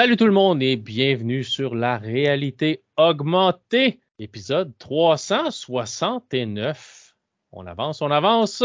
[0.00, 7.14] Salut tout le monde et bienvenue sur la réalité augmentée, épisode 369.
[7.52, 8.64] On avance, on avance.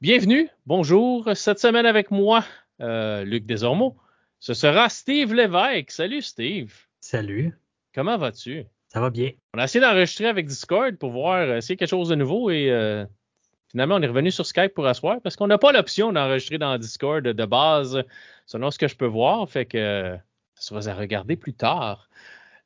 [0.00, 1.28] Bienvenue, bonjour.
[1.34, 2.44] Cette semaine avec moi,
[2.80, 3.96] euh, Luc Desormeaux,
[4.38, 5.90] ce sera Steve Lévesque.
[5.90, 6.72] Salut Steve.
[7.00, 7.52] Salut.
[7.92, 8.66] Comment vas-tu?
[8.86, 9.32] Ça va bien.
[9.54, 12.14] On a essayé d'enregistrer avec Discord pour voir euh, s'il y a quelque chose de
[12.14, 13.04] nouveau et euh,
[13.70, 16.76] finalement on est revenu sur Skype pour asseoir parce qu'on n'a pas l'option d'enregistrer dans
[16.78, 18.02] Discord de base
[18.46, 19.48] selon ce que je peux voir.
[19.48, 20.16] Fait que
[20.54, 22.08] ça sera à regarder plus tard.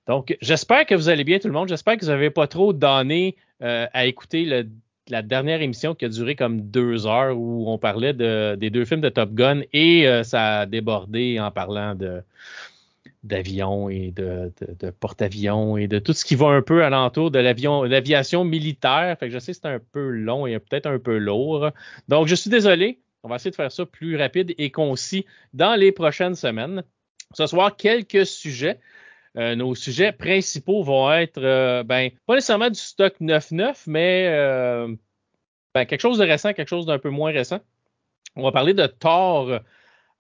[0.07, 1.69] Donc, j'espère que vous allez bien tout le monde.
[1.69, 4.67] J'espère que vous n'avez pas trop donné euh, à écouter
[5.09, 8.85] la dernière émission qui a duré comme deux heures où on parlait de, des deux
[8.85, 12.23] films de Top Gun et euh, ça a débordé en parlant de
[13.25, 14.53] d'avions et de,
[15.01, 19.17] porte-avions et de tout ce qui va un peu alentour de l'aviation militaire.
[19.19, 21.71] Fait que je sais que c'est un peu long et peut-être un peu lourd.
[22.09, 23.01] Donc, je suis désolé.
[23.23, 26.85] On va essayer de faire ça plus rapide et concis dans les prochaines semaines.
[27.35, 28.79] Ce soir, quelques sujets.
[29.37, 34.95] Euh, nos sujets principaux vont être, euh, ben, pas nécessairement du stock 9-9, mais euh,
[35.75, 37.61] ben, quelque chose de récent, quelque chose d'un peu moins récent.
[38.37, 39.61] On va parler de Thor,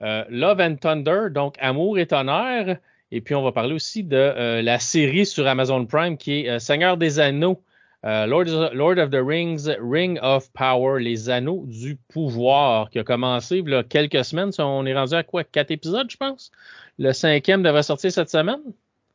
[0.01, 2.79] Love and Thunder, donc Amour et Tonnerre.
[3.15, 6.51] Et puis, on va parler aussi de euh, la série sur Amazon Prime qui est
[6.51, 7.63] euh, Seigneur des Anneaux,
[8.03, 13.59] Lord, Lord, of the Rings, Ring of Power, les Anneaux du pouvoir, qui a commencé
[13.59, 14.51] il y a quelques semaines.
[14.59, 15.43] On est rendu à quoi?
[15.43, 16.51] Quatre épisodes, je pense?
[16.99, 18.61] Le cinquième devrait sortir cette semaine?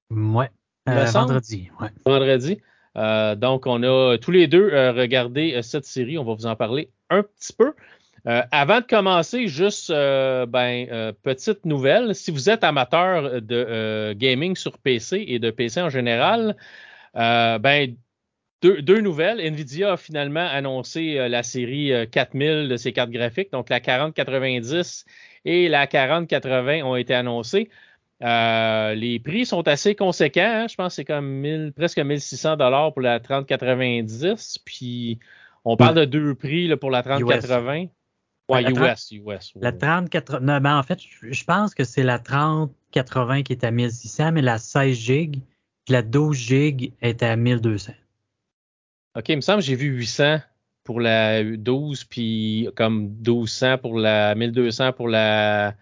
[0.09, 0.49] Ouais.
[0.87, 1.69] Euh, vendredi.
[1.79, 1.89] Ouais.
[2.05, 2.61] Vendredi.
[2.97, 6.17] Euh, donc, on a tous les deux euh, regardé cette série.
[6.17, 7.73] On va vous en parler un petit peu.
[8.25, 12.15] Avant de commencer, juste ben, petite nouvelle.
[12.15, 16.55] Si vous êtes amateur de gaming sur PC et de PC en général,
[17.13, 17.95] ben
[18.61, 19.39] deux, deux, nouvelles.
[19.39, 23.51] Nvidia a finalement annoncé la série 4000 de ses cartes graphiques.
[23.51, 25.05] Donc, la 4090
[25.45, 27.69] et la 4080 ont été annoncées.
[28.21, 30.41] Euh, les prix sont assez conséquents.
[30.43, 30.67] Hein?
[30.67, 34.59] Je pense que c'est comme 1000, presque 1600 dollars pour la 3090.
[34.65, 35.19] Puis
[35.63, 37.85] on parle de deux prix là, pour la 3080.
[38.49, 39.53] Ouais, la US, US.
[39.55, 39.61] Ouais.
[39.61, 40.39] La 3080.
[40.39, 44.41] Non, ben en fait, je pense que c'est la 3080 qui est à 1600, mais
[44.41, 45.39] la 16 GB,
[45.85, 47.93] puis la 12 GB est à 1200.
[49.15, 50.39] OK, il me semble que j'ai vu 800
[50.83, 55.75] pour la 12, puis comme 1200 pour la 1200 pour la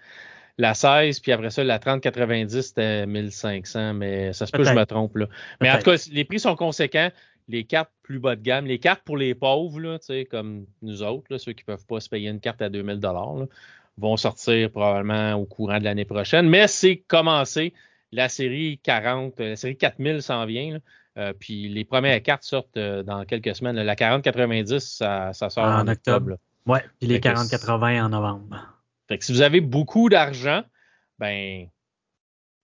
[0.58, 4.74] la 16, puis après ça, la 3090, c'était 1500, mais ça se peut que je
[4.74, 5.16] me trompe.
[5.18, 5.28] Là.
[5.62, 7.12] Mais en tout cas, les prix sont conséquents.
[7.48, 9.98] Les cartes plus bas de gamme, les cartes pour les pauvres, là,
[10.30, 13.00] comme nous autres, là, ceux qui ne peuvent pas se payer une carte à 2000
[13.00, 13.48] là,
[13.98, 16.50] vont sortir probablement au courant de l'année prochaine.
[16.50, 17.74] Mais c'est commencé.
[18.12, 20.74] La série 40, la série 4000 s'en vient.
[20.74, 20.80] Là.
[21.18, 23.76] Euh, puis les premières cartes sortent euh, dans quelques semaines.
[23.76, 26.34] La 4090, ça, ça sort en, en octobre.
[26.34, 26.38] octobre.
[26.68, 28.78] Ouais, puis les 4080 en novembre.
[29.08, 30.64] Fait que si vous avez beaucoup d'argent,
[31.18, 31.68] ben,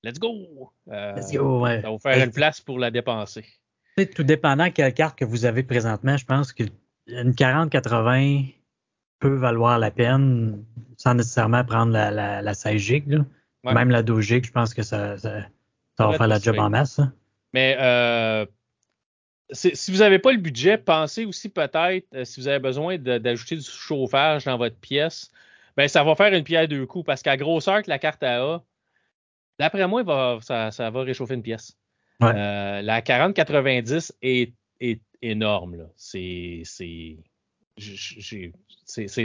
[0.03, 0.71] let's go!
[0.91, 1.77] Euh, let's go, ouais.
[1.77, 3.45] Ça va vous faire une place pour la dépenser.
[3.95, 6.71] Tout dépendant quelle carte que vous avez présentement, je pense qu'une
[7.07, 8.53] 40-80
[9.19, 10.63] peut valoir la peine
[10.97, 13.17] sans nécessairement prendre la, la, la 16 GB.
[13.63, 13.73] Ouais.
[13.73, 15.43] Même la 12 GB, je pense que ça, ça,
[15.97, 16.93] ça va faire la job en masse.
[16.93, 17.11] Ça.
[17.53, 18.45] Mais euh,
[19.51, 23.55] si vous n'avez pas le budget, pensez aussi peut-être, euh, si vous avez besoin d'ajouter
[23.55, 25.31] du chauffage dans votre pièce,
[25.77, 28.63] ben ça va faire une pierre deux coups parce qu'à grosseur que la carte a,
[29.59, 31.77] d'après moi, va, ça, ça, va réchauffer une pièce.
[32.25, 32.33] Ouais.
[32.35, 35.87] Euh, la 4090 est, est énorme.
[35.95, 37.17] C'est c'est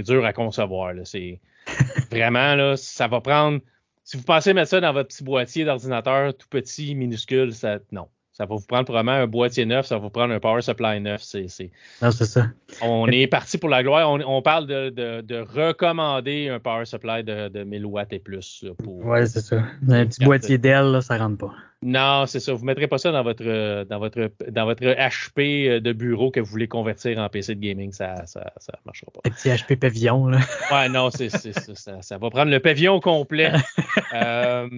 [0.02, 0.94] dur à concevoir.
[1.04, 1.40] C'est
[2.10, 3.60] vraiment là, ça va prendre.
[4.04, 8.08] Si vous pensez mettre ça dans votre petit boîtier d'ordinateur tout petit, minuscule, ça non.
[8.38, 11.00] Ça va vous prendre probablement un boîtier neuf, ça va vous prendre un power supply
[11.00, 11.22] neuf.
[11.22, 11.72] C'est, c'est...
[12.00, 12.46] Non, c'est ça.
[12.82, 14.08] On est parti pour la gloire.
[14.08, 18.20] On, on parle de, de, de, recommander un power supply de, de 1000 watts et
[18.20, 18.64] plus.
[18.86, 19.64] Ouais, c'est ça.
[19.88, 21.52] Un petit boîtier Dell, là, ça rentre pas.
[21.82, 22.52] Non, c'est ça.
[22.52, 26.38] Vous ne mettrez pas ça dans votre, dans, votre, dans votre HP de bureau que
[26.38, 27.90] vous voulez convertir en PC de gaming.
[27.90, 29.20] Ça ne ça, ça marchera pas.
[29.24, 30.28] Un petit HP pavillon.
[30.28, 30.38] Là.
[30.70, 33.50] Ouais, non, c'est, c'est, ça, ça, ça va prendre le pavillon complet.
[34.14, 34.68] euh,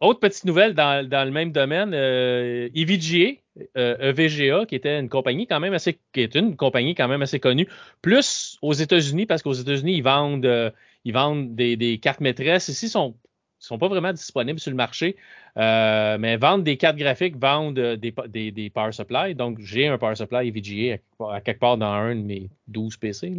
[0.00, 3.40] autre petite nouvelle dans, le même domaine, euh, EVGA,
[3.76, 7.22] euh, EVGA, qui était une compagnie quand même assez, qui est une compagnie quand même
[7.22, 7.68] assez connue,
[8.00, 10.70] plus aux États-Unis, parce qu'aux États-Unis, ils vendent, euh,
[11.04, 12.68] ils vendent des, cartes maîtresses.
[12.68, 13.16] Ici, ils sont,
[13.58, 15.16] sont pas vraiment disponibles sur le marché,
[15.56, 19.34] mais vendent des cartes graphiques, vendent des, power supply.
[19.34, 20.98] Donc, j'ai un power supply EVGA
[21.28, 23.32] à, quelque part dans un de mes 12 PC.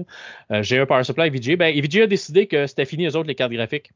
[0.61, 1.55] J'ai un power supply EVGA.
[1.55, 3.91] Ben, EVGA a décidé que c'était fini, eux autres, les cartes graphiques.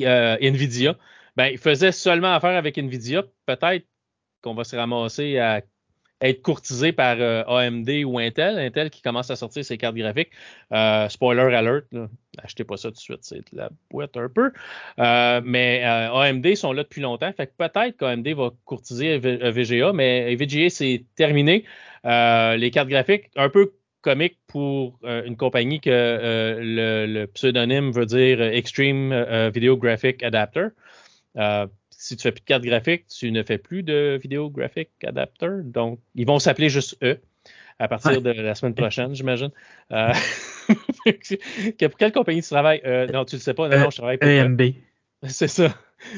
[0.00, 0.96] NVIDIA
[1.36, 3.22] ben, il faisait seulement affaire avec Nvidia.
[3.46, 3.86] Peut-être
[4.42, 5.62] qu'on va se ramasser à
[6.22, 8.58] être courtisé par euh, AMD ou Intel.
[8.58, 10.30] Intel qui commence à sortir ses cartes graphiques.
[10.72, 11.86] Euh, spoiler alert,
[12.38, 14.52] achetez pas ça tout de suite, c'est de la boîte un peu.
[15.44, 17.32] mais AMD sont là depuis longtemps.
[17.32, 21.64] Fait que peut-être qu'AMD va courtiser VGA, mais VGA c'est terminé.
[22.04, 29.50] les cartes graphiques, un peu comique pour une compagnie que le, pseudonyme veut dire Extreme
[29.52, 30.68] Video Graphic Adapter
[31.90, 35.62] si tu fais plus de carte graphique, tu ne fais plus de vidéo graphic adapter.
[35.64, 37.20] Donc, ils vont s'appeler juste eux
[37.78, 39.50] à partir de la semaine prochaine, j'imagine.
[39.90, 40.12] Euh,
[40.68, 42.80] pour quelle compagnie tu travailles?
[42.84, 43.68] Euh, non, tu ne le sais pas.
[43.68, 44.62] Non, non, je travaille pour EMB.
[45.24, 45.74] C'est ça.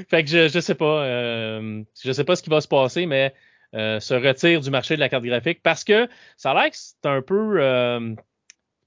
[0.08, 1.04] Fait que je ne sais pas.
[1.04, 3.34] Euh, je sais pas ce qui va se passer, mais
[3.72, 7.06] se retire du marché de la carte graphique parce que ça a l'air que c'est
[7.06, 8.14] un peu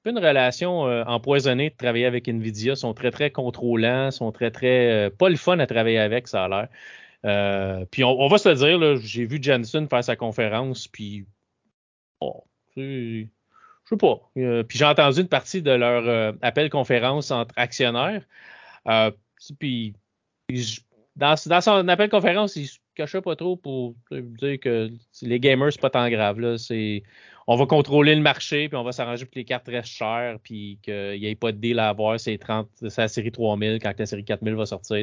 [0.10, 2.74] une relation euh, empoisonnée de travailler avec Nvidia.
[2.74, 5.08] Ils sont très, très contrôlants, sont très, très.
[5.08, 6.68] Euh, pas le fun à travailler avec, ça a l'air.
[7.26, 11.26] Euh, puis on, va se le dire, j'ai vu Jensen faire sa conférence, puis.
[12.22, 13.26] Je
[13.86, 14.20] sais pas.
[14.36, 18.24] puis j'ai entendu une partie de leur appel conférence entre actionnaires.
[19.60, 19.94] puis
[21.16, 25.72] dans, dans, son appel conférence, il se cachait pas trop pour dire que les gamers,
[25.72, 26.40] c'est pas tant grave.
[26.40, 26.58] Là.
[26.58, 27.04] C'est,
[27.50, 30.38] on va contrôler le marché, puis on va s'arranger pour que les cartes restent chères,
[30.44, 33.80] puis qu'il n'y ait pas de deal à avoir, c'est 30, c'est la série 3000
[33.82, 34.98] quand la série 4000 va sortir.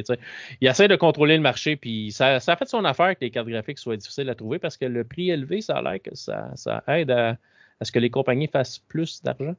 [0.61, 3.31] Il essaie de contrôler le marché, puis ça, ça a fait son affaire que les
[3.31, 6.13] cartes graphiques soient difficiles à trouver parce que le prix élevé, ça a l'air que
[6.13, 7.37] ça, ça aide à,
[7.81, 9.55] ce que les compagnies fassent plus d'argent.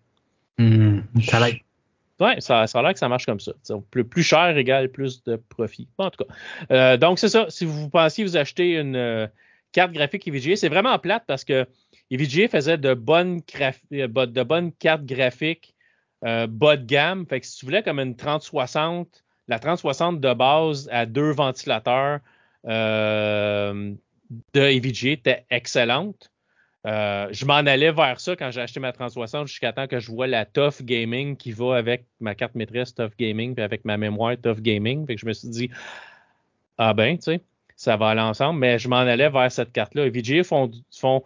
[0.58, 1.56] Mmh, ça l'aide.
[2.20, 3.52] Oui, ça, ça a l'air que ça marche comme ça.
[3.90, 5.88] Plus, plus cher égale plus de profit.
[5.98, 6.34] en tout cas.
[6.70, 7.46] Euh, donc, c'est ça.
[7.50, 9.26] Si vous pensiez vous acheter une euh,
[9.72, 11.66] carte graphique EVGA, c'est vraiment plate parce que
[12.10, 15.74] EVGA faisait de bonnes, euh, de bonnes cartes graphiques
[16.24, 17.26] euh, bas de gamme.
[17.26, 22.20] Fait que si tu voulais comme une 3060, la 3060 de base à deux ventilateurs
[22.66, 23.92] euh,
[24.54, 26.30] de EVGA était excellente.
[26.84, 30.26] je m'en allais vers ça quand j'ai acheté ma 3060 jusqu'à temps que je vois
[30.26, 34.36] la Tough Gaming qui va avec ma carte maîtresse Tough Gaming puis avec ma mémoire
[34.40, 35.06] Tough Gaming.
[35.06, 35.70] Fait que je me suis dit,
[36.78, 37.40] ah ben, tu sais,
[37.76, 40.06] ça va aller ensemble, mais je m'en allais vers cette carte-là.
[40.06, 41.22] EVGA font, font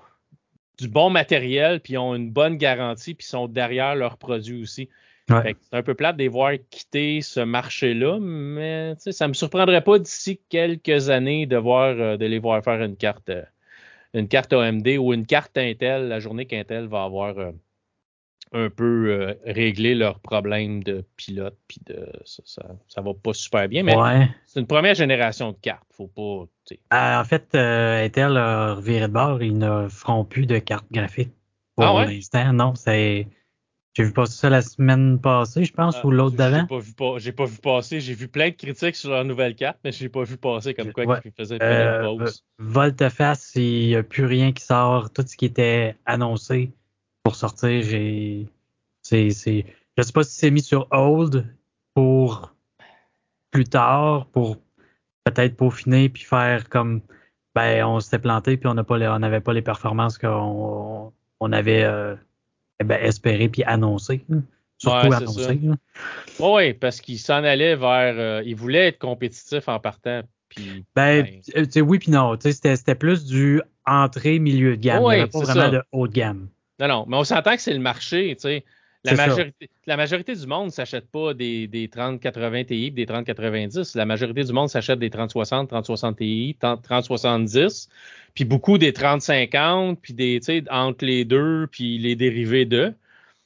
[0.80, 4.62] du bon matériel, puis ils ont une bonne garantie, puis ils sont derrière leurs produits
[4.62, 4.88] aussi.
[5.28, 9.84] C'est un peu plate de les voir quitter ce marché-là, mais ça ne me surprendrait
[9.84, 13.44] pas d'ici quelques années de voir euh, de les voir faire une carte, euh,
[14.12, 17.52] une carte AMD ou une carte Intel, la journée qu'Intel va avoir euh,
[18.52, 22.42] un peu euh, régler leurs problèmes de pilote, puis de ça,
[22.88, 23.82] ça, va pas super bien.
[23.82, 23.94] Mais
[24.46, 25.86] c'est une première génération de cartes.
[25.92, 26.46] Faut pas.
[26.72, 30.90] Euh, en fait, euh, Intel a reviré de bord, ils ne feront plus de cartes
[30.90, 31.32] graphiques
[31.76, 32.52] pour ah l'instant.
[32.52, 33.28] Non, c'est.
[33.94, 36.64] J'ai vu passer ça la semaine passée, je pense, ah, ou l'autre d'avant.
[37.18, 37.98] J'ai pas, vu passer.
[37.98, 40.92] J'ai vu plein de critiques sur leur nouvelle carte, mais j'ai pas vu passer comme
[40.92, 42.44] quoi ils faisaient une pause.
[42.58, 45.12] Volteface, il n'y a plus rien qui sort.
[45.12, 46.72] Tout ce qui était annoncé
[47.22, 47.82] pour sortir.
[47.82, 48.48] J'ai,
[49.02, 51.46] c'est, c'est, je sais pas si c'est mis sur hold
[51.94, 52.54] pour
[53.50, 54.56] plus tard, pour
[55.24, 57.00] peut-être peaufiner puis faire comme,
[57.54, 61.52] ben, on s'était planté puis on n'a pas on n'avait pas les performances qu'on on
[61.52, 62.14] avait euh,
[62.84, 64.24] ben, espéré puis annoncé.
[64.78, 65.60] Surtout annoncé.
[66.38, 70.22] Oui, parce qu'il s'en allait vers, euh, il voulait être compétitif en partant.
[70.48, 72.36] Puis, ben, ben oui puis non.
[72.40, 75.02] C'était, c'était plus du entrée milieu de gamme.
[75.02, 76.48] pas vraiment de haut de gamme.
[76.80, 78.64] Non, non, mais on s'entend que c'est le marché, tu sais.
[79.02, 83.94] La majorité, la majorité, du monde ne s'achète pas des, des 3080 Ti des 3090.
[83.94, 87.88] La majorité du monde s'achète des 3060, 3060 Ti, 3070,
[88.34, 92.94] puis beaucoup des 3050, puis des, tu sais, entre les deux, puis les dérivés d'eux.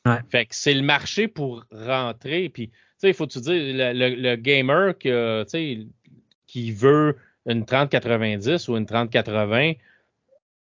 [0.06, 0.18] Ouais.
[0.28, 2.48] Fait que c'est le marché pour rentrer.
[2.48, 5.44] Puis, tu sais, il faut te dire, le, le, gamer que,
[6.48, 9.76] qui veut une 3090 ou une 3080, il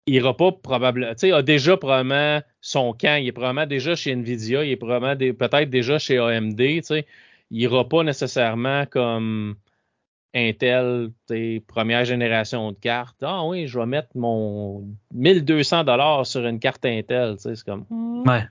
[0.08, 4.12] ira pas probablement, tu sais, a déjà probablement son camp, il est probablement déjà chez
[4.12, 7.06] Nvidia, il est probablement peut-être déjà chez AMD, tu sais,
[7.52, 9.56] il ira pas nécessairement comme
[10.34, 11.12] Intel,
[11.68, 13.24] première génération de cartes.
[13.24, 17.66] Ah oui, je vais mettre mon 1200 dollars sur une carte Intel, tu sais, c'est
[17.66, 17.86] comme.
[17.90, 18.28] Hmm.
[18.28, 18.44] ouais.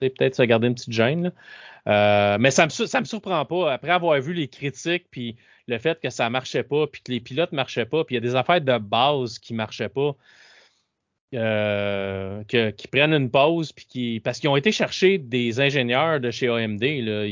[0.00, 1.32] Peut-être se garder une petite gêne.
[1.88, 3.72] Euh, mais ça me, ça me surprend pas.
[3.72, 7.20] Après avoir vu les critiques, puis le fait que ça marchait pas, puis que les
[7.20, 10.14] pilotes marchaient pas, puis il y a des affaires de base qui marchaient pas.
[11.34, 16.30] Euh, qui prennent une pause puis qui parce qu'ils ont été chercher des ingénieurs de
[16.30, 16.82] chez AMD.
[16.82, 17.26] Là,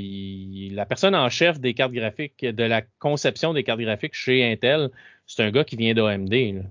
[0.75, 4.91] la personne en chef des cartes graphiques, de la conception des cartes graphiques chez Intel,
[5.26, 6.62] c'est un gars qui vient d'AMD.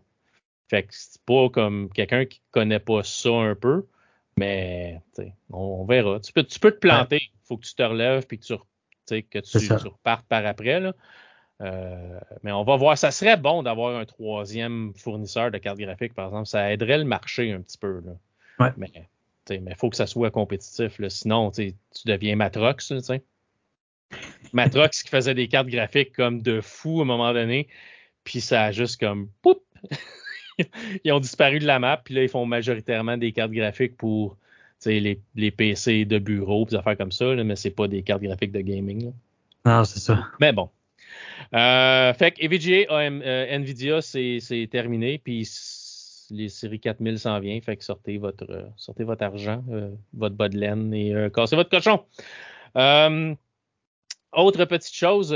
[0.70, 3.88] Fait que c'est pas comme quelqu'un qui connaît pas ça un peu,
[4.38, 5.02] mais
[5.50, 6.20] on, verra.
[6.20, 7.32] Tu peux, tu peux te planter.
[7.34, 10.80] Il faut que tu te relèves puis que tu, que tu, repartes par après.
[10.80, 10.94] Là.
[11.60, 12.98] Mais on va voir.
[12.98, 16.48] Ça serait bon d'avoir un troisième fournisseur de cartes graphiques, par exemple.
[16.48, 18.02] Ça aiderait le marché un petit peu.
[18.06, 18.74] Là.
[18.78, 18.92] Mais
[19.50, 21.00] il faut que ça soit compétitif.
[21.00, 21.10] Là.
[21.10, 21.74] Sinon, tu
[22.06, 22.94] deviens Matrox.
[24.54, 27.68] Matrox qui faisait des cartes graphiques comme de fou à un moment donné.
[28.24, 29.62] Puis ça a juste comme poup!
[31.04, 32.02] ils ont disparu de la map.
[32.04, 34.38] Puis là, ils font majoritairement des cartes graphiques pour
[34.86, 38.22] les, les, PC de bureau, des affaires comme ça, là, mais c'est pas des cartes
[38.22, 39.14] graphiques de gaming.
[39.66, 40.28] Non, c'est ça.
[40.40, 40.70] Mais bon.
[41.54, 45.18] Euh, fait que EVGA, euh, Nvidia, c'est terminé.
[45.18, 45.48] Puis
[46.32, 47.60] les séries 4000 s'en vient.
[47.62, 48.70] Fait que sortez votre,
[49.00, 52.04] votre argent, euh, votre bas de laine et cassez votre cochon.
[54.34, 55.30] autre petite chose,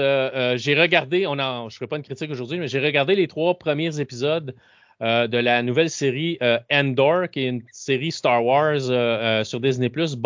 [0.55, 3.27] j'ai regardé, on a, je ne ferai pas une critique aujourd'hui, mais j'ai regardé les
[3.27, 4.55] trois premiers épisodes
[5.01, 6.37] de la nouvelle série
[6.69, 10.17] Endor, qui est une série Star Wars sur Disney Plus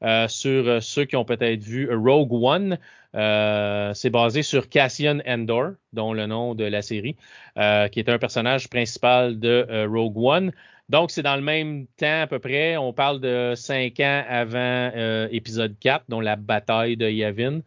[0.00, 2.78] basée sur ceux qui ont peut-être vu Rogue One.
[3.14, 7.16] Euh, c'est basé sur Cassian Endor, dont le nom de la série,
[7.58, 10.52] euh, qui est un personnage principal de euh, Rogue One.
[10.88, 12.76] Donc, c'est dans le même temps à peu près.
[12.76, 14.90] On parle de cinq ans avant
[15.30, 17.60] épisode 4, dont la bataille de Yavin.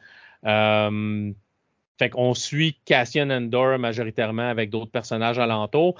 [0.43, 5.95] fait qu'on suit Cassian Endor majoritairement avec d'autres personnages alentours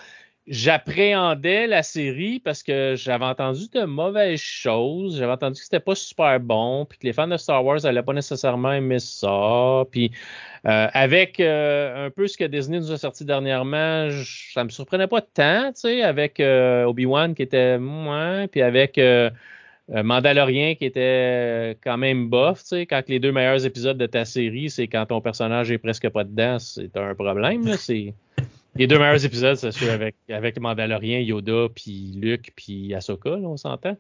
[0.48, 5.18] j'appréhendais la série parce que j'avais entendu de mauvaises choses.
[5.18, 8.04] J'avais entendu que c'était pas super bon, puis que les fans de Star Wars n'allaient
[8.04, 9.84] pas nécessairement aimer ça.
[9.92, 10.12] Puis
[10.66, 14.10] euh, avec euh, un peu ce que Disney nous a sorti dernièrement,
[14.54, 19.00] ça me surprenait pas tant, tu sais, avec euh, Obi-Wan qui était moins, puis avec
[19.90, 24.26] Mandalorian qui était quand même bof, tu sais, quand les deux meilleurs épisodes de ta
[24.26, 28.14] série, c'est quand ton personnage est presque pas dedans, c'est un problème, c'est
[28.76, 33.58] les deux meilleurs épisodes, c'est sûr, avec, avec Mandalorian, Yoda, puis Luke, puis Ahsoka, on
[33.58, 33.98] s'entend.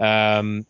[0.00, 0.62] Euh,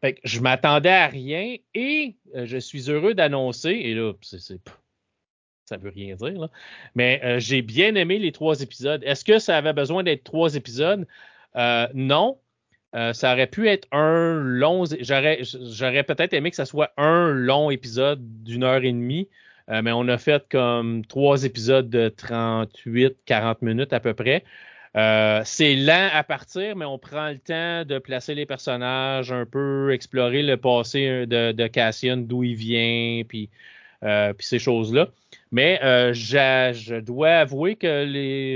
[0.00, 4.58] fait que je m'attendais à rien et euh, je suis heureux d'annoncer, et là, c'est,
[5.64, 6.50] ça veut rien dire, là,
[6.94, 9.02] mais euh, j'ai bien aimé les trois épisodes.
[9.04, 11.06] Est-ce que ça avait besoin d'être trois épisodes?
[11.94, 12.38] non.
[12.92, 14.84] ça aurait pu être un long.
[15.00, 19.28] J'aurais, j'aurais peut-être aimé que ça soit un long épisode d'une heure et demie.
[19.70, 24.44] Euh, mais on a fait comme trois épisodes de 38, 40 minutes à peu près.
[24.96, 29.46] Euh, c'est lent à partir, mais on prend le temps de placer les personnages, un
[29.46, 33.50] peu explorer le passé de, de Cassian, d'où il vient, puis,
[34.02, 35.08] euh, ces choses-là.
[35.52, 35.78] Mais
[36.12, 38.06] je dois avouer que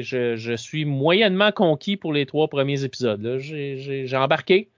[0.03, 3.39] je, suis moyennement conquis pour les trois premiers épisodes.
[3.39, 4.69] J'ai embarqué.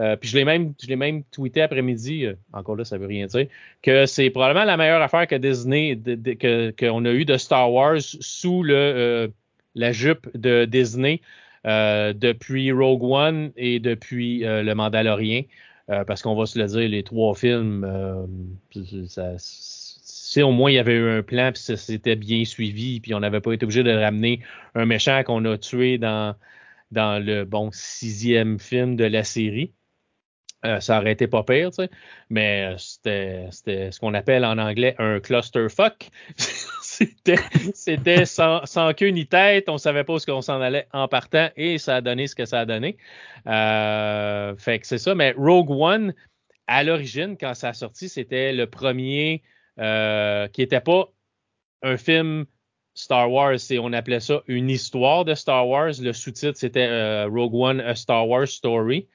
[0.00, 3.06] Euh, puis je l'ai même, je l'ai même tweeté après-midi, euh, encore là, ça veut
[3.06, 3.46] rien dire,
[3.82, 5.98] que c'est probablement la meilleure affaire que Disney,
[6.78, 9.28] qu'on a eu de Star Wars sous le, euh,
[9.74, 11.20] la jupe de Disney
[11.64, 15.42] depuis Rogue One et depuis le Mandalorian.
[16.06, 17.86] parce qu'on va se le dire, les trois films,
[19.36, 23.20] si au moins il y avait eu un plan, puis c'était bien suivi, puis on
[23.20, 24.40] n'avait pas été obligé de ramener
[24.74, 26.34] un méchant qu'on a tué dans,
[26.92, 29.72] dans le bon sixième film de la série.
[30.66, 31.90] Euh, ça aurait été pas pire, tu sais.
[32.28, 36.10] Mais euh, c'était ce qu'on appelle en anglais un clusterfuck.
[36.36, 39.68] c'était sans, sans, queue ni tête.
[39.68, 42.44] On savait pas où qu'on s'en allait en partant et ça a donné ce que
[42.44, 42.98] ça a donné.
[43.46, 45.14] Euh, fait que c'est ça.
[45.14, 46.14] Mais Rogue One,
[46.66, 49.42] à l'origine, quand ça a sorti, c'était le premier
[50.52, 51.10] qui était pas
[51.82, 52.44] un film
[52.92, 55.92] Star Wars, on appelait ça une histoire de Star Wars.
[56.00, 59.08] Le sous-titre, c'était Rogue One, A Star Wars Story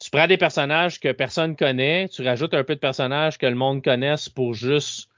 [0.00, 3.54] tu prends des personnages que personne connaît, tu rajoutes un peu de personnages que le
[3.54, 5.08] monde connaisse pour juste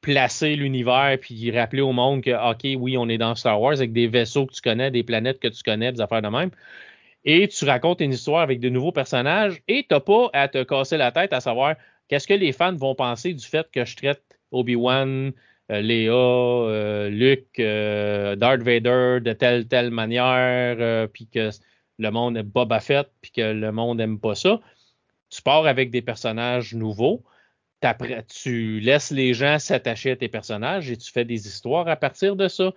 [0.00, 3.92] placer l'univers puis rappeler au monde que OK, oui, on est dans Star Wars avec
[3.92, 6.50] des vaisseaux que tu connais, des planètes que tu connais, des affaires de même.
[7.24, 10.64] Et tu racontes une histoire avec de nouveaux personnages et tu n'as pas à te
[10.64, 11.76] casser la tête à savoir
[12.08, 15.32] qu'est-ce que les fans vont penser du fait que je traite Obi-Wan,
[15.70, 21.50] euh, Léa, euh, Luke, euh, Darth Vader de telle telle manière, puis que
[21.98, 24.60] le monde est Boba Fett puis que le monde n'aime pas ça.
[25.30, 27.22] Tu pars avec des personnages nouveaux.
[28.28, 32.36] Tu laisses les gens s'attacher à tes personnages et tu fais des histoires à partir
[32.36, 32.72] de ça.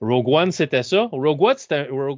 [0.00, 1.08] Rogue One, c'était ça.
[1.10, 1.56] Rogue One,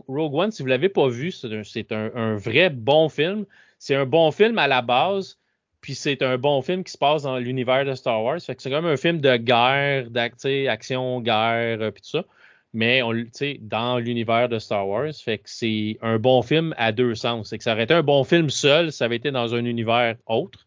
[0.07, 3.47] Rogue One, si vous ne l'avez pas vu, c'est un, vrai bon film.
[3.79, 5.39] C'est un bon film à la base,
[5.81, 8.39] puis c'est un bon film qui se passe dans l'univers de Star Wars.
[8.39, 12.25] c'est comme un film de guerre, d'action, guerre, euh, puis tout ça
[12.73, 13.13] mais on,
[13.61, 15.13] dans l'univers de Star Wars.
[15.15, 17.49] Fait que c'est un bon film à deux sens.
[17.49, 20.17] C'est que ça aurait été un bon film seul, ça avait été dans un univers
[20.27, 20.67] autre.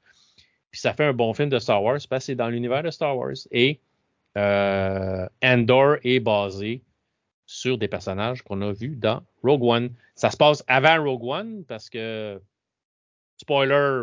[0.71, 2.91] Puis ça fait un bon film de Star Wars parce que c'est dans l'univers de
[2.91, 3.35] Star Wars.
[3.51, 3.79] Et
[4.37, 6.81] euh, Andor est basé
[7.45, 9.89] sur des personnages qu'on a vus dans Rogue One.
[10.15, 12.41] Ça se passe avant Rogue One parce que,
[13.37, 14.01] spoiler,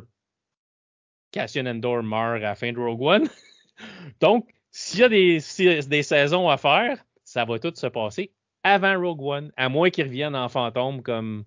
[1.33, 3.28] Cassian Andor meurt à la fin de Rogue One.
[4.21, 5.40] Donc, s'il y a des,
[5.88, 8.32] des saisons à faire, ça va tout se passer
[8.64, 11.44] avant Rogue One, à moins qu'ils reviennent en fantôme comme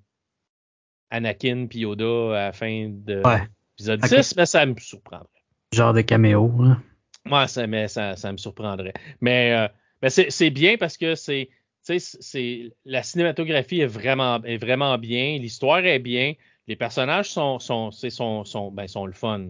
[1.10, 5.28] Anakin puis Yoda à la fin de l'épisode 10, mais ça me surprendrait.
[5.74, 6.50] Genre de caméo.
[7.26, 8.94] Moi, ça, mais ça, ça me surprendrait.
[9.20, 9.68] Mais, euh,
[10.02, 11.50] mais c'est bien parce que c'est
[12.86, 16.34] la cinématographie est vraiment, est vraiment bien, l'histoire est bien,
[16.68, 19.48] les personnages sont, sont, sont, sont, ben, sont le fun.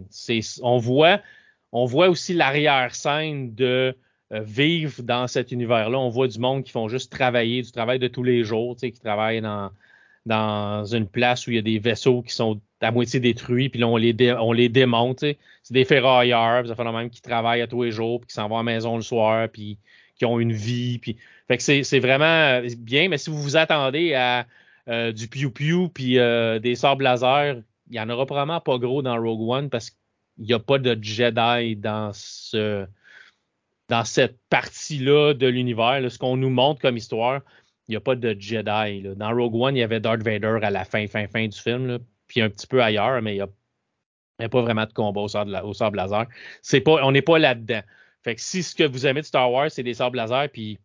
[0.63, 1.21] On voit,
[1.71, 3.95] on voit aussi l'arrière-scène de
[4.41, 5.97] vivre dans cet univers-là.
[5.97, 8.91] On voit du monde qui font juste travailler, du travail de tous les jours, qui
[8.91, 9.71] travaillent dans,
[10.25, 13.79] dans une place où il y a des vaisseaux qui sont à moitié détruits, puis
[13.79, 15.19] là, on les, on les démonte.
[15.19, 18.49] C'est des ferrailleurs, ça fait même qui travaillent à tous les jours, puis qui s'en
[18.49, 19.77] vont à la maison le soir, puis
[20.15, 20.99] qui ont une vie.
[20.99, 21.17] Puis...
[21.47, 24.45] Fait que c'est vraiment bien, mais si vous vous attendez à
[24.89, 29.01] euh, du piou-piou puis euh, des sables laser, il n'y en aura probablement pas gros
[29.01, 32.85] dans Rogue One parce qu'il n'y a pas de Jedi dans ce
[33.89, 35.99] dans cette partie-là de l'univers.
[36.09, 37.41] Ce qu'on nous montre comme histoire,
[37.87, 39.03] il n'y a pas de Jedi.
[39.15, 41.99] Dans Rogue One, il y avait Darth Vader à la fin, fin, fin du film,
[42.27, 43.45] puis un petit peu ailleurs, mais il
[44.39, 46.25] n'y a, pas vraiment de combat au sable, sable laser.
[46.61, 47.81] C'est pas, on n'est pas là-dedans.
[48.23, 50.79] Fait que si ce que vous aimez de Star Wars, c'est des sables laser puis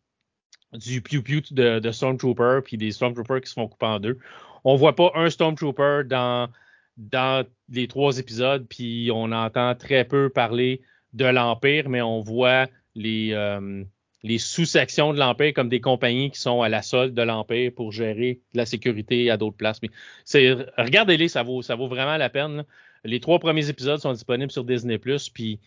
[0.72, 4.18] du piou-piou de, de Stormtrooper puis des Stormtroopers qui se font couper en deux,
[4.64, 6.48] on voit pas un Stormtrooper dans,
[6.96, 12.66] dans les trois épisodes, puis on entend très peu parler de l'Empire, mais on voit
[12.98, 13.84] les, euh,
[14.22, 17.92] les sous-sections de l'Empire comme des compagnies qui sont à la solde de l'Empire pour
[17.92, 19.80] gérer la sécurité à d'autres places.
[19.82, 19.90] Mais
[20.24, 22.64] c'est, regardez-les, ça vaut, ça vaut vraiment la peine.
[23.04, 24.98] Les trois premiers épisodes sont disponibles sur Disney+.
[24.98, 25.60] Puis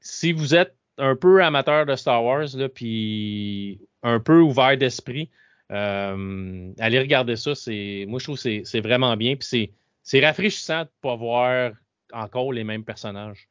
[0.00, 5.30] si vous êtes un peu amateur de Star Wars, puis un peu ouvert d'esprit,
[5.70, 7.54] euh, allez regarder ça.
[7.54, 9.36] C'est, moi, je trouve que c'est, vraiment bien.
[9.36, 11.72] Puis c'est, c'est rafraîchissant de ne pas voir
[12.12, 13.48] encore les mêmes personnages.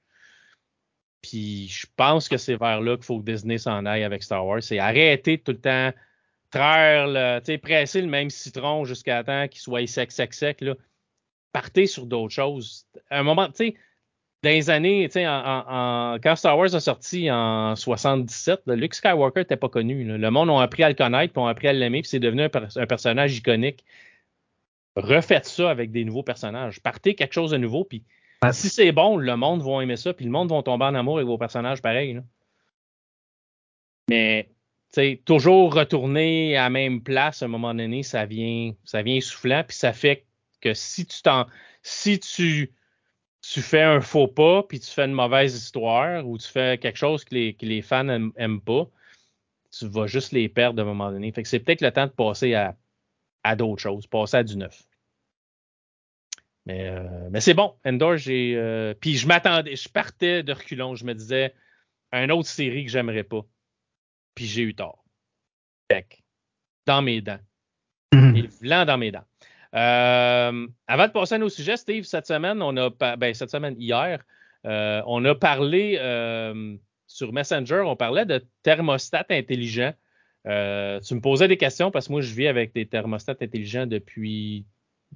[1.23, 4.45] Puis je pense que c'est vers là qu'il faut que Disney s'en aille avec Star
[4.45, 4.61] Wars.
[4.61, 5.91] C'est arrêter tout le temps,
[6.51, 10.61] traire, le, presser le même citron jusqu'à temps qu'il soit sec, sec, sec.
[10.61, 10.75] Là.
[11.53, 12.85] Partez sur d'autres choses.
[13.09, 13.75] À un moment, tu sais,
[14.43, 20.03] dans les années, quand Star Wars a sorti en 77, Luke Skywalker n'était pas connu.
[20.03, 22.41] Le monde a appris à le connaître, puis ont appris à l'aimer, puis c'est devenu
[22.41, 23.85] un, un, personnage iconique.
[24.97, 26.81] Refaites ça avec des nouveaux personnages.
[26.81, 28.03] Partez quelque chose de nouveau, puis
[28.51, 31.17] si c'est bon, le monde va aimer ça, puis le monde va tomber en amour
[31.17, 32.19] avec vos personnages pareil.
[34.09, 34.49] Mais
[35.25, 39.63] toujours retourner à la même place à un moment donné, ça vient, ça vient soufflant,
[39.67, 40.25] puis ça fait
[40.61, 41.47] que si tu t'en.
[41.81, 42.71] Si tu,
[43.41, 46.97] tu fais un faux pas, puis tu fais une mauvaise histoire, ou tu fais quelque
[46.97, 48.87] chose que les, les fans n'aiment pas,
[49.77, 51.31] tu vas juste les perdre à un moment donné.
[51.31, 52.77] Fait que c'est peut-être le temps de passer à,
[53.43, 54.83] à d'autres choses, passer à du neuf.
[56.65, 57.73] Mais, euh, mais c'est bon.
[57.85, 58.55] Endor, j'ai.
[58.55, 60.95] Euh, puis je m'attendais, je partais de reculons.
[60.95, 61.53] Je me disais,
[62.11, 63.41] une autre série que j'aimerais pas.
[64.35, 65.03] Puis j'ai eu tort.
[66.85, 67.39] Dans mes dents.
[68.13, 68.39] Mm
[68.85, 69.25] dans mes dents.
[69.75, 72.89] Euh, avant de passer à nos sujets, Steve, cette semaine, on a.
[73.17, 74.23] Ben, cette semaine, hier,
[74.63, 75.97] on a parlé
[77.07, 79.93] sur Messenger, on parlait de thermostat intelligent.
[80.45, 84.65] tu me posais des questions parce que moi, je vis avec des thermostats intelligents depuis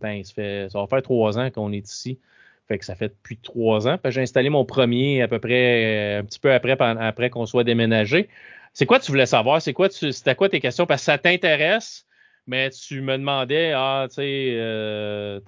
[0.01, 2.19] ça, fait, ça va faire trois ans qu'on est ici.
[2.67, 3.97] Fait que ça fait depuis trois ans.
[4.05, 8.27] J'ai installé mon premier à peu près un petit peu après, après qu'on soit déménagé.
[8.73, 9.61] C'est quoi tu voulais savoir?
[9.61, 10.85] C'est quoi c'était quoi tes questions?
[10.85, 12.05] Parce que ça t'intéresse,
[12.45, 15.39] mais tu me demandais, ah, tu sais, euh,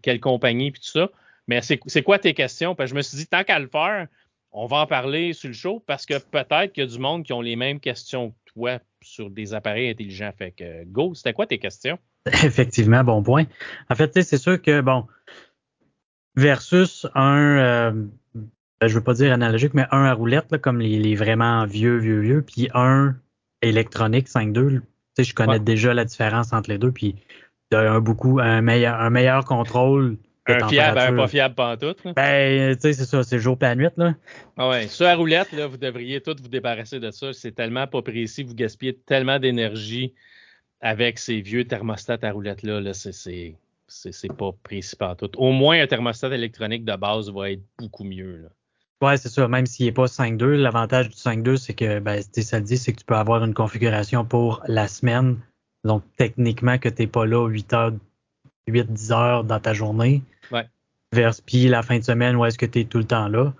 [0.00, 1.10] quelle compagnie puis tout ça.
[1.48, 2.74] Mais c'est quoi tes questions?
[2.74, 4.06] Parce que je me suis dit, tant qu'à le faire,
[4.52, 7.24] on va en parler sur le show parce que peut-être qu'il y a du monde
[7.24, 8.34] qui ont les mêmes questions
[9.02, 10.32] sur des appareils intelligents?
[10.36, 11.98] Fait que go, c'était quoi tes questions?
[12.26, 13.44] Effectivement, bon point.
[13.88, 15.06] En fait, c'est sûr que, bon,
[16.36, 17.90] versus un, euh,
[18.80, 22.20] ben, je veux pas dire analogique, mais un à roulette, comme les, vraiment vieux, vieux,
[22.20, 23.16] vieux, puis un
[23.62, 24.80] électronique 5.2,
[25.18, 27.16] je connais déjà la différence entre les deux, puis
[27.72, 30.16] un beaucoup, un meilleur, un meilleur contrôle.
[30.48, 31.94] Un fiable, un pas fiable tout.
[32.16, 34.14] Ben, tu sais, c'est ça, c'est jour pas nuit, là.
[34.56, 37.32] Ah ouais, ça à roulette, là, vous devriez tout vous débarrasser de ça.
[37.32, 40.14] C'est tellement pas précis, vous gaspillez tellement d'énergie
[40.80, 42.92] avec ces vieux thermostats à roulettes-là, -là,
[43.88, 45.30] c'est pas précis tout.
[45.36, 48.36] Au moins, un thermostat électronique de base va être beaucoup mieux.
[48.42, 48.48] Là.
[49.00, 49.46] Ouais, c'est ça.
[49.46, 52.92] Même s'il n'est pas 5.2, l'avantage du 5.2, c'est que, ben, ça le dit, c'est
[52.92, 55.38] que tu peux avoir une configuration pour la semaine.
[55.84, 57.92] Donc, techniquement, que tu n'es pas là 8 heures,
[58.70, 60.22] 8, 10 heures dans ta journée.
[60.50, 60.68] Ouais.
[61.12, 63.54] Vers, puis la fin de semaine, où est-ce que tu es tout le temps là?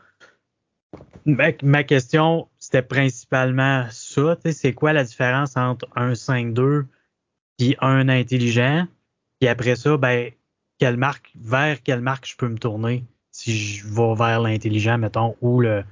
[1.25, 4.37] Ma, ma question, c'était principalement ça.
[4.51, 6.85] C'est quoi la différence entre un 5.2
[7.59, 8.87] puis un intelligent?
[9.41, 10.31] Puis après ça, ben,
[10.79, 13.05] quelle marque, vers quelle marque je peux me tourner?
[13.33, 15.85] Si je vais vers l'intelligent, mettons, ou le,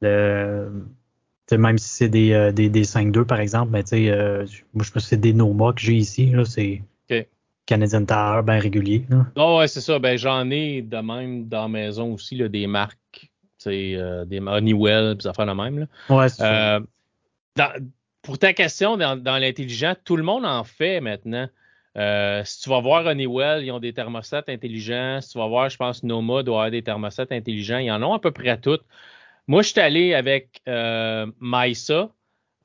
[0.00, 0.70] le
[1.58, 4.10] même si c'est des, des, des 5-2 par exemple, mais tu
[4.72, 6.26] moi je pense que c'est des Noma que j'ai ici.
[6.26, 6.82] Là, c'est
[7.66, 9.04] Canadian Tower bien régulier.
[9.36, 9.98] Oh, ouais, c'est ça.
[9.98, 13.30] Ben, j'en ai de même dans la maison aussi là, des marques,
[13.66, 15.78] euh, des Honeywell, des affaires de même.
[15.80, 16.14] Là.
[16.14, 16.80] Ouais, c'est ça.
[17.54, 17.90] Dans,
[18.22, 21.48] pour ta question, dans, l'intelligent, tout le monde en fait maintenant.
[21.98, 25.20] Euh, si tu vas voir Honeywell, ils ont des thermostats intelligents.
[25.20, 27.78] Si tu vas voir, je pense, Noma doit avoir des thermostats intelligents.
[27.78, 28.84] Ils en ont à peu près toutes.
[29.46, 31.26] Moi, je suis allé avec euh,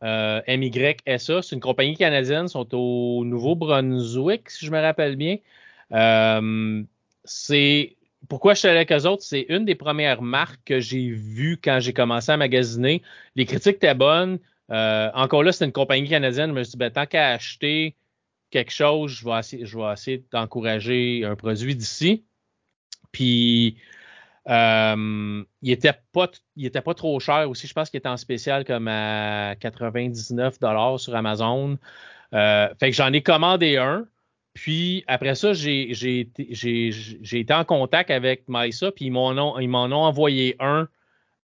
[0.03, 1.41] euh, MYSA.
[1.41, 2.47] C'est une compagnie canadienne.
[2.47, 5.37] Sont au Nouveau-Brunswick, si je me rappelle bien.
[5.91, 6.83] Euh,
[7.23, 7.97] c'est
[8.29, 11.57] pourquoi je suis allé avec eux autres, c'est une des premières marques que j'ai vues
[11.61, 13.01] quand j'ai commencé à magasiner.
[13.35, 14.39] Les critiques étaient bonnes.
[14.71, 16.49] Euh, encore là, c'est une compagnie canadienne.
[16.49, 17.95] Je me suis dit, ben, tant qu'à acheter
[18.49, 22.25] quelque chose, je vais essayer, je vais essayer d'encourager un produit d'ici.
[23.11, 23.77] Puis,
[24.49, 27.67] euh, il était pas, il était pas trop cher aussi.
[27.67, 31.77] Je pense qu'il était en spécial comme à 99 dollars sur Amazon.
[32.33, 34.07] Euh, fait que j'en ai commandé un.
[34.53, 40.55] Puis après ça, j'ai, été en contact avec Maïsa, puis ils m'en ont, ont envoyé
[40.59, 40.87] un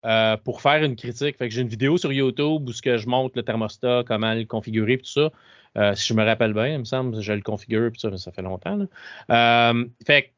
[0.04, 1.36] euh, pour faire une critique.
[1.36, 4.98] Fait que j'ai une vidéo sur YouTube où je montre le thermostat, comment le configurer,
[4.98, 5.30] tout ça.
[5.94, 8.42] Si je me rappelle bien, il me semble, je le configure, puis ça, ça fait
[8.42, 8.78] longtemps.
[9.28, 10.33] Fait que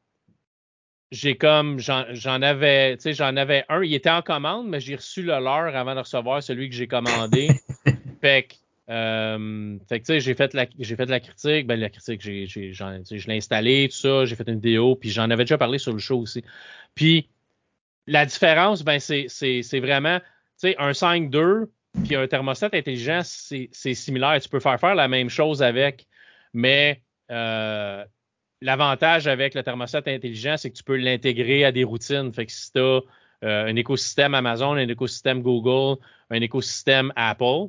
[1.13, 3.83] j'ai comme j'en avais, tu sais, j'en avais un.
[3.83, 6.89] Il était en commande, mais j'ai reçu le leur avant de recevoir celui que j'ai
[6.89, 7.49] commandé.
[8.21, 8.55] fait que
[8.89, 12.21] euh, fait que tu sais, j'ai fait la j'ai fait la critique, ben la critique,
[12.21, 15.59] j'ai, j'ai, je l'ai installé, tout ça, j'ai fait une vidéo, puis j'en avais déjà
[15.59, 16.45] parlé sur le show aussi.
[16.95, 17.29] Puis
[18.07, 20.25] la différence, ben, c'est vraiment, tu
[20.59, 21.67] sais, un 5-2
[22.05, 24.39] puis un thermostat intelligent, c'est similaire.
[24.41, 26.07] Tu peux faire faire la même chose avec,
[26.53, 28.05] mais euh,
[28.61, 32.33] l'avantage avec le thermostat intelligent, c'est que tu peux l'intégrer à des routines.
[32.33, 33.01] Fait que si tu as
[33.45, 37.69] euh, un écosystème Amazon, un écosystème Google, un écosystème Apple,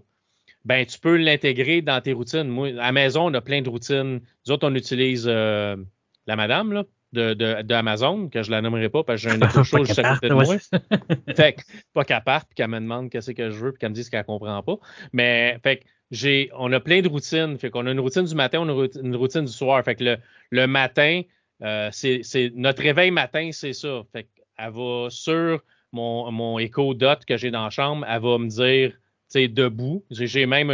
[0.66, 2.48] ben tu peux l'intégrer dans tes routines.
[2.48, 4.22] Moi, à maison, on a plein de routines.
[4.46, 5.78] Nous autres, on utilise euh,
[6.26, 9.36] la madame, là, de, de, de, Amazon, que je la nommerai pas parce que j'ai
[9.36, 10.46] un écho chaud juste à côté de moi.
[11.36, 11.62] fait que,
[11.94, 14.10] pas qu'elle parte, puis qu'elle me demande qu'est-ce que je veux, puis qu'elle me dise
[14.10, 14.78] qu'elle comprend pas.
[15.14, 17.58] Mais, fait que, on a plein de routines.
[17.58, 19.84] Fait qu'on a une routine du matin, on a une routine du soir.
[19.84, 20.18] Fait que
[20.52, 21.22] le, matin,
[21.64, 24.04] euh, c'est, notre réveil matin, c'est ça.
[24.12, 28.38] Fait qu'elle va sur mon, mon Echo Dot que j'ai dans la chambre, elle va
[28.38, 28.94] me dire,
[29.30, 30.04] tu debout.
[30.10, 30.72] J'ai même,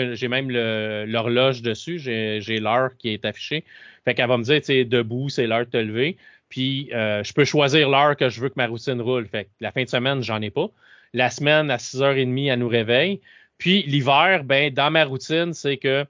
[1.07, 1.99] l'horloge dessus.
[1.99, 3.63] J'ai, j'ai l'heure qui est affichée.
[4.05, 6.17] Fait qu'elle va me dire, tu sais, debout, c'est l'heure de te lever.
[6.49, 9.27] Puis euh, je peux choisir l'heure que je veux que ma routine roule.
[9.27, 10.67] Fait que la fin de semaine, j'en ai pas.
[11.13, 13.21] La semaine, à 6h30, elle nous réveille.
[13.63, 16.05] Puis l'hiver, ben, dans ma routine, c'est que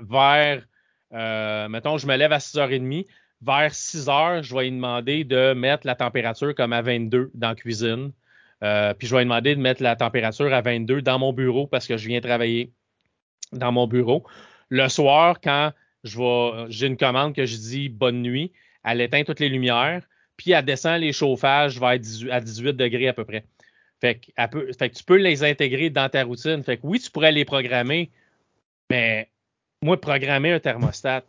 [0.00, 0.66] vers,
[1.12, 3.06] euh, mettons, je me lève à 6h30.
[3.42, 7.50] Vers 6 h je vais lui demander de mettre la température comme à 22 dans
[7.50, 8.10] la cuisine.
[8.64, 11.68] Euh, puis je vais lui demander de mettre la température à 22 dans mon bureau
[11.68, 12.72] parce que je viens travailler
[13.52, 14.26] dans mon bureau.
[14.68, 15.70] Le soir, quand
[16.02, 18.50] j'ai une commande que je dis bonne nuit.
[18.82, 20.02] Elle éteint toutes les lumières,
[20.36, 23.44] puis elle descend les chauffages vers 18, à 18 degrés à peu près.
[24.02, 26.60] Fait que, tu peux les intégrer dans ta routine.
[26.64, 28.10] Fait que oui, tu pourrais les programmer,
[28.90, 29.30] mais
[29.80, 31.22] moi, programmer un thermostat,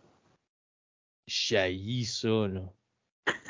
[1.28, 2.62] jaillit ça, là.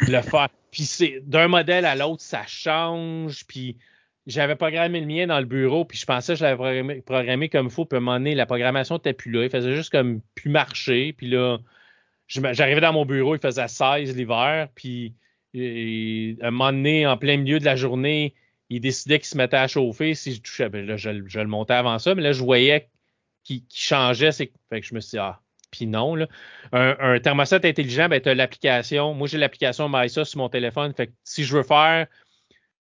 [0.01, 0.49] Le faire.
[0.71, 3.45] Puis c'est d'un modèle à l'autre, ça change.
[3.47, 3.77] Puis
[4.25, 7.67] j'avais programmé le mien dans le bureau, puis je pensais que je l'avais programmé, comme
[7.67, 9.43] il faut, puis à un la programmation n'était plus là.
[9.43, 11.13] Il faisait juste comme plus marcher.
[11.13, 11.59] Puis là,
[12.27, 15.13] j'arrivais dans mon bureau, il faisait 16 l'hiver, puis
[15.55, 18.33] à un en plein milieu de la journée,
[18.69, 20.15] il décidait qu'il se mettait à chauffer.
[20.15, 22.89] Si je touchais, ben je, le montais avant ça, mais là, je voyais
[23.43, 24.32] qu'il changeait.
[24.32, 26.15] Fait que je me suis dit, ah, puis non.
[26.15, 26.28] Là.
[26.71, 29.13] Un, thermostat intelligent, ben, tu l'application.
[29.13, 30.93] Moi, j'ai l'application MySA sur mon téléphone.
[30.93, 32.08] Fait si je veux faire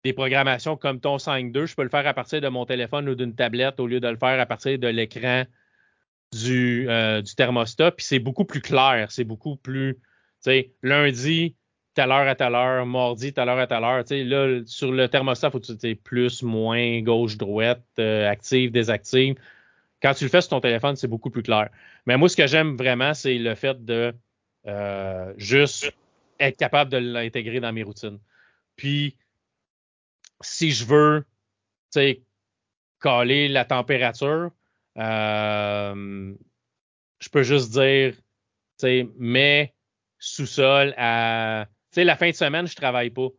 [0.03, 3.15] des programmations comme ton 5.2, je peux le faire à partir de mon téléphone ou
[3.15, 5.45] d'une tablette au lieu de le faire à partir de l'écran
[6.31, 7.91] du, euh, du thermostat.
[7.91, 10.01] Puis c'est beaucoup plus clair, c'est beaucoup plus, tu
[10.41, 11.55] sais, lundi,
[11.95, 14.03] telle heure à telle heure, mardi, telle heure à telle heure.
[14.03, 18.29] Tu sais, là, sur le thermostat, faut que tu sais, plus, moins, gauche, droite, euh,
[18.29, 19.37] active, désactive.
[20.01, 21.69] Quand tu le fais sur ton téléphone, c'est beaucoup plus clair.
[22.05, 24.13] Mais moi, ce que j'aime vraiment, c'est le fait de
[24.67, 25.91] euh, juste
[26.39, 28.19] être capable de l'intégrer dans mes routines.
[28.75, 29.15] Puis,
[30.41, 31.25] si je veux,
[31.93, 32.21] tu sais,
[33.01, 34.51] caler la température,
[34.97, 36.33] euh,
[37.19, 38.21] je peux juste dire, tu
[38.79, 39.73] sais, mets
[40.19, 41.67] sous-sol à,
[42.03, 43.29] la fin de semaine, je travaille pas.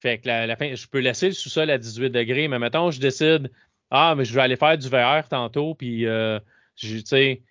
[0.00, 3.00] Fait que la, fin, je peux laisser le sous-sol à 18 degrés, mais mettons, je
[3.00, 3.50] décide,
[3.90, 6.38] ah, mais je vais aller faire du VR tantôt, puis, euh,
[6.76, 7.42] tu sais,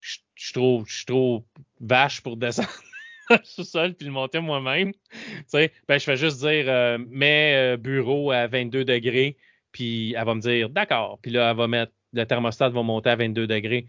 [0.00, 1.42] je, je, trouve, je trouve
[1.80, 2.68] vache pour descendre
[3.44, 4.92] sous-sol puis le monter moi-même.
[4.92, 9.36] Tu sais, ben, je fais juste dire, euh, mets euh, bureau à 22 degrés,
[9.72, 11.18] puis elle va me dire d'accord.
[11.20, 13.86] Puis là, elle va mettre, le thermostat va monter à 22 degrés.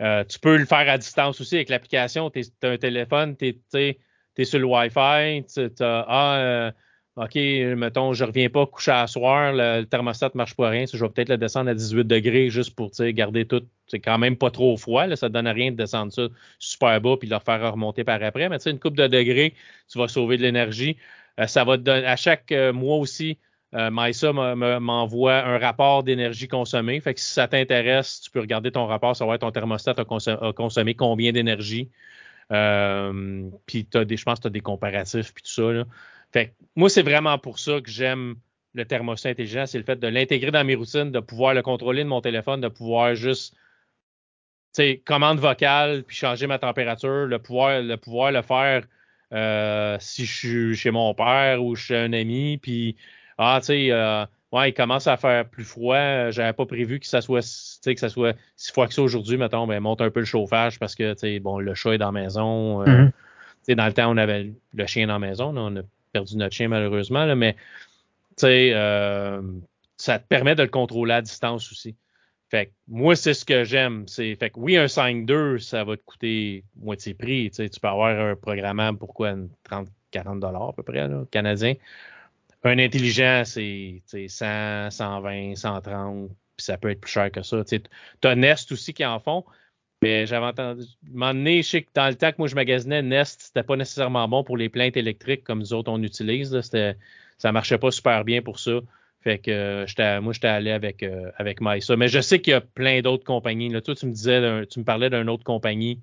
[0.00, 2.30] Tu peux le faire à distance aussi avec l'application.
[2.30, 3.98] Tu as un téléphone, tu es,
[4.44, 6.70] sur le Wi-Fi, tu as, ah, euh,
[7.16, 10.96] OK, mettons, je reviens pas coucher à soir, le, thermostat ne marche pas rien, je
[10.96, 13.62] vais peut-être le descendre à 18 degrés juste pour garder tout.
[13.88, 17.16] C'est quand même pas trop froid, ça ne donne rien de descendre ça super bas
[17.18, 18.48] puis de le faire remonter par après.
[18.48, 19.54] Mais tu sais, une coupe de degrés,
[19.90, 20.96] tu vas sauver de l'énergie.
[21.40, 23.38] Euh, ça va te donner, à chaque mois aussi,
[23.74, 27.00] euh, Maïsa m'envoie un rapport d'énergie consommée.
[27.00, 30.94] Fait que si ça t'intéresse, tu peux regarder ton rapport, savoir ton thermostat a, consommé,
[30.94, 31.88] combien d'énergie.
[32.52, 35.72] Euh, puis je pense que tu as des comparatifs puis tout ça.
[35.72, 35.84] Là.
[36.32, 38.36] Fait moi, c'est vraiment pour ça que j'aime
[38.74, 42.04] le thermostat intelligent, c'est le fait de l'intégrer dans mes routines, de pouvoir le contrôler
[42.04, 43.54] de mon téléphone, de pouvoir juste
[45.04, 48.84] commande vocale, puis changer ma température, le pouvoir le, pouvoir le faire
[49.32, 52.96] euh, si je suis chez mon père ou chez un ami, puis
[53.38, 56.30] ah, tu sais, euh, ouais, il commence à faire plus froid.
[56.30, 57.40] J'avais pas prévu que ça soit,
[57.84, 60.78] que ça soit six fois que ça aujourd'hui, mettons, ben, monte un peu le chauffage
[60.78, 62.82] parce que, bon, le chat est dans la maison.
[62.82, 63.08] Euh,
[63.66, 63.74] mm-hmm.
[63.74, 65.56] Dans le temps, on avait le chien dans la maison.
[65.56, 65.82] on a
[66.12, 67.58] perdu notre chien, malheureusement, là, mais, tu
[68.38, 69.40] sais, euh,
[69.96, 71.94] ça te permet de le contrôler à distance aussi.
[72.50, 74.08] Fait que moi, c'est ce que j'aime.
[74.08, 77.48] C'est fait que oui, un 5-2, ça va te coûter moitié prix.
[77.52, 81.74] Tu, peux avoir un programme pour quoi 30, 40 dollars à peu près, là, canadien.
[82.62, 87.64] Un intelligent, c'est 100, 120, 130, puis ça peut être plus cher que ça.
[87.64, 87.80] Tu
[88.24, 89.44] as Nest aussi qui en font.
[90.02, 90.82] Mais j'avais entendu.
[91.22, 94.26] À je sais que dans le temps que moi je magasinais, Nest, c'était pas nécessairement
[94.28, 96.54] bon pour les plaintes électriques comme nous autres on utilise.
[96.54, 96.62] Là.
[96.62, 96.96] C'était,
[97.36, 98.80] ça marchait pas super bien pour ça.
[99.22, 101.94] Fait que j'étais, moi, j'étais allé avec, euh, avec Maïsa.
[101.96, 103.68] Mais je sais qu'il y a plein d'autres compagnies.
[103.68, 106.00] Là, toi, tu me disais, tu me parlais d'une autre compagnie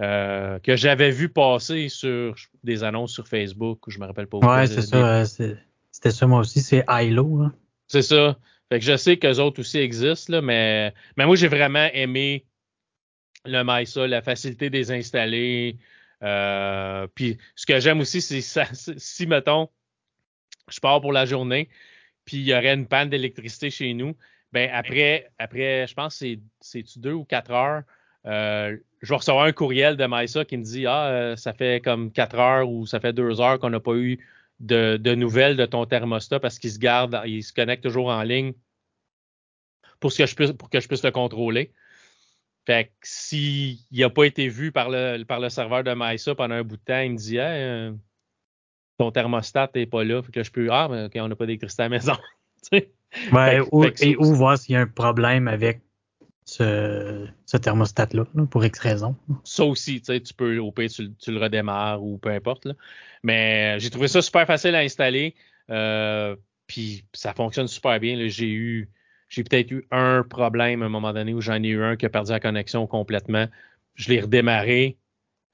[0.00, 3.80] euh, que j'avais vu passer sur des annonces sur Facebook.
[3.88, 4.38] Je me rappelle pas.
[4.38, 5.24] Ouais, c'est ça.
[5.92, 7.46] C'était ça, moi aussi, c'est ILO.
[7.86, 8.38] C'est ça.
[8.70, 12.46] Fait que je sais qu'eux autres aussi existent, là, mais, mais moi, j'ai vraiment aimé
[13.44, 15.78] le MySA, la facilité des installer.
[16.22, 18.40] Euh, puis ce que j'aime aussi, c'est
[18.72, 19.68] si, mettons,
[20.70, 21.68] je pars pour la journée,
[22.24, 24.16] puis il y aurait une panne d'électricité chez nous,
[24.52, 27.82] ben après, après, je pense que c'est deux ou quatre heures,
[28.26, 31.82] euh, je vais recevoir un courriel de MySA qui me dit Ah, euh, ça fait
[31.82, 34.24] comme quatre heures ou ça fait deux heures qu'on n'a pas eu
[34.62, 38.54] de, nouvelles de ton thermostat parce qu'il se garde, il se connecte toujours en ligne
[40.00, 41.72] pour, que, je puisse, pour que je puisse le contrôler.
[42.64, 46.54] Fait que s'il n'a pas été vu par le, par le serveur de MySA pendant
[46.54, 47.92] un bout de temps, il me dit euh,
[48.98, 50.22] ton thermostat n'est pas là.
[50.22, 52.16] Fait que je peux Ah, mais on n'a pas d'électricité à la maison.
[53.32, 55.82] ouais, ou, et où voir s'il y a un problème avec
[56.52, 59.16] ce, thermostat-là, pour X raison.
[59.44, 62.68] Ça aussi, tu sais, tu peux, au pire, tu, le redémarres ou peu importe.
[63.22, 65.34] Mais j'ai trouvé ça super facile à installer.
[65.70, 66.36] Euh,
[66.66, 68.28] puis ça fonctionne super bien.
[68.28, 68.88] J'ai eu,
[69.28, 72.06] j'ai peut-être eu un problème à un moment donné où j'en ai eu un qui
[72.06, 73.46] a perdu la connexion complètement.
[73.94, 74.96] Je l'ai redémarré,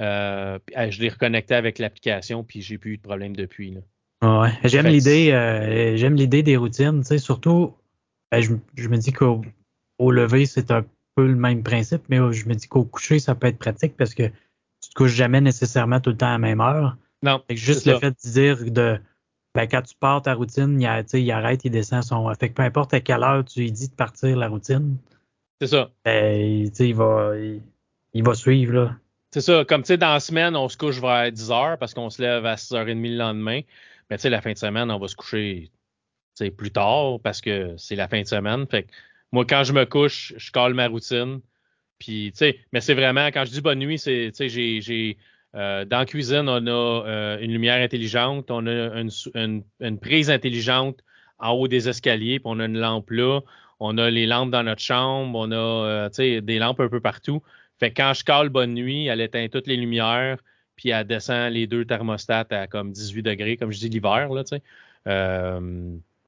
[0.00, 3.76] euh, je l'ai reconnecté avec l'application, puis j'ai plus eu de problème depuis.
[4.22, 7.76] Ouais, j'aime l'idée, euh, j'aime l'idée des routines, tu sais, surtout,
[8.30, 9.42] ben, je, je, me dis qu'au
[9.98, 10.84] au lever, c'est un
[11.14, 14.14] peu le même principe, mais je me dis qu'au coucher, ça peut être pratique parce
[14.14, 16.96] que tu te couches jamais nécessairement tout le temps à la même heure.
[17.22, 17.42] Non.
[17.50, 19.00] juste le fait de dire de
[19.54, 22.32] ben, quand tu pars ta routine, il, il arrête, il descend son.
[22.34, 24.96] Fait que peu importe à quelle heure tu lui dis de partir la routine.
[25.60, 25.90] C'est ça.
[26.04, 27.32] Ben, il, va,
[28.14, 28.72] il, va suivre.
[28.72, 28.96] là.
[29.32, 29.64] C'est ça.
[29.64, 32.22] Comme tu sais, dans la semaine, on se couche vers 10 h parce qu'on se
[32.22, 33.62] lève à 6h30 le lendemain.
[34.10, 35.70] Mais tu sais, la fin de semaine, on va se coucher
[36.56, 38.64] plus tard parce que c'est la fin de semaine.
[38.68, 38.90] Fait que
[39.32, 41.40] moi, quand je me couche, je colle ma routine.
[41.98, 42.32] Puis,
[42.72, 45.16] mais c'est vraiment, quand je dis bonne nuit, c'est, tu sais, j'ai,
[45.54, 49.02] euh, dans la cuisine, on a euh, une lumière intelligente, on a
[49.34, 51.00] une, prise intelligente
[51.38, 53.40] en haut des escaliers, puis on a une lampe là,
[53.80, 55.56] on a les lampes dans notre chambre, on a,
[56.16, 57.42] euh, des lampes un peu partout.
[57.80, 60.38] Fait que quand je colle bonne nuit, elle éteint toutes les lumières,
[60.76, 64.44] puis elle descend les deux thermostats à comme 18 degrés, comme je dis l'hiver, là,
[64.44, 64.62] tu sais.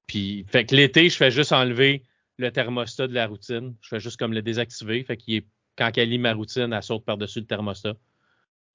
[0.06, 2.02] puis, fait que l'été, je fais juste enlever
[2.40, 3.74] le thermostat de la routine.
[3.80, 5.02] Je fais juste comme le désactiver.
[5.04, 7.94] Fait qu'il est, quand elle lit ma routine, elle saute par-dessus le thermostat.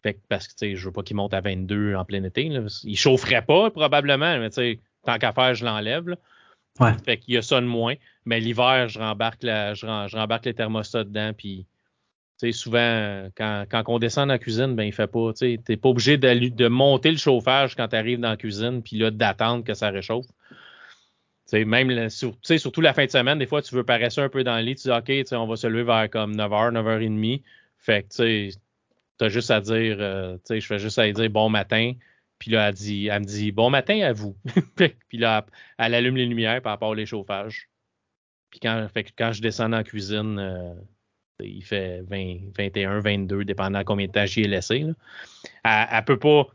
[0.04, 2.24] Fait que, parce que tu sais, je veux pas qu'il monte à 22 en plein
[2.24, 2.48] été.
[2.50, 2.62] Là.
[2.84, 6.06] Il chaufferait pas, probablement, mais tu sais, tant qu'à faire, je l'enlève.
[6.80, 6.94] Ouais.
[7.04, 7.96] Fait qu'il y a ça de moins.
[8.26, 11.32] Mais l'hiver, je rembarque la, je, rembarque les thermostats dedans.
[11.36, 11.66] Puis,
[12.52, 15.90] souvent, quand, quand on descend dans la cuisine, ben, il fait pas, tu t'es pas
[15.90, 19.64] obligé de, de monter le chauffage quand tu arrives dans la cuisine, puis là, d'attendre
[19.64, 20.28] que ça réchauffe
[21.54, 24.64] même surtout la fin de semaine, des fois, tu veux paraître un peu dans le
[24.64, 27.42] lit, tu dis OK, on va se lever vers comme 9h, 9h30.
[27.78, 31.94] Fait que tu as juste à dire, euh, je fais juste à dire bon matin.
[32.40, 34.36] Puis là, elle, dit, elle me dit bon matin à vous.
[34.76, 35.46] puis là,
[35.78, 37.70] elle, allume les lumières par rapport au chauffages.
[38.50, 40.74] Puis quand, fait, quand je descends en cuisine, euh,
[41.40, 44.80] il fait 20, 21, 22, dépendant combien de temps j'y ai laissé.
[44.80, 44.94] Là.
[45.64, 46.48] Elle, ne peut pas.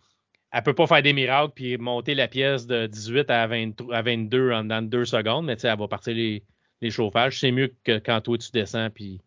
[0.52, 4.64] Elle peut pas faire des miracles puis monter la pièce de 18 à, 22 en
[4.64, 6.42] dans deux secondes, mais elle va partir les,
[6.80, 7.38] les chauffages.
[7.38, 9.20] C'est mieux que quand toi tu descends puis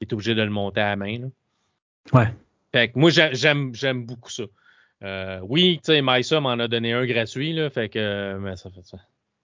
[0.00, 1.18] tu es obligé de le monter à la main.
[1.18, 1.26] Là.
[2.12, 2.28] Ouais.
[2.72, 4.44] Fait que moi, j'aime, j'aime beaucoup ça.
[5.02, 8.70] Euh, oui, tu sais, Maïsa m'en a donné un gratuit, là, fait que mais ça,
[8.70, 8.98] fait, ça,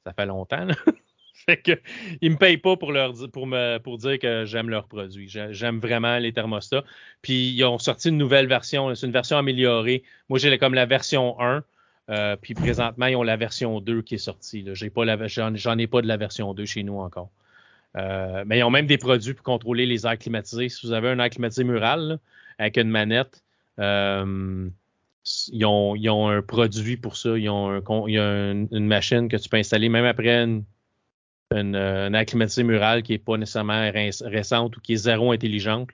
[0.04, 0.64] ça fait longtemps.
[0.64, 0.74] Là.
[1.46, 1.72] fait que
[2.20, 5.28] ils me payent pas pour leur pour me pour dire que j'aime leurs produits.
[5.28, 6.84] J'aime vraiment les thermostats.
[7.22, 10.02] Puis ils ont sorti une nouvelle version, c'est une version améliorée.
[10.28, 11.64] Moi j'ai comme la version 1.
[12.10, 14.66] Euh, puis présentement, ils ont la version 2 qui est sortie.
[14.72, 17.30] J'ai pas la, j'en, ai pas de la version 2 chez nous encore.
[17.96, 20.68] Euh, mais ils ont même des produits pour contrôler les airs climatisés.
[20.68, 22.18] Si vous avez un air climatisé mural
[22.58, 23.44] avec une manette,
[23.78, 24.68] euh,
[25.52, 27.38] ils, ont, ils, ont, un produit pour ça.
[27.38, 30.64] Ils ont un, il y a une machine que tu peux installer même après une,
[31.52, 35.90] une, une climatisée murale qui n'est pas nécessairement récente ou qui est zéro intelligente.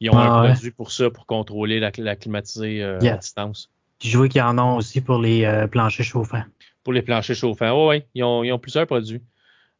[0.00, 3.70] Ils ont ah, un produit pour ça, pour contrôler la, la climatisée euh, à distance.
[4.02, 6.44] Je vois qu'ils en ont aussi pour les euh, planchers chauffants.
[6.82, 9.20] Pour les planchers chauffants, oui, ils ont, ils ont plusieurs produits.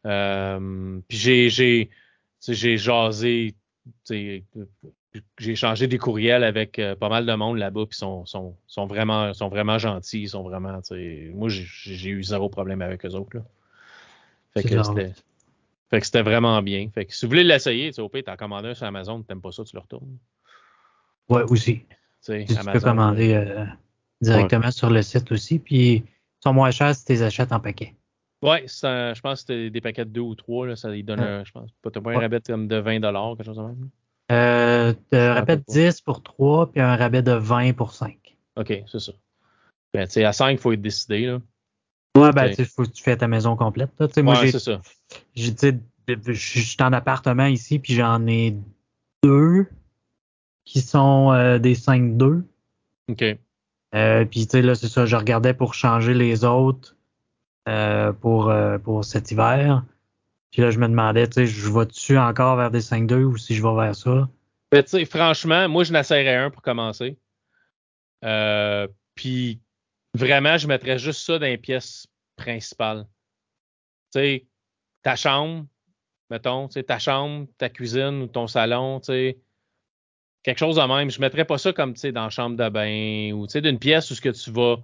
[0.06, 1.90] Euh, puis j'ai, j'ai,
[2.46, 3.54] j'ai jasé,
[4.06, 4.44] j'ai
[5.54, 9.48] changé des courriels avec pas mal de monde là-bas, puis sont, sont, sont, vraiment, sont
[9.48, 10.80] vraiment gentils, ils sont vraiment,
[11.34, 13.38] moi j'ai eu zéro problème avec eux autres.
[13.38, 13.42] Là.
[14.54, 15.12] Fait que c'était.
[15.90, 16.88] Fait que c'était vraiment bien.
[16.94, 19.50] Fait que si vous voulez l'essayer, tu sais, t'en commandes un sur Amazon, t'aimes pas
[19.50, 20.18] ça, tu le retournes.
[21.28, 21.82] Ouais, aussi.
[22.24, 23.64] tu peux commander euh,
[24.20, 26.04] directement sur le site aussi, puis ils
[26.42, 27.94] sont moins chers si tu les achètes en paquet.
[28.42, 31.20] Ouais, je pense que c'était des paquets de deux ou trois, là, ça ils donnent,
[31.20, 33.90] un, je pense, t'as pas un rabais comme de 20 quelque chose comme ça même?
[34.30, 38.16] Euh, un rabais de 10 pour 3, puis un rabais de 20 pour 5.
[38.56, 39.12] OK, c'est ça.
[39.92, 41.40] Ben, à 5, il faut être décidé, là.
[42.16, 43.90] Ouais, ben, tu faut que tu fais ta maison complète.
[43.98, 44.08] Là.
[44.22, 44.80] moi, ouais, c'est ça.
[45.36, 48.56] Je suis en appartement ici, puis j'en ai
[49.22, 49.66] deux
[50.64, 52.42] qui sont euh, des 5-2.
[53.08, 53.24] OK.
[53.94, 56.96] Euh, puis, tu sais, là, c'est ça, je regardais pour changer les autres
[57.68, 59.84] euh, pour, pour cet hiver.
[60.50, 63.54] Puis là, je me demandais, tu sais, je vais-tu encore vers des 5-2 ou si
[63.54, 64.28] je vais vers ça?
[64.72, 67.16] Ben, tu sais, franchement, moi, je n'essaierais un pour commencer.
[69.14, 69.60] Puis
[70.14, 73.06] Vraiment, je mettrais juste ça dans les pièces principales.
[74.12, 74.46] Tu sais,
[75.02, 75.66] ta chambre,
[76.30, 79.00] mettons, ta chambre, ta cuisine ou ton salon,
[80.42, 81.10] quelque chose de même.
[81.10, 84.20] Je mettrais pas ça comme, dans la chambre de bain ou, d'une pièce où ce
[84.20, 84.76] que tu vas,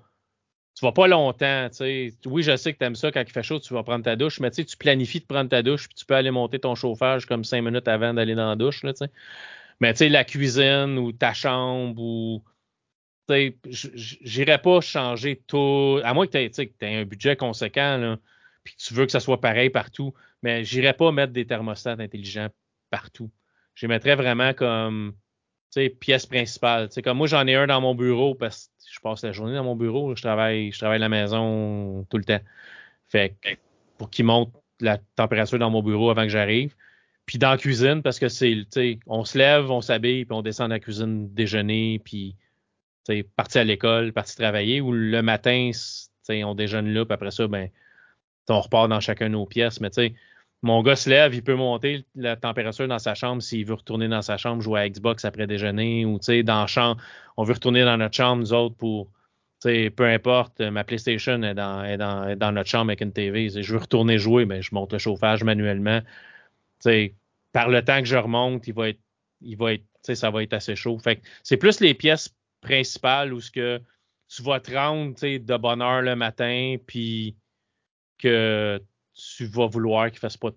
[0.75, 2.15] tu vas pas longtemps, tu sais.
[2.27, 4.15] Oui, je sais que tu aimes ça quand il fait chaud, tu vas prendre ta
[4.15, 7.27] douche, mais tu planifies de prendre ta douche puis tu peux aller monter ton chauffage
[7.27, 8.93] comme cinq minutes avant d'aller dans la douche, là.
[9.81, 12.43] Mais tu sais, la cuisine ou ta chambre ou
[13.29, 18.17] j'irais pas changer tout, à moins que tu aies, un budget conséquent,
[18.65, 21.97] puis que tu veux que ça soit pareil partout, mais j'irais pas mettre des thermostats
[21.99, 22.49] intelligents
[22.91, 23.31] partout.
[23.75, 25.15] Je mettrais vraiment comme
[26.01, 26.89] pièce principale.
[27.05, 29.65] Comme moi, j'en ai un dans mon bureau parce que je passe la journée dans
[29.65, 32.41] mon bureau, je travaille, je travaille à la maison tout le temps.
[33.09, 33.37] Fait
[33.99, 36.75] pour qu'il monte la température dans mon bureau avant que j'arrive.
[37.25, 38.67] Puis dans la cuisine, parce que c'est,
[39.07, 42.37] on se lève, on s'habille, puis on descend dans la cuisine déjeuner, puis
[43.37, 45.71] parti à l'école, parti travailler, ou le matin,
[46.29, 47.69] on déjeune là, puis après ça, ben,
[48.49, 49.81] on repart dans chacun nos pièces.
[49.81, 49.90] Mais
[50.62, 54.09] mon gars se lève, il peut monter la température dans sa chambre s'il veut retourner
[54.09, 57.01] dans sa chambre, jouer à Xbox après déjeuner, ou dans la chambre,
[57.37, 59.11] on veut retourner dans notre chambre, nous autres, pour,
[59.62, 63.49] peu importe, ma PlayStation est dans, notre chambre avec une TV.
[63.51, 66.01] Je veux retourner jouer, ben, je monte le chauffage manuellement.
[66.01, 66.07] Tu
[66.81, 67.14] sais,
[67.53, 69.01] par le temps que je remonte, il va être,
[69.40, 70.99] il va être, ça va être assez chaud.
[71.42, 72.36] C'est plus les pièces
[72.66, 73.81] principal où ce que
[74.29, 77.37] tu vas te rendre de bonne heure le matin, puis
[78.18, 78.83] que
[79.14, 80.50] tu vas vouloir qu'il ne fasse pas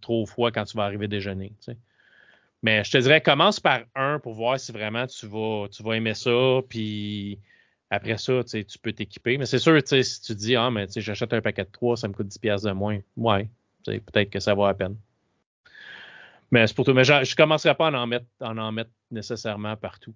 [0.00, 1.52] trop froid quand tu vas arriver déjeuner.
[2.62, 5.96] Mais je te dirais, commence par un pour voir si vraiment tu vas, tu vas
[5.96, 7.38] aimer ça, puis
[7.90, 9.38] après ça, tu peux t'équiper.
[9.38, 12.12] Mais c'est sûr, si tu dis, ah, mais j'achète un paquet de trois, ça me
[12.12, 12.98] coûte 10$ de moins.
[13.16, 13.48] Ouais,
[13.84, 14.96] peut-être que ça vaut la peine.
[16.50, 16.94] Mais c'est pour tout.
[16.94, 20.14] Mais je ne commencerai pas à en mettre, à en mettre nécessairement partout.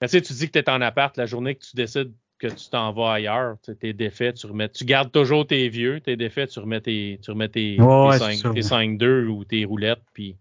[0.00, 2.68] Mais tu dis que tu es en appart, la journée que tu décides que tu
[2.70, 6.60] t'en vas ailleurs, tes défaits, tu remets, tu gardes toujours tes vieux, tes défaits, tu
[6.60, 10.36] remets tes, tu remets tes, 5-2 ou tes roulettes, puis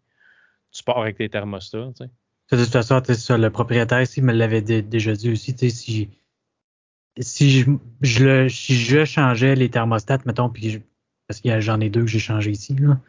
[0.71, 1.89] tu pars avec tes thermostats.
[1.99, 6.09] De toute façon, ça, le propriétaire ici me l'avait déjà dit aussi, si,
[7.19, 10.83] si je, je, le, si je changeais les thermostats, mettons, puis
[11.27, 12.99] parce que j'en ai deux que j'ai changé ici, là,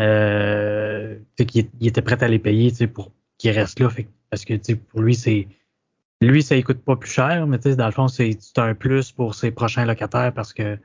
[0.00, 3.88] euh, qu'il était prêt à les payer pour qu'ils restent là.
[3.88, 5.48] Fait, parce que pour lui, c'est
[6.20, 9.34] lui, ça ne coûte pas plus cher, mais dans le fond, c'est un plus pour
[9.34, 10.78] ses prochains locataires parce que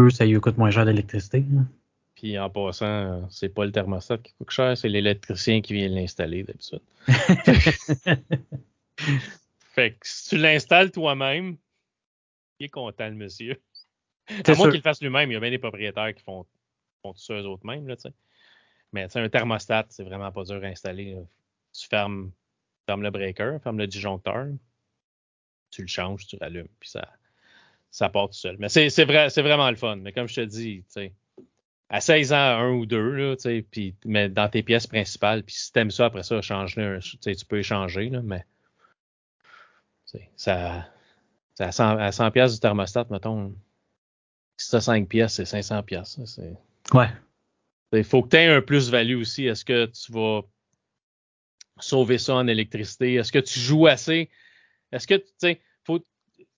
[0.00, 1.44] eux, ça lui coûte moins cher d'électricité.
[2.14, 6.42] Puis en passant, c'est pas le thermostat qui coûte cher, c'est l'électricien qui vient l'installer
[6.42, 6.80] d'habitude.
[9.74, 11.56] fait que si tu l'installes toi-même,
[12.58, 13.60] il est content le monsieur.
[14.28, 16.44] À moins qu'il le fasse lui-même, il y a bien des propriétaires qui font,
[17.02, 17.86] font tout ça eux autres mêmes.
[17.88, 17.94] Là,
[18.92, 21.16] Mais un thermostat, c'est vraiment pas dur à installer.
[21.72, 22.32] Tu fermes,
[22.88, 24.46] fermes le breaker, fermes le disjoncteur,
[25.70, 27.06] tu le changes, tu rallumes, puis ça,
[27.90, 28.56] ça part tout seul.
[28.58, 29.96] Mais c'est vrai, c'est vraiment le fun.
[29.96, 30.82] Mais comme je te dis,
[31.90, 33.36] à 16 ans, un ou deux, là,
[33.70, 37.58] puis, mais dans tes pièces principales, puis si aimes ça, après ça, change-le, tu peux
[37.58, 38.46] échanger, là, mais
[40.36, 40.88] ça,
[41.58, 43.54] à 100, à 100 pièces du thermostat, mettons.
[44.56, 46.18] Si tu 5 pièces, c'est 500 pièces.
[46.94, 47.08] Ouais.
[47.92, 49.44] Il faut que tu aies un plus-value aussi.
[49.44, 50.40] Est-ce que tu vas
[51.80, 53.14] sauver ça en électricité?
[53.14, 54.30] Est-ce que tu joues assez?
[54.92, 56.04] Est-ce que, tu sais, faut,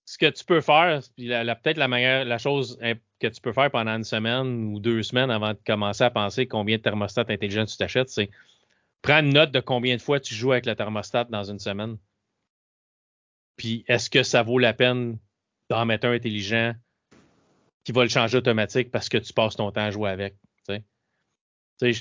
[0.05, 2.79] ce que tu peux faire, peut-être la meilleure, la chose
[3.19, 6.47] que tu peux faire pendant une semaine ou deux semaines avant de commencer à penser
[6.47, 8.29] combien de thermostats intelligents tu t'achètes, c'est
[9.01, 11.97] prendre note de combien de fois tu joues avec le thermostat dans une semaine.
[13.57, 15.17] Puis est-ce que ça vaut la peine
[15.69, 16.73] d'en mettre un intelligent
[17.83, 20.35] qui va le changer automatique parce que tu passes ton temps à jouer avec?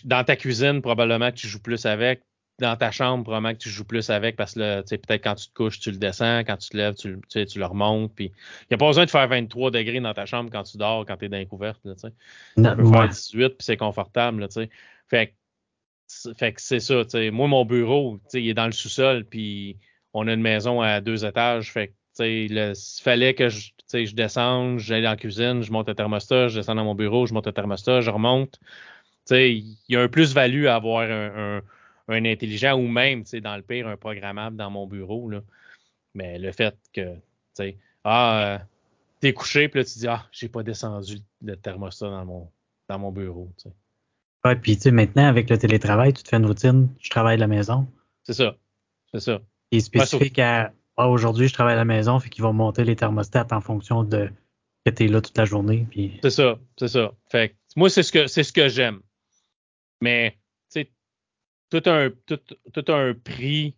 [0.04, 2.22] Dans ta cuisine, probablement que tu joues plus avec.
[2.60, 5.54] Dans ta chambre, probablement que tu joues plus avec parce que peut-être quand tu te
[5.54, 6.40] couches, tu le descends.
[6.40, 8.14] Quand tu te lèves, tu, tu le remontes.
[8.14, 10.76] Puis il n'y a pas besoin de faire 23 degrés dans ta chambre quand tu
[10.76, 11.80] dors, quand tu es dans les couvertes.
[11.84, 14.40] Là, tu peux faire 18 puis c'est confortable.
[14.40, 14.48] Là,
[15.08, 15.34] fait,
[16.36, 17.02] fait que c'est ça.
[17.32, 19.24] Moi, mon bureau, il est dans le sous-sol.
[19.24, 19.78] Puis
[20.12, 21.72] on a une maison à deux étages.
[21.72, 26.48] Fait il fallait que je, je descende, j'aille dans la cuisine, je monte le thermostat,
[26.48, 28.58] je descends dans mon bureau, je monte le thermostat, je remonte.
[29.30, 31.62] Il y a un plus-value à avoir un, un,
[32.14, 35.28] intelligent ou même, dans le pire, un programmable dans mon bureau.
[35.28, 35.40] Là.
[36.14, 37.14] Mais le fait que,
[38.04, 38.58] ah, euh,
[39.20, 42.50] t'es couché, puis là, tu dis, ah, j'ai pas descendu le thermostat dans mon,
[42.88, 43.50] dans mon bureau.
[43.56, 43.72] T'sais.
[44.44, 47.34] Ouais, puis tu sais, maintenant, avec le télétravail, tu te fais une routine, je travaille
[47.34, 47.86] à la maison.
[48.24, 48.56] C'est ça.
[49.12, 49.40] C'est ça.
[49.70, 52.84] Il est spécifique à ah, aujourd'hui, je travaille à la maison, fait qu'ils vont monter
[52.84, 54.30] les thermostats en fonction de
[54.84, 55.86] que tu es là toute la journée.
[55.90, 56.18] Puis...
[56.22, 57.12] C'est ça, c'est ça.
[57.30, 59.00] Fait moi, c'est ce que c'est ce que j'aime.
[60.02, 60.39] Mais tu sais,
[61.70, 62.40] tout un, tout,
[62.72, 63.74] tout un prix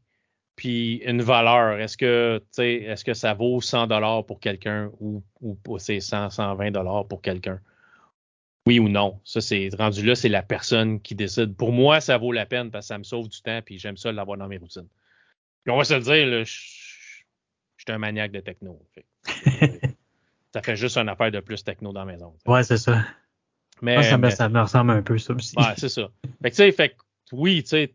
[0.57, 1.79] puis une valeur.
[1.79, 6.71] Est-ce que, est-ce que ça vaut 100 dollars pour quelqu'un ou, ou c'est 100, 120
[6.71, 7.61] dollars pour quelqu'un?
[8.67, 9.21] Oui ou non.
[9.25, 11.57] Ça, c'est rendu là, c'est la personne qui décide.
[11.57, 13.97] Pour moi, ça vaut la peine parce que ça me sauve du temps puis j'aime
[13.97, 14.89] ça l'avoir dans mes routines.
[15.65, 16.53] Puis on va se le dire, je,
[17.79, 18.81] suis un maniaque de techno.
[20.55, 22.35] ça fait juste une affaire de plus techno dans la maison.
[22.47, 23.05] Ouais, c'est ça.
[23.81, 25.57] Mais, ça, me, ressemble un peu, ça aussi.
[25.59, 26.09] Ouais, c'est ça.
[26.41, 26.97] Fait que, tu sais, fait
[27.33, 27.95] oui, tu sais,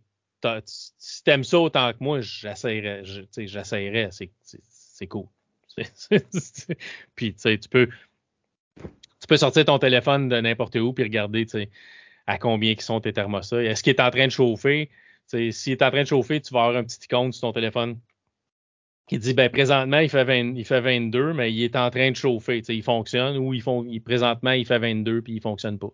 [0.65, 3.03] si t'aimes ça autant que moi, j'essaierais,
[4.11, 5.25] c'est cool.
[7.15, 7.87] puis, tu sais, peux,
[8.77, 11.69] tu peux sortir ton téléphone de n'importe où puis regarder, tu sais,
[12.25, 13.63] à combien qui sont tes thermostats.
[13.63, 14.89] Est-ce qu'il est en train de chauffer?
[15.27, 17.99] S'il est en train de chauffer, tu vas avoir un petit icône sur ton téléphone
[19.07, 22.15] qui dit ben présentement il fait, il fait 22, mais il est en train de
[22.15, 22.61] chauffer.
[22.67, 25.89] Il fonctionne ou il font, présentement il fait 22 puis il fonctionne pas.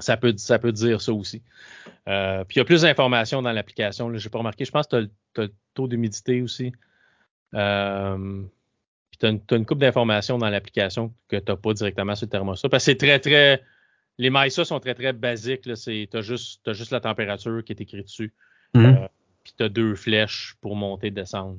[0.00, 1.42] Ça peut, ça peut dire ça aussi.
[2.08, 4.12] Euh, puis il y a plus d'informations dans l'application.
[4.16, 4.64] Je n'ai pas remarqué.
[4.64, 6.72] Je pense que tu as, le taux d'humidité aussi.
[7.54, 8.42] Euh,
[9.10, 12.30] puis tu as, une coupe d'informations dans l'application que tu n'as pas directement sur le
[12.30, 12.68] thermostat.
[12.68, 13.62] Parce que c'est très, très
[14.20, 15.62] les MISA sont très, très basiques.
[15.62, 15.70] Tu
[16.12, 18.34] as juste, as juste la température qui est écrite dessus.
[18.74, 19.04] Mm-hmm.
[19.04, 19.08] Euh,
[19.42, 21.56] puis tu as deux flèches pour monter et descendre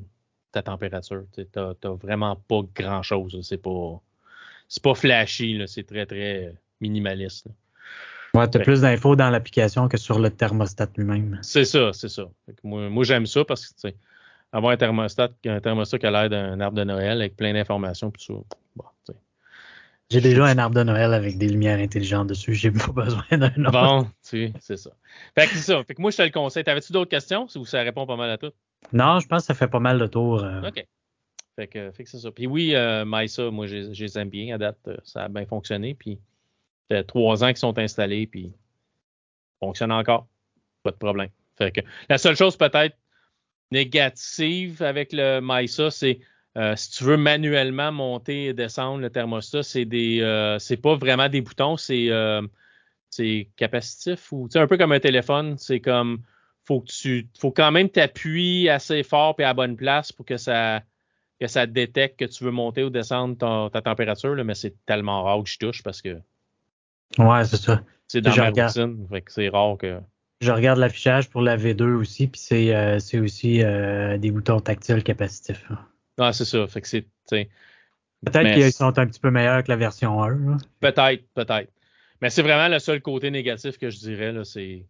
[0.51, 1.23] ta température.
[1.33, 3.39] Tu n'as vraiment pas grand-chose.
[3.41, 3.99] C'est pas,
[4.83, 5.59] pas flashy.
[5.65, 7.47] C'est très, très minimaliste.
[8.33, 11.39] Ouais, tu as plus d'infos dans l'application que sur le thermostat lui-même.
[11.41, 12.23] C'est ça, c'est ça.
[12.63, 13.89] Moi, j'aime ça parce que
[14.53, 18.11] avoir un thermostat, un thermostat qui a l'air d'un arbre de Noël avec plein d'informations,
[18.11, 18.33] puis ça,
[18.75, 18.85] bon,
[20.11, 22.53] j'ai déjà un arbre de Noël avec des lumières intelligentes dessus.
[22.53, 23.71] J'ai pas besoin d'un autre.
[23.71, 24.91] Bon, tu c'est ça.
[25.35, 25.81] Fait que c'est ça.
[25.85, 26.65] Fait que moi, je te le conseille.
[26.65, 27.47] T'avais-tu d'autres questions?
[27.55, 28.51] Ou ça répond pas mal à tout?
[28.91, 30.43] Non, je pense que ça fait pas mal de tours.
[30.43, 30.67] Euh.
[30.67, 30.85] OK.
[31.55, 32.29] Fait que, fait que c'est ça.
[32.29, 34.79] Puis oui, euh, MySA, moi, je les aime bien à date.
[34.87, 35.93] Euh, ça a bien fonctionné.
[35.93, 36.19] Puis
[36.91, 38.27] fait trois ans qu'ils sont installés.
[38.27, 38.53] Puis
[39.59, 40.27] fonctionne encore.
[40.83, 41.29] Pas de problème.
[41.57, 42.97] Fait que la seule chose peut-être
[43.71, 46.19] négative avec le MySA, c'est
[46.57, 50.95] euh, si tu veux manuellement monter et descendre le thermostat, c'est des, euh, c'est pas
[50.95, 52.41] vraiment des boutons, c'est, euh,
[53.09, 56.23] c'est capacitif ou, un peu comme un téléphone, c'est comme,
[56.65, 60.81] faut tu, faut quand même t'appuyer assez fort et à bonne place pour que ça,
[61.39, 65.23] que ça détecte que tu veux monter ou descendre ta température, là, mais c'est tellement
[65.23, 66.19] rare que je touche parce que.
[67.17, 67.81] Ouais, c'est ça.
[68.07, 69.99] C'est dans ma routine, fait que c'est rare que.
[70.41, 75.65] Je regarde l'affichage pour la V2 aussi, puis c'est, c'est aussi des boutons tactiles capacitifs.
[76.17, 76.67] Ah, c'est ça.
[76.67, 77.07] Fait que c'est.
[78.25, 80.57] Peut-être qu'ils sont un petit peu meilleurs que la version 1.
[80.79, 81.71] Peut-être, peut-être.
[82.21, 84.31] Mais c'est vraiment le seul côté négatif que je dirais.
[84.31, 84.85] Là, c'est,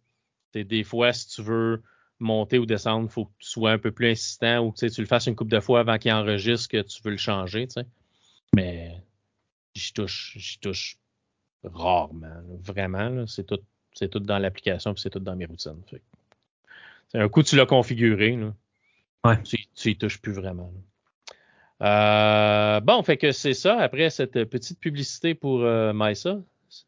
[0.54, 1.82] des fois, si tu veux
[2.18, 5.00] monter ou descendre, il faut que tu sois un peu plus insistant ou que tu
[5.00, 7.68] le fasses une couple de fois avant qu'il enregistre que tu veux le changer.
[8.54, 8.92] Mais
[9.74, 10.98] j'y touche, j'y touche
[11.64, 12.42] rarement.
[12.62, 13.26] Vraiment.
[13.26, 13.60] c'est tout,
[13.94, 15.82] c'est tout dans l'application puis c'est tout dans mes routines.
[17.08, 18.36] C'est un coup, tu l'as configuré.
[18.36, 18.52] Là.
[19.24, 19.42] Ouais.
[19.42, 20.72] Tu, tu y touches plus vraiment.
[21.82, 23.78] Euh, bon, fait que c'est ça.
[23.78, 25.92] Après cette petite publicité pour euh,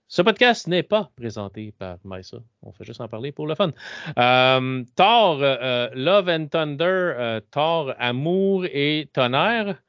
[0.08, 2.38] Ce podcast n'est pas présenté par Maïsa.
[2.62, 3.72] On fait juste en parler pour le fun.
[4.18, 9.82] Euh, Thor, euh, Love and Thunder, Thor, Amour et Tonnerre.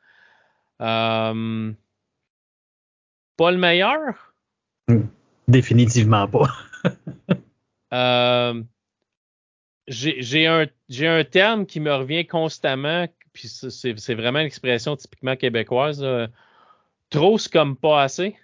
[0.79, 1.33] pas
[3.51, 4.34] le meilleur?
[5.47, 6.47] Définitivement pas.
[9.87, 10.67] j'ai un,
[11.01, 16.05] un terme qui me revient constamment puis c'est vraiment une expression typiquement québécoise.
[17.09, 18.37] trop, c'est comme pas assez.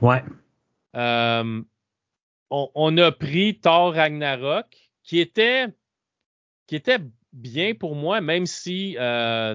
[0.00, 0.22] Ouais.
[0.96, 1.62] Euh,
[2.50, 4.66] on, a pris Thor Ragnarok,
[5.02, 5.66] qui était,
[6.66, 7.00] qui était
[7.32, 9.54] bien pour moi, même si euh,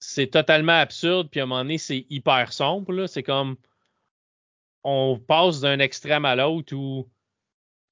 [0.00, 3.06] c'est totalement absurde, puis à un moment donné, c'est hyper sombre.
[3.06, 3.56] C'est comme
[4.84, 7.08] on passe d'un extrême à l'autre où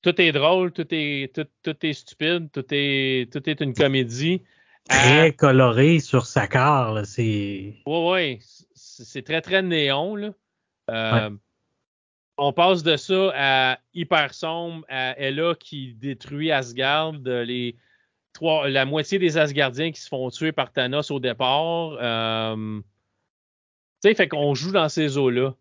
[0.02, 4.42] tout est drôle, tout est, tout, tout est stupide, tout est, tout est une comédie
[4.88, 7.04] très coloré sur sa car.
[7.06, 7.74] C'est.
[7.86, 8.38] Oui, oui.
[8.74, 10.16] C'est très, très néon.
[10.16, 10.30] Là.
[10.90, 11.30] Euh,
[12.36, 17.76] on passe de ça à hyper sombre, à Ella qui détruit Asgard, les
[18.32, 21.96] trois, la moitié des Asgardiens qui se font tuer par Thanos au départ.
[22.00, 22.80] Euh,
[24.02, 25.54] tu sais, fait qu'on joue dans ces eaux-là.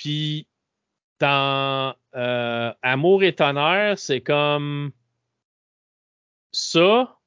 [0.00, 0.46] Puis,
[1.18, 4.92] dans euh, Amour et Tonnerre, c'est comme
[6.52, 7.18] ça,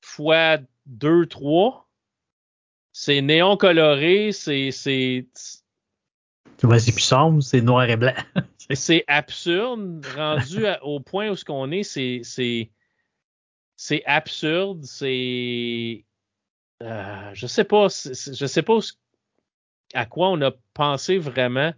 [0.00, 1.88] fois 2, 3.
[2.90, 4.72] C'est néon coloré, c'est.
[4.72, 5.28] C'est
[6.58, 8.14] c'est plus sombre, c'est noir et blanc.
[8.74, 12.22] c'est absurde, rendu au point où ce qu'on est, c'est.
[13.76, 16.04] C'est absurde, c'est.
[16.82, 18.78] Euh, je sais pas, je sais pas
[19.94, 21.72] à quoi on a pensé vraiment.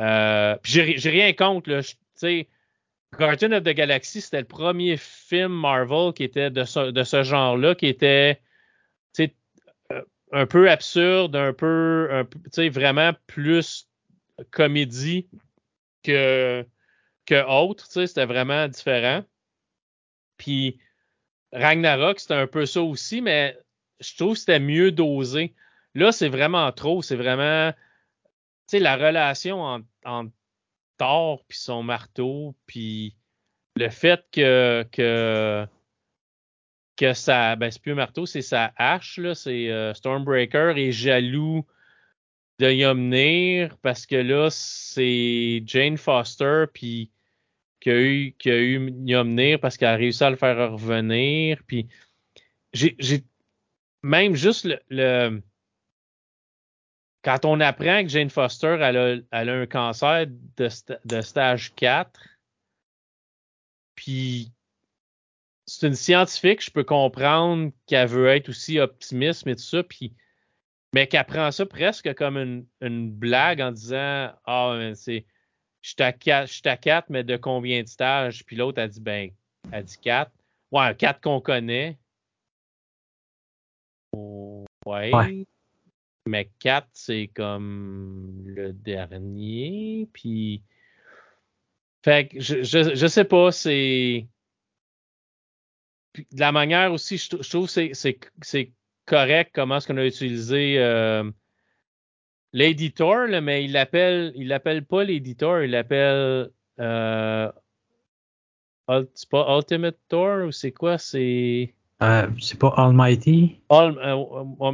[0.00, 1.80] Euh, j'ai rien contre, là.
[2.14, 2.48] Sais,
[3.18, 7.86] Guardian of the Galaxy, c'était le premier film Marvel qui était de ce, genre-là, qui
[7.86, 8.40] était
[9.18, 10.02] euh,
[10.32, 13.88] un peu absurde, un peu, un peu vraiment plus
[14.50, 15.28] comédie
[16.02, 16.64] que,
[17.26, 17.86] que autre.
[17.90, 19.24] C'était vraiment différent.
[20.36, 20.78] Puis
[21.52, 23.58] Ragnarok, c'était un peu ça aussi, mais
[23.98, 25.54] je trouve que c'était mieux dosé.
[25.94, 27.02] Là, c'est vraiment trop.
[27.02, 27.72] C'est vraiment.
[27.72, 29.62] Tu sais, la relation
[30.04, 30.30] entre
[30.98, 33.16] Thor puis son marteau, puis
[33.76, 35.66] le fait que que
[36.96, 40.92] que ça, ben c'est plus un marteau, c'est sa hache là, c'est euh, Stormbreaker est
[40.92, 41.66] jaloux
[42.58, 47.10] de Yomnir parce que là c'est Jane Foster puis
[47.80, 51.62] qui a eu qui a eu Yomnir parce qu'elle a réussi à le faire revenir
[51.66, 51.88] puis
[52.74, 53.24] j'ai
[54.02, 55.40] même juste le
[57.22, 60.68] quand on apprend que Jane Foster elle a, elle a un cancer de,
[61.04, 62.20] de, stage 4,
[63.94, 64.52] puis
[65.66, 70.14] c'est une scientifique, je peux comprendre qu'elle veut être aussi optimiste et tout ça, puis
[70.92, 75.24] mais qu'elle prend ça presque comme une, une blague en disant Ah, c'est
[75.82, 75.94] je
[76.46, 78.44] suis à 4, mais de combien de stages?
[78.44, 79.30] Puis l'autre a dit ben,
[79.72, 80.30] elle dit 4.
[80.72, 81.96] Ouais, 4 qu'on connaît.
[85.12, 85.46] ouais.
[86.26, 90.08] Mais 4, c'est comme le dernier.
[90.12, 90.62] Puis.
[92.02, 94.26] Fait que je, je, je sais pas, c'est.
[96.16, 98.72] de la manière aussi, je, trouve que c'est
[99.06, 101.30] correct comment est-ce qu'on a utilisé euh,
[102.52, 106.50] l'éditeur, mais il l'appelle il l'appelle pas l'éditeur, il l'appelle
[108.90, 110.98] euh, c'est pas Ultimate Thor ou c'est quoi?
[110.98, 111.74] C'est.
[112.02, 113.60] Euh, c'est pas Almighty?
[113.68, 114.72] All, euh,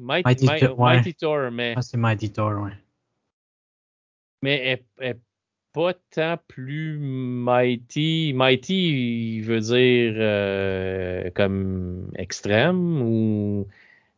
[0.00, 0.76] Mighty Thor?
[0.76, 1.74] Mighty, Mighty, Thor, mais.
[1.76, 2.72] Ah, c'est Mighty Thor, ouais.
[4.42, 5.18] Mais elle, est
[5.72, 8.32] pas tant plus Mighty.
[8.34, 13.68] Mighty, veut dire euh, comme extrême ou.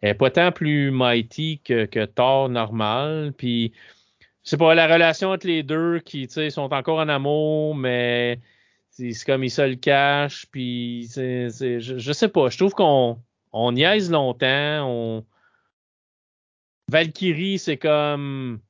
[0.01, 3.33] Elle est pas tant plus Mighty que, que Thor normal.
[3.37, 3.73] Puis.
[4.45, 8.41] C'est pas la relation entre les deux qui sont encore en amour, mais
[8.91, 10.47] c'est comme ils se le cachent.
[10.51, 12.49] Puis je, je sais pas.
[12.49, 13.19] Je trouve qu'on
[13.53, 14.89] on niaise longtemps.
[14.89, 15.25] On,
[16.93, 18.61] Valkyrie, c'est comme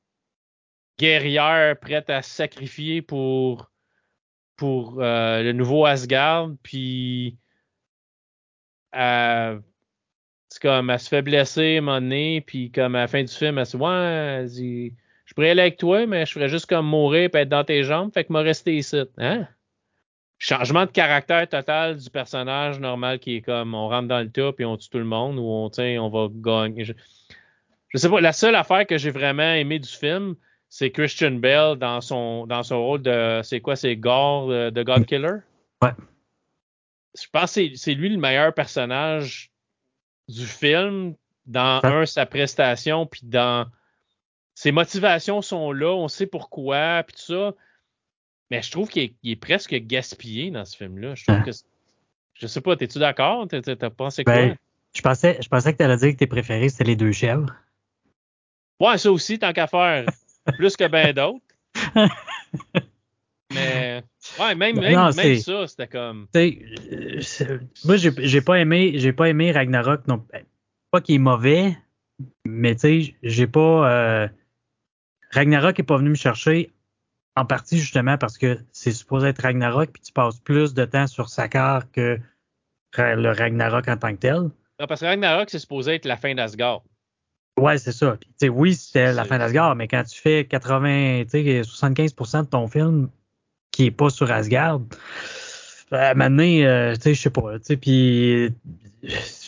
[0.97, 3.73] guerrière prête à se sacrifier pour,
[4.57, 6.51] pour euh, le nouveau Asgard.
[6.63, 7.37] Puis
[8.95, 9.59] euh,
[10.49, 13.25] c'est comme elle se fait blesser à un moment donné, puis comme à la fin
[13.25, 14.93] du film, elle se dit Ouais,
[15.25, 17.83] je pourrais aller avec toi, mais je ferais juste comme mourir et être dans tes
[17.83, 19.01] jambes, fait que m'a resté ici.
[19.19, 19.49] Hein?
[20.39, 24.61] Changement de caractère total du personnage normal qui est comme on rentre dans le top
[24.61, 26.95] et on tue tout le monde ou on, on va gagner.
[27.93, 30.35] Je, sais pas, la seule affaire que j'ai vraiment aimé du film,
[30.69, 34.83] c'est Christian Bell dans son, dans son rôle de, c'est quoi, c'est Gore, euh, de
[34.83, 35.39] God Killer?
[35.83, 35.91] Ouais.
[37.15, 39.51] Je pense que c'est lui le meilleur personnage
[40.29, 41.15] du film
[41.47, 43.67] dans un, sa prestation, puis dans
[44.55, 47.55] ses motivations sont là, on sait pourquoi, puis tout ça.
[48.51, 51.15] Mais je trouve qu'il est, presque gaspillé dans ce film-là.
[51.15, 51.43] Je trouve hein?
[51.43, 51.53] que
[52.35, 53.47] je sais pas, t'es-tu d'accord?
[53.49, 54.35] T'as pensé quoi?
[54.35, 54.57] Ben,
[54.95, 57.55] je pensais, je pensais que tu allais dire que tes préférés, c'était les deux chèvres.
[58.83, 60.07] Ouais, ça aussi, tant qu'à faire.
[60.57, 61.45] plus que bien d'autres.
[63.55, 64.03] Mais
[64.41, 66.27] ouais, même, même, ça, c'était comme.
[66.35, 70.09] Euh, moi, j'ai pas aimé, j'ai pas aimé Ragnarok.
[70.09, 70.43] Non, ben,
[70.91, 71.77] pas qu'il est mauvais,
[72.47, 73.91] mais tu sais, j'ai pas.
[73.91, 74.29] Euh,
[75.33, 76.73] Ragnarok est pas venu me chercher
[77.37, 81.07] en partie justement parce que c'est supposé être Ragnarok, puis tu passes plus de temps
[81.07, 82.19] sur Sakar que
[82.97, 84.41] le Ragnarok en tant que tel.
[84.81, 86.83] Non, parce que Ragnarok, c'est supposé être la fin d'Asgard.
[87.59, 88.17] Ouais, c'est ça.
[88.39, 93.09] Puis, oui, c'était la fin d'Asgard, mais quand tu fais 80, 75% de ton film
[93.71, 94.81] qui est pas sur Asgard,
[95.91, 97.59] maintenant, euh, tu sais, je sais pas.
[97.81, 98.51] Puis,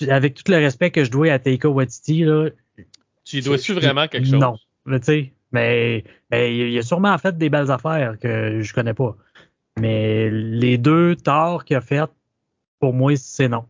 [0.08, 2.50] avec tout le respect que je dois à Taika Waititi, là.
[3.24, 4.40] Tu dois-tu vraiment quelque chose?
[4.40, 4.56] Non.
[4.86, 9.16] Tu sais, mais, mais il a sûrement fait des belles affaires que je connais pas.
[9.80, 12.10] Mais les deux torts qu'il a fait,
[12.80, 13.64] pour moi, c'est non.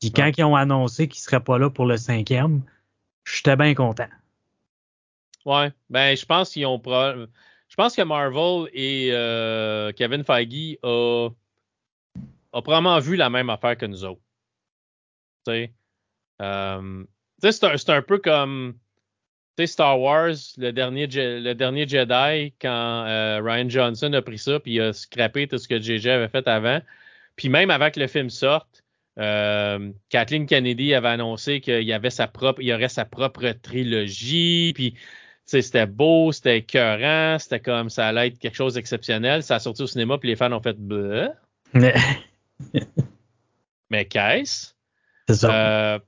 [0.00, 2.62] Puis quand ils ont annoncé qu'il serait pas là pour le cinquième,
[3.26, 4.08] j'étais bien content.
[5.44, 6.80] Ouais, ben je pense qu'ils ont
[7.68, 11.34] je pense que Marvel et euh, Kevin Feige ont,
[12.52, 14.20] ont, probablement vu la même affaire que nous autres.
[15.44, 15.72] Tu sais,
[16.42, 17.04] euh,
[17.40, 18.78] c'est un, un, peu comme
[19.64, 24.74] Star Wars, le dernier, le dernier Jedi, quand euh, Ryan Johnson a pris ça puis
[24.74, 26.80] il a scrappé tout ce que JJ avait fait avant.
[27.36, 28.84] Puis même avant que le film sorte,
[29.18, 33.50] euh, Kathleen Kennedy avait annoncé qu'il y avait sa propre, il y aurait sa propre
[33.50, 34.94] trilogie, puis
[35.46, 39.42] c'était beau, c'était écœurant, c'était comme ça allait être quelque chose d'exceptionnel.
[39.42, 40.76] Ça a sorti au cinéma, puis les fans ont fait
[43.90, 44.74] Mais qu'est-ce?
[45.28, 45.94] C'est ça.
[45.94, 45.98] Euh,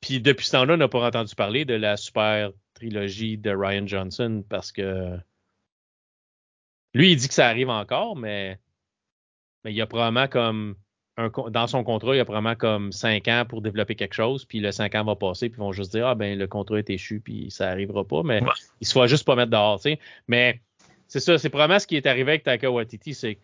[0.00, 3.86] puis depuis ce temps-là, on n'a pas entendu parler de la super trilogie de Ryan
[3.86, 5.18] Johnson parce que
[6.94, 8.58] lui, il dit que ça arrive encore, mais,
[9.64, 10.76] mais il y a probablement comme
[11.50, 14.60] dans son contrat, il y a probablement comme 5 ans pour développer quelque chose, puis
[14.60, 16.90] le 5 ans va passer, puis ils vont juste dire Ah ben le contrat est
[16.90, 18.40] échu, puis ça arrivera pas, mais
[18.80, 19.80] il se voit juste pas mettre dehors.
[19.80, 19.98] sais.
[20.28, 20.60] Mais
[21.08, 23.40] c'est ça, c'est probablement ce qui est arrivé avec Taika Waititi, c'est que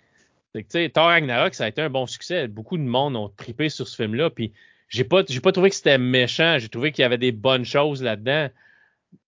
[0.60, 2.46] tu sais, Thor Ragnarok, ça a été un bon succès.
[2.46, 4.52] Beaucoup de monde ont tripé sur ce film-là, puis
[4.88, 7.64] j'ai pas, j'ai pas trouvé que c'était méchant, j'ai trouvé qu'il y avait des bonnes
[7.64, 8.48] choses là-dedans.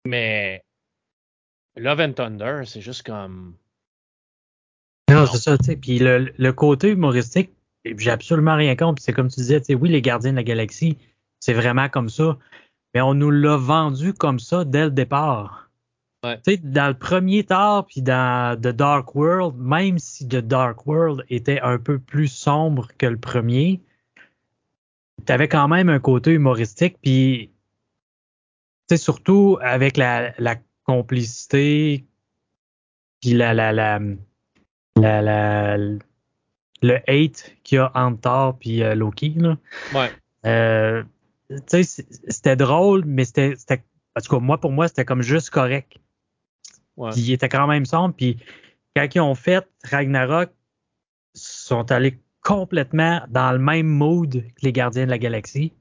[0.05, 0.63] Mais
[1.77, 3.55] Love and Thunder, c'est juste comme.
[5.09, 5.75] Non, c'est ça, tu sais.
[5.77, 7.51] Puis le, le, côté humoristique,
[7.97, 9.01] j'ai absolument rien contre.
[9.01, 10.97] C'est comme tu disais, oui, les gardiens de la galaxie,
[11.39, 12.37] c'est vraiment comme ça.
[12.93, 15.69] Mais on nous l'a vendu comme ça dès le départ.
[16.23, 16.39] Ouais.
[16.63, 21.61] Dans le premier tard, puis dans The Dark World, même si The Dark World était
[21.61, 23.81] un peu plus sombre que le premier,
[25.25, 27.51] tu avais quand même un côté humoristique, puis
[28.95, 30.55] surtout avec la, la
[30.85, 32.05] complicité,
[33.21, 33.99] puis la, la, la,
[34.95, 35.77] la, la
[36.85, 39.35] le hate qu'il y a entre Thor et euh, Loki.
[39.37, 39.57] Là.
[39.93, 40.11] Ouais.
[40.45, 41.03] Euh,
[42.29, 43.55] c'était drôle, mais c'était.
[44.15, 45.97] En tout cas, moi, pour moi, c'était comme juste correct.
[46.95, 47.11] Ouais.
[47.11, 48.15] Puis il était quand même sombre.
[48.15, 48.37] Puis
[48.95, 50.49] quand ils ont fait Ragnarok,
[51.33, 55.73] ils sont allés complètement dans le même mood que les Gardiens de la Galaxie.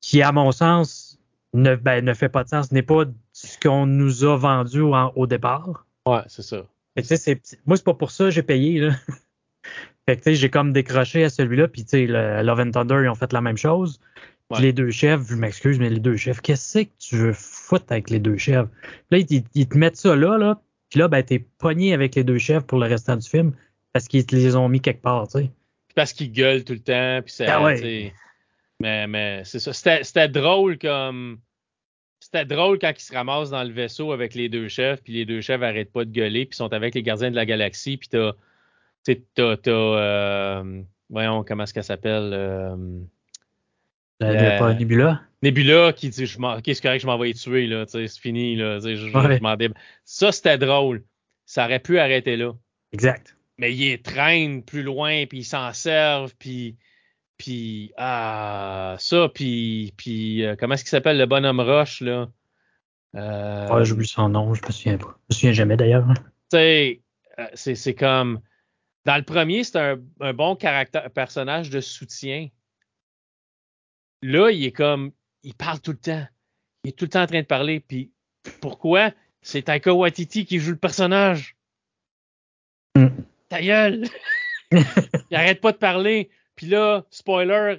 [0.00, 1.20] Qui, à mon sens,
[1.54, 2.68] ne, ben, ne fait pas de sens.
[2.68, 5.86] Ce n'est pas ce qu'on nous a vendu au, au départ.
[6.06, 6.66] Ouais, c'est ça.
[6.96, 8.80] Mais, c'est, moi, c'est pas pour ça que j'ai payé.
[8.80, 8.94] Là.
[10.06, 13.14] Fait que, j'ai comme décroché à celui-là, puis tu sais, Love and Thunder, ils ont
[13.14, 14.00] fait la même chose.
[14.58, 18.10] les deux chefs, je m'excuse, mais les deux chefs, qu'est-ce que tu veux foutre avec
[18.10, 18.66] les deux chefs?
[19.10, 20.60] là, ils, te mettent ça là, là,
[20.90, 23.52] puis là, ben, t'es pogné avec les deux chefs pour le restant du film,
[23.92, 25.50] parce qu'ils te les ont mis quelque part, tu sais.
[25.94, 27.46] Parce qu'ils gueulent tout le temps, puis c'est...
[27.46, 27.72] Ah
[28.80, 29.72] mais, mais c'est ça.
[29.72, 31.38] C'était drôle comme...
[32.18, 35.24] C'était drôle quand ils se ramassent dans le vaisseau avec les deux chefs, puis les
[35.24, 38.08] deux chefs arrêtent pas de gueuler, puis sont avec les gardiens de la galaxie, puis
[38.08, 38.32] t'as
[39.04, 42.30] tu sais, t'as, euh, voyons, comment est-ce qu'elle s'appelle?
[42.32, 42.76] Euh,
[44.18, 45.20] pas Nebula?
[45.42, 48.54] Nebula qui dit, je m'en, c'est correct, je m'en vais y tuer, là, c'est fini,
[48.56, 49.56] là, je, m'en
[50.04, 51.02] Ça, c'était drôle.
[51.46, 52.52] Ça aurait pu arrêter là.
[52.92, 53.36] Exact.
[53.58, 56.76] Mais ils traînent plus loin, puis ils s'en servent, puis,
[57.36, 62.28] puis, ah, ça, puis, puis, euh, comment est-ce qu'il s'appelle le bonhomme Roche, là?
[63.16, 65.18] Euh, Ouais, j'oublie son nom, je me souviens pas.
[65.28, 66.06] Je me souviens jamais d'ailleurs.
[66.14, 66.22] tu
[66.52, 67.00] sais,
[67.54, 68.40] c'est c'est comme.
[69.04, 72.48] Dans le premier, c'est un, un bon caractère, personnage de soutien.
[74.22, 75.12] Là, il est comme.
[75.42, 76.26] Il parle tout le temps.
[76.84, 77.80] Il est tout le temps en train de parler.
[77.80, 78.12] Puis
[78.60, 79.10] pourquoi?
[79.40, 81.56] C'est Taika Waititi qui joue le personnage.
[82.94, 83.08] Mm.
[83.48, 84.04] Ta gueule!
[84.70, 86.30] il arrête pas de parler.
[86.54, 87.78] Puis là, spoiler,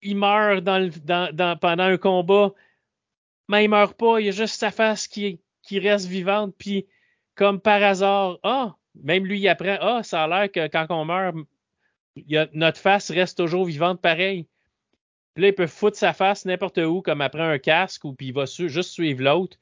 [0.00, 2.52] il meurt dans le, dans, dans- pendant un combat.
[3.48, 4.20] Mais il meurt pas.
[4.20, 6.54] Il y a juste sa face qui, qui reste vivante.
[6.56, 6.86] Puis
[7.34, 11.04] comme par hasard, ah, même lui il apprend, ah, ça a l'air que quand on
[11.04, 11.36] meurt,
[12.16, 14.46] il y a- notre face reste toujours vivante pareil.
[15.34, 18.28] Puis là, il peut foutre sa face n'importe où, comme après un casque, ou puis
[18.28, 19.58] il va su- juste suivre l'autre.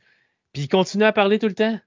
[0.52, 1.80] Puis il continue à parler tout le temps.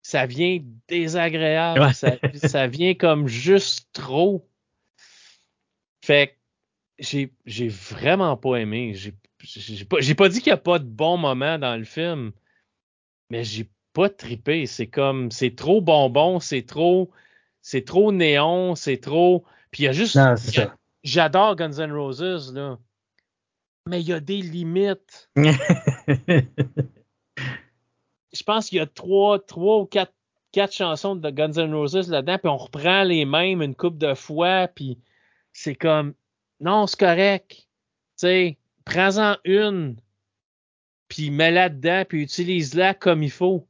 [0.00, 0.58] Ça vient
[0.88, 1.80] désagréable.
[1.80, 1.92] Ouais.
[1.92, 4.48] Ça, ça vient comme juste trop.
[6.02, 6.34] Fait que
[6.98, 8.94] j'ai, vraiment pas aimé.
[8.94, 9.14] J'ai,
[10.14, 12.32] pas, dit qu'il n'y a pas de bons moments dans le film,
[13.30, 14.66] mais j'ai pas trippé.
[14.66, 17.10] C'est comme, c'est trop bonbon, c'est trop,
[17.60, 19.44] c'est trop néon, c'est trop.
[19.70, 20.18] Puis il y a juste,
[21.02, 22.78] j'adore Guns N' Roses là,
[23.86, 25.30] mais il y a des limites.
[25.36, 25.52] Je
[28.44, 30.12] pense qu'il y a trois, trois ou quatre,
[30.52, 34.14] quatre chansons de Guns N' Roses là-dedans, puis on reprend les mêmes une couple de
[34.14, 34.98] fois, puis
[35.52, 36.14] c'est comme,
[36.60, 37.50] non, c'est correct.
[37.50, 37.66] Tu
[38.16, 39.96] sais, prends-en une,
[41.08, 43.66] puis mets-la dedans, puis utilise-la comme il faut.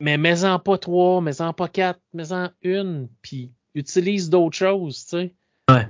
[0.00, 5.34] Mais mets-en pas trois, mets-en pas quatre, mets-en une, puis utilise d'autres choses, tu sais.
[5.70, 5.86] Ouais.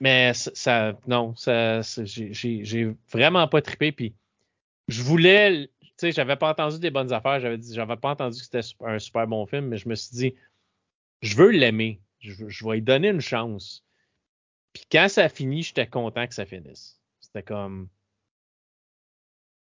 [0.00, 4.14] Mais ça, ça- non, ça, j'ai- vraiment pas trippé, puis
[4.88, 8.38] je voulais, tu sais, j'avais pas entendu des bonnes affaires, j'avais dit, j'avais pas entendu
[8.38, 10.34] que c'était un super bon film, mais je me suis dit,
[11.20, 13.84] je veux l'aimer, je, je vais lui donner une chance.
[14.72, 16.98] Puis quand ça a fini, j'étais content que ça finisse.
[17.20, 17.88] C'était comme,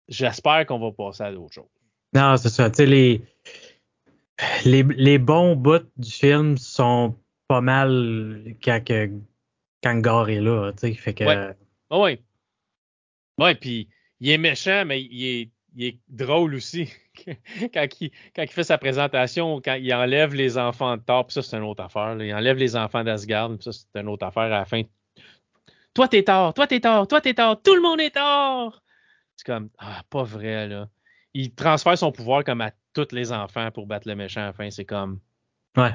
[0.07, 1.65] j'espère qu'on va passer à d'autres choses.
[2.13, 2.69] Non, c'est ça.
[2.79, 3.21] Les,
[4.65, 7.15] les, les bons bouts du film sont
[7.47, 8.81] pas mal quand,
[9.83, 10.71] quand Gore est là.
[10.73, 11.25] Tu sais.
[11.25, 11.55] Ouais.
[11.89, 12.21] Ah ouais.
[13.37, 13.89] Ouais, puis
[14.19, 16.89] il est méchant, mais il est, il est drôle aussi.
[17.73, 21.33] quand, il, quand il fait sa présentation, quand il enlève les enfants de Thor, puis
[21.33, 22.15] ça, c'est une autre affaire.
[22.21, 24.83] Il enlève les enfants d'Asgard, ça, c'est une autre affaire à la fin.
[25.93, 28.81] Toi, t'es tort, toi, t'es tort, toi, t'es tort, tout le monde est tort!
[29.35, 30.87] C'est comme, ah, pas vrai, là.
[31.33, 34.53] Il transfère son pouvoir comme à tous les enfants pour battre le méchant à la
[34.53, 34.69] fin.
[34.69, 35.19] C'est comme,
[35.77, 35.91] Ouais.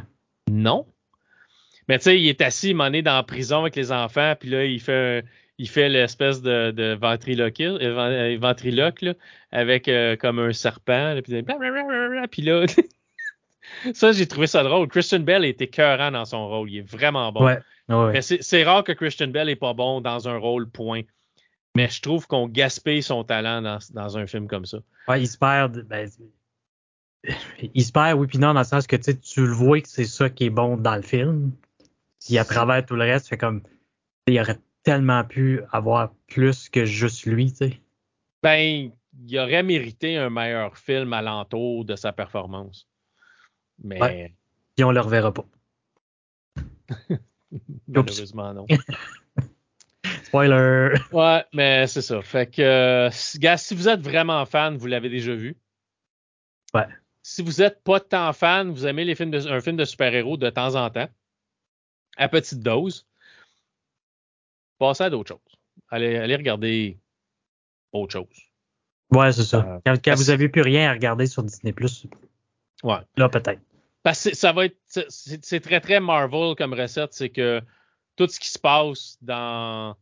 [0.51, 0.87] non.
[1.89, 4.49] Mais tu sais, il est assis, il est dans la prison avec les enfants, puis
[4.49, 5.25] là, il fait,
[5.59, 9.15] il fait l'espèce de, de ventriloque, euh, euh, ventriloque là,
[9.53, 12.67] avec euh, comme un serpent, là, puis blablabla, puis là,
[13.95, 14.89] ça, j'ai trouvé ça drôle.
[14.89, 16.71] Christian Bell était écœurant dans son rôle.
[16.71, 17.45] Il est vraiment bon.
[17.45, 17.59] Ouais.
[17.89, 18.13] ouais.
[18.13, 21.03] Mais c'est c'est rare que Christian Bell est pas bon dans un rôle, point.
[21.77, 24.79] Mais je trouve qu'on gaspille son talent dans, dans un film comme ça.
[25.09, 25.83] Ouais, il se perd.
[25.83, 26.09] Ben,
[27.75, 30.07] il se perd, oui, puis non, dans le sens que tu le vois que c'est
[30.07, 31.53] ça qui est bon dans le film.
[32.25, 33.63] Puis à travers tout le reste, fait comme.
[34.27, 37.81] Il aurait tellement pu avoir plus que juste lui, tu sais.
[38.43, 38.91] Ben,
[39.27, 42.89] il aurait mérité un meilleur film alentour de sa performance.
[43.85, 44.35] Mais Ouais.
[44.75, 45.45] Puis on le reverra pas.
[47.87, 48.67] malheureusement, non.
[50.37, 50.95] Spoiler!
[51.13, 52.21] Ouais, mais c'est ça.
[52.23, 55.57] Fait que, euh, si- gars, si vous êtes vraiment fan, vous l'avez déjà vu.
[56.75, 56.87] Ouais.
[57.23, 60.37] Si vous êtes pas tant fan, vous aimez les films de, un film de super-héros
[60.37, 61.09] de temps en temps,
[62.17, 63.07] à petite dose,
[64.79, 65.59] passez à d'autres choses.
[65.91, 66.99] Allez, allez regarder
[67.93, 68.27] autre chose.
[69.13, 69.59] Ouais, c'est ça.
[69.67, 71.75] Euh, Quand, quand vous avez plus rien à regarder sur Disney,
[72.83, 72.99] Ouais.
[73.17, 73.61] là, peut-être.
[74.03, 74.77] Parce que ça va être.
[74.87, 77.13] c'est très, très Marvel comme recette.
[77.13, 77.61] C'est que
[78.17, 79.97] tout ce qui se passe dans,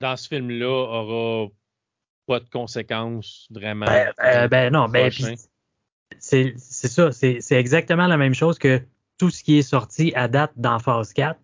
[0.00, 1.50] dans ce film-là aura
[2.26, 3.86] pas de conséquences vraiment.
[3.86, 5.10] Ben, euh, ben non, ben,
[6.18, 7.12] c'est ça.
[7.12, 8.82] C'est exactement la même chose que
[9.18, 11.38] tout ce qui est sorti à date dans Phase 4.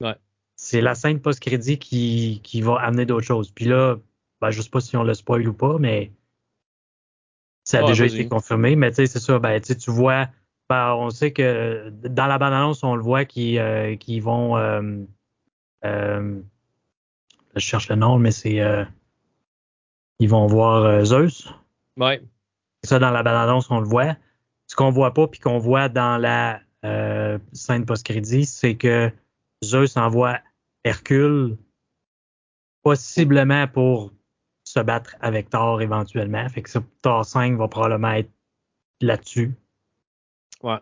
[0.00, 0.14] Ouais.
[0.56, 3.50] C'est la scène post-crédit qui, qui va amener d'autres choses.
[3.50, 3.96] Puis là,
[4.40, 6.12] ben, je sais pas si on le spoil ou pas, mais
[7.64, 8.76] ça a Ouais, déjà été confirmé.
[8.76, 9.38] Mais tu sais, c'est ça.
[9.38, 10.28] Ben, tu vois,
[10.68, 14.56] ben, on sait que dans la bande-annonce, on le voit qu'ils euh, qu'ils vont.
[17.54, 18.60] Je cherche le nom, mais c'est.
[18.60, 18.84] euh,
[20.20, 21.48] ils vont voir euh, Zeus.
[21.96, 22.22] Ouais.
[22.84, 24.16] Ça, dans la bande-annonce, on le voit.
[24.66, 29.10] Ce qu'on voit pas, puis qu'on voit dans la euh, scène post-crédit, c'est que
[29.64, 30.38] Zeus envoie
[30.84, 31.56] Hercule
[32.82, 34.12] possiblement pour
[34.64, 36.48] se battre avec Thor éventuellement.
[36.48, 38.30] Fait que ça, Thor 5 va probablement être
[39.00, 39.54] là-dessus.
[40.62, 40.78] Ouais.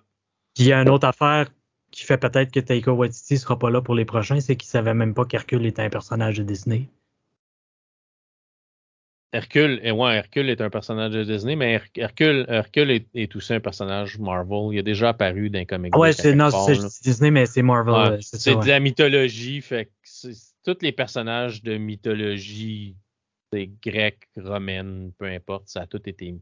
[0.54, 1.48] Puis il y a une autre affaire
[1.90, 4.94] qui fait peut-être que Taika Waititi sera pas là pour les prochains, c'est qu'il savait
[4.94, 6.88] même pas qu'Hercule était un personnage de Disney.
[9.32, 13.60] Hercule, et ouais, Hercule est un personnage de Disney, mais Hercule, Hercule est, aussi un
[13.60, 14.72] personnage Marvel.
[14.72, 15.94] Il a déjà apparu dans les comics.
[15.96, 18.20] Ouais, c'est c'est Disney, mais c'est Marvel.
[18.22, 19.90] c'est de la mythologie, fait
[20.64, 22.96] tous les personnages de mythologie,
[23.52, 26.34] grecque, romaine, peu importe, ça a tout été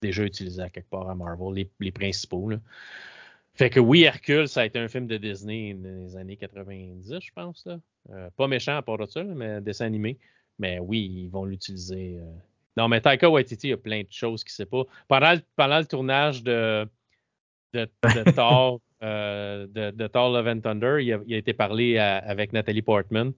[0.00, 2.48] déjà utilisé à quelque part à Marvel, les, principaux.
[2.48, 2.58] Là.
[3.54, 7.18] Fait que oui, Hercule, ça a été un film de Disney dans les années 90,
[7.20, 7.66] je pense.
[7.66, 7.78] Là.
[8.10, 10.18] Euh, pas méchant à part de ça, mais dessin animé.
[10.58, 12.18] Mais oui, ils vont l'utiliser.
[12.18, 12.24] Euh.
[12.76, 14.84] Non, mais Taika Waititi, il y a plein de choses qu'il ne sait pas.
[15.08, 16.88] Pendant le, pendant le tournage de,
[17.74, 17.88] de,
[18.34, 23.32] Thor, euh, de, Thor Love and Thunder, il a, été parlé avec Nathalie Portman.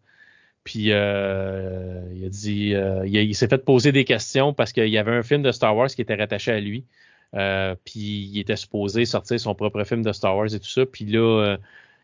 [0.65, 5.23] Puis il a dit, il, s'est fait poser des questions parce qu'il y avait un
[5.23, 6.85] film de Star Wars qui était rattaché à lui.
[7.33, 10.87] Puis il était supposé sortir son propre film de Star Wars et tout ça.
[10.87, 11.57] Puis là,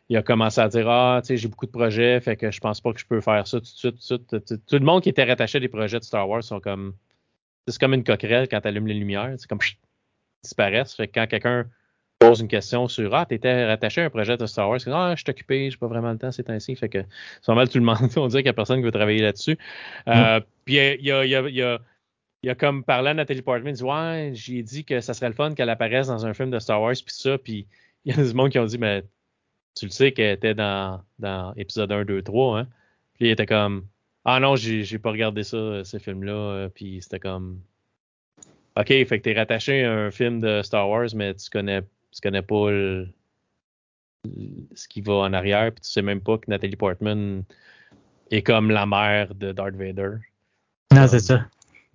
[0.09, 2.61] il a commencé à dire Ah, tu sais, j'ai beaucoup de projets, fait que je
[2.61, 4.39] pense pas que je peux faire ça tout de suite, tout.
[4.39, 6.95] Tout le monde qui était rattaché à des projets de Star Wars sont comme.
[7.66, 9.35] C'est comme une coquerelle quand tu allumes les lumières.
[9.37, 9.59] C'est comme
[10.43, 10.95] disparaissent.
[10.95, 11.66] Fait que quand quelqu'un
[12.18, 15.22] pose une question sur Ah, t'étais rattaché à un projet de Star Wars, Ah, je
[15.22, 16.74] suis occupé, j'ai pas vraiment le temps, c'est ainsi.
[16.76, 17.05] Fait que
[17.43, 17.97] c'est mal tout le monde.
[18.16, 19.59] On dirait qu'il y a personne qui veut travailler là-dessus.
[20.09, 21.79] Euh, puis il y a, y, a, y, a,
[22.43, 25.28] il a comme parlé à Nathalie Portman, il dit Ouais, j'ai dit que ça serait
[25.28, 27.66] le fun qu'elle apparaisse dans un film de Star Wars, puis ça, puis
[28.05, 29.05] il y a des gens qui ont dit Mais
[29.74, 32.68] tu le sais qu'elle était dans, dans épisode 1, 2, 3, hein?
[33.14, 33.86] Puis il était comme
[34.24, 36.32] Ah non, j'ai pas regardé ça, ce film-là.
[36.32, 37.61] Euh, puis c'était comme
[38.76, 42.20] OK, fait que t'es rattaché à un film de Star Wars, mais tu connais, tu
[42.22, 42.68] connais pas
[44.74, 47.43] ce qui va en arrière, puis tu sais même pas que Natalie Portman
[48.30, 50.18] est comme la mère de Darth Vader.
[50.93, 51.47] Non, c'est ça.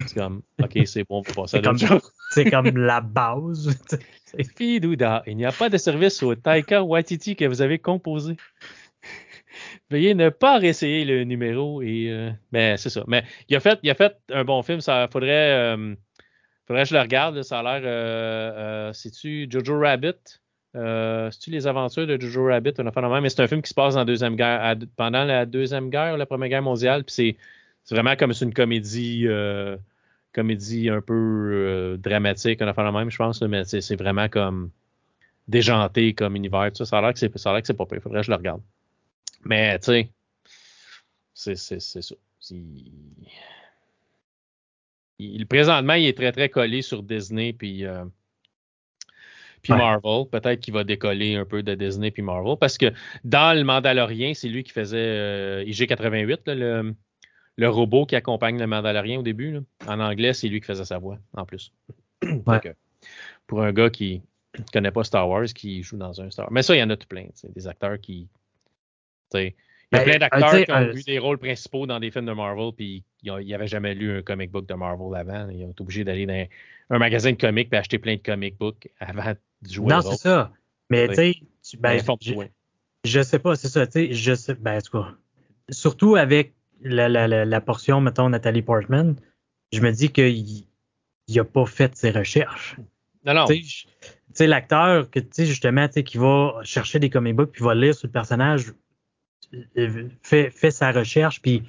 [0.08, 2.12] C'est comme, OK, c'est bon, faut passer à d'autres choses.
[2.32, 3.78] C'est comme la base.
[4.58, 8.36] Fidouda, il n'y a pas de service au Taika Waititi que vous avez composé.
[9.91, 13.04] Veuillez ne pas réessayer le numéro et euh, mais c'est ça.
[13.08, 14.82] Mais il a fait, il a fait un bon film.
[14.82, 15.93] Ça faudrait, euh,
[16.68, 17.43] faudrait que je le regarde.
[17.43, 17.82] ça a l'air.
[17.86, 20.39] Euh, C'est-tu Jojo Rabbit?
[20.74, 22.74] C'est-tu les aventures de Jojo Rabbit?
[22.80, 25.24] On a fait mais c'est un film qui se passe dans la deuxième guerre, pendant
[25.24, 27.04] la deuxième guerre, la première guerre mondiale.
[27.04, 27.38] Puis c'est
[27.84, 29.78] c'est vraiment comme une comédie, euh,
[30.34, 34.28] comédie un peu euh, dramatique, on a fait la même, je pense, mais c'est vraiment
[34.28, 34.72] comme
[35.48, 36.72] déjanté comme univers.
[36.74, 38.02] ça, ça a l'air que c'est ça a l'air que c'est pas pire.
[38.02, 38.62] Faudrait que je le regarde.
[39.46, 39.86] Mais tu
[41.34, 42.16] sais, c'est c'est ça.
[45.20, 48.06] Il, présentement, il est très très collé sur Disney puis euh,
[49.62, 50.26] puis Marvel.
[50.32, 52.92] Peut-être qu'il va décoller un peu de Disney puis Marvel parce que
[53.24, 56.96] dans le Mandalorien, c'est lui qui faisait IG88, le
[57.58, 59.60] le robot qui accompagne le Mandalorien au début.
[59.88, 61.72] En anglais, c'est lui qui faisait sa voix, en plus.
[63.47, 64.22] pour un gars qui
[64.58, 66.54] ne connaît pas Star Wars, qui joue dans un Star Wars.
[66.54, 67.28] Mais ça, il y en a tout plein.
[67.56, 68.28] Des acteurs qui.
[69.34, 69.47] Il y
[69.95, 72.72] a ben, plein d'acteurs qui ont eu des rôles principaux dans des films de Marvel,
[72.76, 75.49] puis ils n'avaient jamais lu un comic book de Marvel avant.
[75.49, 76.47] Ils ont été obligés d'aller dans
[76.91, 79.88] un magasin de comics et acheter plein de comic books avant de jouer.
[79.88, 80.51] Non, c'est ça.
[80.89, 82.34] Mais tu sais, ben, je,
[83.06, 83.86] je sais pas, c'est ça.
[83.93, 85.16] Je sais, ben, en tout cas,
[85.70, 86.54] surtout avec
[86.84, 89.16] la, la, la, portion, mettons, Nathalie Portman,
[89.72, 90.66] je me dis qu'il
[91.30, 92.78] n'a pas fait ses recherches.
[93.26, 93.46] Non, non.
[93.46, 93.64] Tu
[94.34, 97.64] sais, l'acteur, que, tu sais, justement, tu sais, qui va chercher des comic books puis
[97.64, 98.74] va lire sur le personnage,
[100.22, 101.64] fait, fait sa recherche puis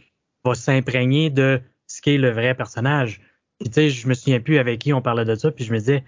[0.45, 3.21] va s'imprégner de ce qu'est le vrai personnage.
[3.59, 5.73] Puis, tu sais, je me souviens plus avec qui on parlait de ça, puis je
[5.73, 6.05] me disais,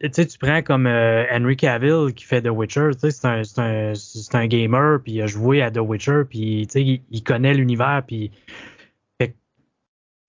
[0.00, 3.26] tu sais, tu prends comme euh, Henry Cavill qui fait The Witcher, tu sais, c'est
[3.26, 6.72] un, c'est un, c'est un gamer, puis il a joué à The Witcher, puis tu
[6.72, 8.30] sais, il, connaît l'univers, puis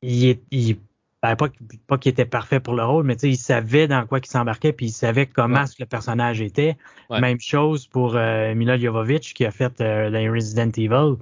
[0.01, 0.78] il, il
[1.22, 1.49] ben, pas,
[1.88, 4.26] pas qu'il était parfait pour le rôle, mais tu sais, il savait dans quoi il
[4.26, 6.78] s'embarquait, puis il savait comment le personnage était.
[7.09, 11.15] Même chose pour euh, Mila Jovovich qui a fait euh, les Resident Evil.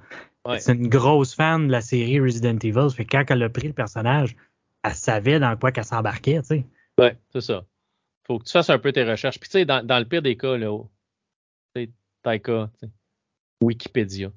[0.59, 2.89] C'est une grosse fan de la série Resident Evil.
[2.95, 4.35] Fait quand elle a pris le personnage,
[4.83, 6.65] elle savait dans quoi qu'elle s'embarquait, tu sais.
[6.97, 7.65] Ouais, c'est ça
[8.27, 9.39] faut que tu fasses un peu tes recherches.
[9.39, 10.77] Puis tu sais, dans, dans, le pire des cas, là,
[11.75, 11.89] tu
[12.23, 12.69] Taika,
[13.61, 14.31] Wikipédia.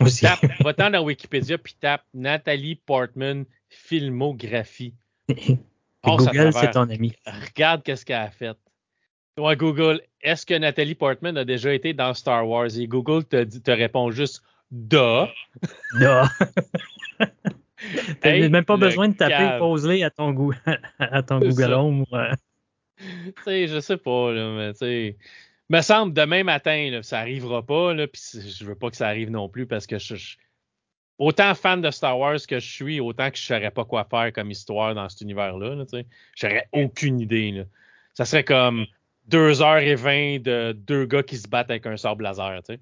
[0.00, 4.94] va-t'en dans Wikipédia puis tape Nathalie Portman filmographie.
[6.04, 7.12] Google, c'est ton ami.
[7.26, 8.56] Regarde qu'est-ce qu'elle a fait.
[9.36, 12.76] Toi, Google, est-ce que Nathalie Portman a déjà été dans Star Wars?
[12.76, 15.28] Et Google te, te répond juste Da.
[15.98, 16.28] Da.
[18.20, 20.50] T'as même pas besoin de taper pose à ton,
[20.98, 22.04] à ton Google Home.
[22.98, 25.16] Tu sais, je sais pas, là, mais tu sais.
[25.70, 29.30] Me semble demain matin, ça arrivera pas, là, puis je veux pas que ça arrive
[29.30, 30.36] non plus parce que je,
[31.18, 34.30] autant fan de Star Wars que je suis, autant que je saurais pas quoi faire
[34.32, 36.06] comme histoire dans cet univers-là, là, tu sais.
[36.36, 37.64] J'aurais aucune idée.
[38.12, 38.86] Ça serait comme
[39.30, 42.80] 2h20 de deux gars qui se battent avec un sable laser, tu sais.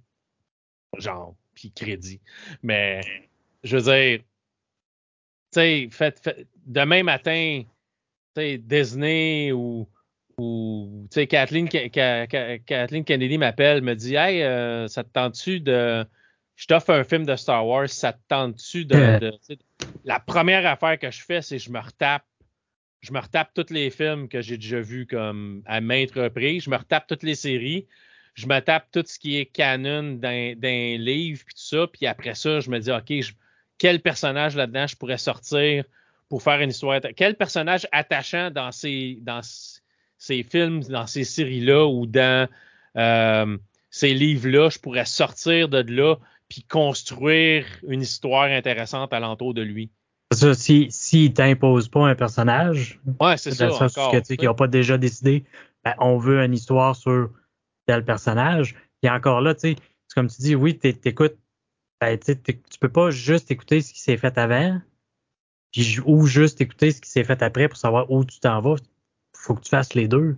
[0.98, 2.20] Genre, puis crédit.
[2.62, 3.00] Mais,
[3.62, 4.20] je veux dire,
[5.52, 7.62] sais, fait, demain matin,
[8.36, 9.86] Disney ou,
[10.38, 16.04] ou Kathleen, Kathleen Kennedy m'appelle, me dit Hey, euh, ça te tente-tu de.
[16.56, 19.32] Je t'offre un film de Star Wars, ça te tente-tu de.
[20.04, 22.24] la première affaire que je fais, c'est que je me retape.
[23.00, 26.64] Je me retape tous les films que j'ai déjà vus comme à maintes reprises.
[26.64, 27.86] Je me retape toutes les séries.
[28.34, 31.86] Je me tape tout ce qui est canon d'un livre puis tout ça.
[31.86, 33.12] Puis après ça, je me dis OK,
[33.78, 35.84] quel personnage là-dedans je pourrais sortir
[36.28, 36.98] pour faire une histoire.
[37.14, 39.42] Quel personnage attachant dans ces, dans
[40.22, 42.48] ces films, dans ces séries-là ou dans
[42.96, 43.58] euh,
[43.90, 46.14] ces livres-là, je pourrais sortir de là
[46.48, 49.90] puis construire une histoire intéressante alentour de lui.
[50.32, 53.72] Ça, si, si t'impose pas un personnage, ouais, c'est ça.
[53.72, 55.44] Encore, que, qui n'ont pas déjà décidé,
[55.84, 57.30] ben, on veut une histoire sur
[57.86, 58.76] tel personnage.
[59.02, 59.76] Et encore là, tu sais,
[60.14, 61.36] comme tu dis, oui, t'écoutes,
[62.00, 64.80] ben, tu peux pas juste écouter ce qui s'est fait avant,
[66.04, 68.76] ou juste écouter ce qui s'est fait après pour savoir où tu t'en vas.
[69.42, 70.36] Faut que tu fasses les deux.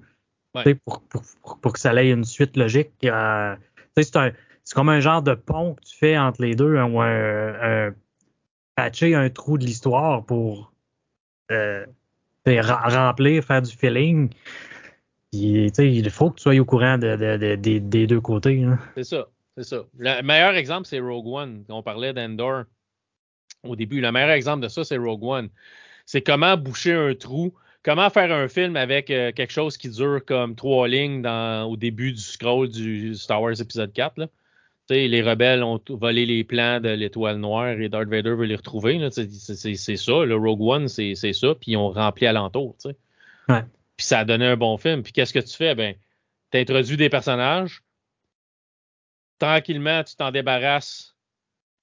[0.84, 1.22] Pour, pour,
[1.60, 2.92] pour, que ça ait une suite logique.
[3.02, 3.56] Euh,
[3.96, 7.92] c'est comme un genre de pont que tu fais entre les deux, hein, ou un,
[8.76, 10.72] patcher un trou de l'histoire pour
[11.50, 11.84] euh,
[12.46, 14.30] remplir, faire du feeling.
[15.32, 18.62] il faut que tu sois au courant de, des deux côtés.
[18.62, 18.78] Hein.
[18.96, 19.26] C'est ça.
[19.56, 19.84] C'est ça.
[19.98, 21.64] Le meilleur exemple, c'est Rogue One.
[21.68, 22.64] On parlait d'Endor
[23.62, 24.00] au début.
[24.00, 25.48] Le meilleur exemple de ça, c'est Rogue One.
[26.06, 27.54] C'est comment boucher un trou,
[27.84, 31.76] comment faire un film avec euh, quelque chose qui dure comme trois lignes dans, au
[31.76, 34.18] début du scroll du Star Wars épisode 4.
[34.18, 34.26] Là?
[34.90, 39.08] les rebelles ont volé les plans de l'étoile noire et Darth Vader veut les retrouver.
[39.10, 40.24] C'est ça.
[40.24, 41.54] Le Rogue One, c'est ça.
[41.54, 42.76] Puis ils ont rempli alentour.
[43.48, 43.62] Ouais.
[43.96, 45.02] Puis ça a donné un bon film.
[45.02, 45.74] Puis qu'est-ce que tu fais?
[45.74, 45.94] Ben,
[46.50, 47.82] tu introduis des personnages.
[49.38, 51.14] Tranquillement, tu t'en débarrasses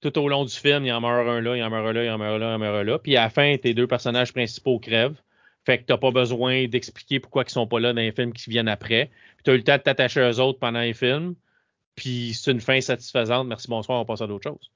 [0.00, 2.04] tout au long du film, il en meurt un là, il en meurt un là,
[2.04, 2.98] il en meurt un là, il en meurt un là.
[2.98, 5.20] Puis à la fin, tes deux personnages principaux crèvent.
[5.64, 8.50] Fait que t'as pas besoin d'expliquer pourquoi ils sont pas là dans les films qui
[8.50, 9.10] viennent après.
[9.36, 11.34] Puis t'as eu le temps de t'attacher à eux autres pendant les films.
[11.94, 13.46] Puis c'est une fin satisfaisante.
[13.46, 14.70] Merci, bonsoir, on passe à d'autres choses.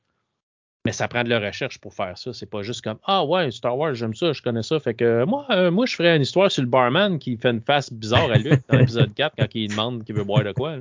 [0.84, 2.32] Mais ça prend de la recherche pour faire ça.
[2.32, 4.78] C'est pas juste comme Ah ouais, Star Wars, j'aime ça, je connais ça.
[4.78, 7.60] Fait que moi, euh, moi, je ferais une histoire sur le barman qui fait une
[7.60, 10.76] face bizarre à lui dans l'épisode 4 quand il demande qu'il veut boire de quoi.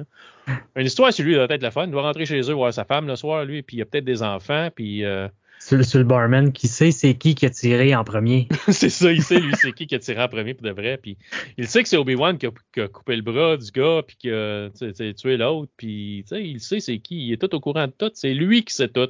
[0.76, 1.86] Une histoire sur lui doit être la fun.
[1.86, 3.86] Il doit rentrer chez eux voir sa femme le soir, lui, puis il y a
[3.86, 5.04] peut-être des enfants, puis.
[5.04, 5.28] Euh...
[5.66, 8.48] Sur, le barman qui sait c'est qui qui a tiré en premier.
[8.72, 11.00] c'est ça, il sait lui c'est qui qui a tiré en premier pour de vrai.
[11.02, 11.18] Puis
[11.58, 14.70] il sait que c'est Obi-Wan qui, a coupé le bras du gars puis qui a
[14.70, 15.72] tué l'autre.
[15.76, 17.26] Puis il sait c'est qui.
[17.26, 18.12] Il est tout au courant de tout.
[18.14, 19.10] C'est lui qui sait tout.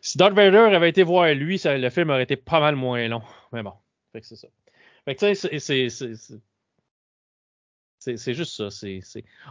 [0.00, 3.22] Si Darth Vader avait été voir lui, le film aurait été pas mal moins long.
[3.52, 3.74] Mais bon,
[4.14, 4.48] que c'est ça.
[5.04, 6.18] Fait que c'est
[8.16, 8.88] c'est juste ça.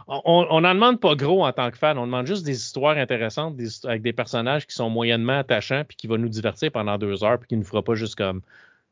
[0.06, 1.98] On n'en demande pas gros en tant que fan.
[1.98, 6.06] On demande juste des histoires intéressantes avec des personnages qui sont moyennement attachants puis qui
[6.06, 8.42] vont nous divertir pendant deux heures puis qui ne nous fera pas juste comme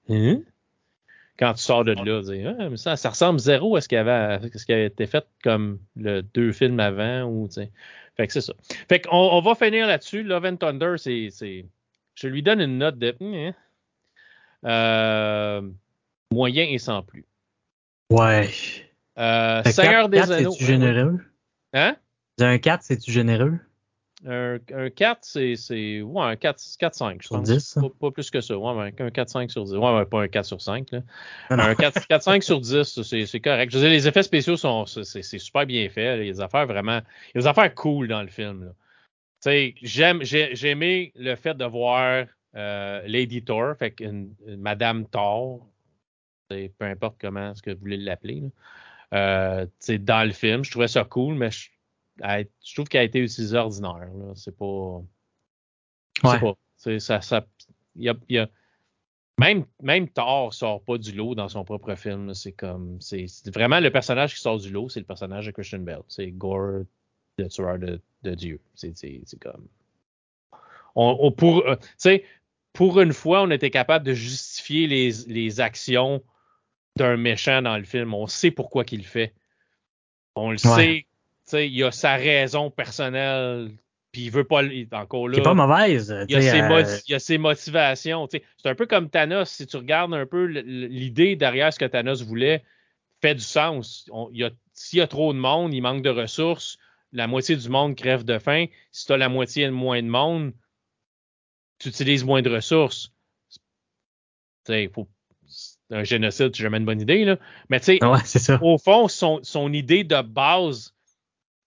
[0.09, 0.41] hein?
[1.39, 4.41] quand tu sors de là, dire, ah, ça, ça ressemble zéro à ce qui avait,
[4.55, 7.49] ce qui avait été fait comme le deux films avant ou
[8.17, 8.55] fait que c'est ça.
[8.89, 10.23] Fait qu'on on va finir là-dessus.
[10.23, 11.67] Love and Thunder, c'est.
[12.15, 13.15] Je lui donne une note de.
[13.21, 13.53] Hein,
[14.65, 15.63] euh,
[16.33, 17.27] moyen et sans plus.
[18.11, 18.49] Ouais.
[19.19, 20.53] Euh, Seigneur des Anneaux.
[20.53, 21.21] C'est-tu généreux?
[21.73, 21.97] Hein?
[22.41, 23.59] Un 4, c'est-tu généreux?
[24.27, 24.59] Un,
[24.95, 26.03] 4, c'est.
[26.03, 27.43] Ouais, un 4-5, je pense.
[27.43, 28.59] 10, pas, plus que ça.
[28.59, 29.77] Ouais, un 4-5 sur 10.
[29.77, 30.91] Ouais, pas un 4 sur 5.
[30.91, 31.01] Là.
[31.51, 33.71] Un 4-5 sur 10, c'est correct.
[33.71, 34.87] Je veux dire, les effets spéciaux sont.
[34.87, 36.19] C'est super bien fait.
[36.19, 37.01] Il y a des affaires vraiment.
[37.35, 38.73] Il y a des affaires cool dans le film.
[39.83, 45.67] J'aime, j'ai aimé le fait de voir euh, Lady Thor, fait une, Madame Thor,
[46.49, 48.51] peu importe comment est-ce que vous voulez l'appeler,
[49.15, 50.65] euh, dans le film.
[50.65, 51.69] Je trouvais ça cool, mais je,
[52.19, 54.09] je trouve qu'elle a été utilisée ordinaire.
[54.35, 55.03] C'est pas.
[56.25, 56.41] Ouais.
[56.41, 56.55] pas.
[56.99, 57.47] Ça, ça,
[57.97, 58.49] y a, y a,
[59.39, 62.35] même, même Thor sort pas du lot dans son propre film.
[62.35, 62.99] C'est comme.
[63.01, 66.03] C'est vraiment le personnage qui sort du lot, c'est le personnage de Christian Bale.
[66.09, 66.85] C'est Gore,
[67.39, 68.61] le tueur de, de Dieu.
[68.75, 69.67] C'est comme.
[70.99, 71.77] On, pour, euh,
[72.73, 76.23] pour une fois, on était capable de justifier les, les actions
[76.97, 78.15] d'un méchant dans le film.
[78.15, 79.35] On sait pourquoi qu'il le fait.
[80.35, 81.07] On le sait
[81.55, 83.71] il a sa raison personnelle,
[84.13, 84.63] puis il veut pas.
[84.93, 85.37] Encore là.
[85.37, 86.15] C'est pas mauvaise.
[86.29, 88.29] Il a, ses, euh, il a ses motivations.
[88.31, 89.49] C'est un peu comme Thanos.
[89.49, 92.65] Si tu regardes un peu l'idée derrière ce que Thanos voulait,
[93.21, 94.11] fait du sens.
[94.73, 96.79] S'il y a trop de monde, il manque de ressources,
[97.13, 98.67] la moitié du monde crève de faim.
[98.93, 100.53] Si tu as la moitié moins de monde,
[101.79, 103.13] tu utilises moins de ressources.
[104.69, 105.09] Il faut
[105.91, 107.37] un génocide, c'est jamais une bonne idée, là.
[107.69, 110.95] Mais tu sais, au fond, son, son, idée de base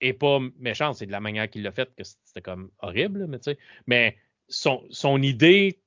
[0.01, 3.39] et pas méchant, c'est de la manière qu'il l'a fait que c'était comme horrible, mais
[3.39, 3.57] tu sais.
[3.88, 4.17] Mais
[4.47, 5.80] son, son idée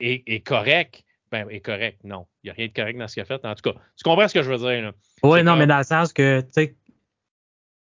[0.00, 2.00] est, correct, ben, est correct.
[2.04, 3.44] Non, il n'y a rien de correct dans ce qu'il a fait.
[3.44, 4.92] En tout cas, tu comprends ce que je veux dire.
[5.22, 6.76] Oui, non, mais dans le sens que, tu sais,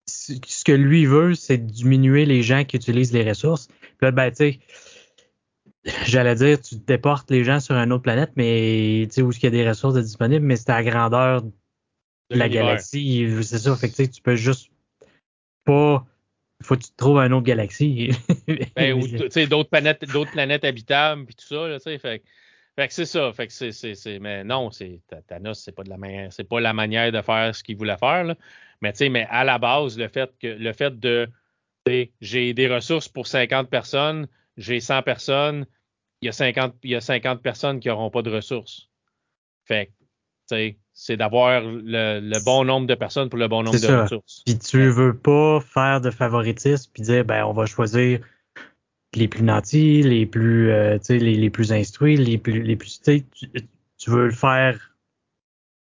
[0.08, 3.68] ce que lui veut, c'est diminuer les gens qui utilisent les ressources.
[3.68, 4.60] Puis là, ben, tu sais,
[6.06, 9.44] j'allais dire, tu déportes les gens sur une autre planète, mais tu sais, où il
[9.44, 11.52] y a des ressources disponibles, mais c'est à la grandeur de,
[12.30, 13.28] la galaxie.
[13.44, 14.72] C'est ça, fait que tu peux juste
[15.66, 16.06] pas.
[16.62, 18.12] Faut que tu trouves une autre galaxie.
[18.76, 19.08] ben, ou
[19.48, 21.80] d'autres planètes, d'autres planètes habitables, puis tout ça.
[21.80, 23.32] Fait, fait que c'est ça.
[23.32, 26.60] Fait que c'est, c'est, mais non, c'est Thanos, c'est pas de la manière, c'est pas
[26.60, 28.26] la manière de faire ce qu'il voulait faire.
[28.26, 28.36] Là.
[28.82, 31.30] Mais tu sais, mais à la base, le fait que le fait de
[32.22, 34.28] j'ai des ressources pour 50 personnes,
[34.60, 35.66] j'ai 100 personnes,
[36.22, 38.89] il y a 50, il y a 50 personnes qui n'auront pas de ressources.
[39.66, 39.91] Fait
[40.93, 44.41] c'est d'avoir le, bon nombre de personnes pour le bon nombre de ressources.
[44.45, 48.20] Puis tu veux pas faire de favoritisme puis dire ben on va choisir
[49.14, 53.24] les plus nantis, les plus euh, les, les, plus instruits, les plus les plus tu,
[53.97, 54.95] tu veux le faire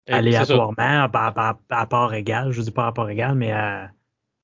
[0.07, 1.09] aléatoirement
[1.69, 3.91] à, part égale, je dis pas à part égale mais à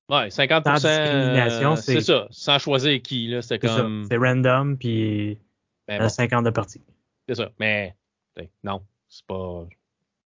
[0.10, 5.38] Ouais, 50 discrimination, c'est ça, sans choisir qui là, c'est comme c'est random puis
[5.88, 6.82] ben 50 de partie.
[7.28, 7.95] C'est ça, mais
[8.64, 9.66] non, c'est pas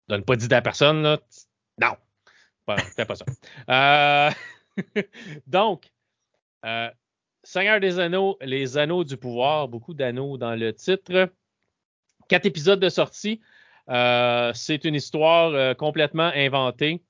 [0.07, 1.19] donne pas d'idée à personne là.
[1.81, 1.95] Non.
[2.95, 3.25] Fais pas ça.
[3.69, 4.31] Euh,
[5.47, 5.91] donc
[6.65, 6.89] euh,
[7.43, 11.29] Seigneur des Anneaux, les Anneaux du pouvoir, beaucoup d'anneaux dans le titre.
[12.29, 13.41] Quatre épisodes de sortie.
[13.89, 17.03] Euh, c'est une histoire complètement inventée.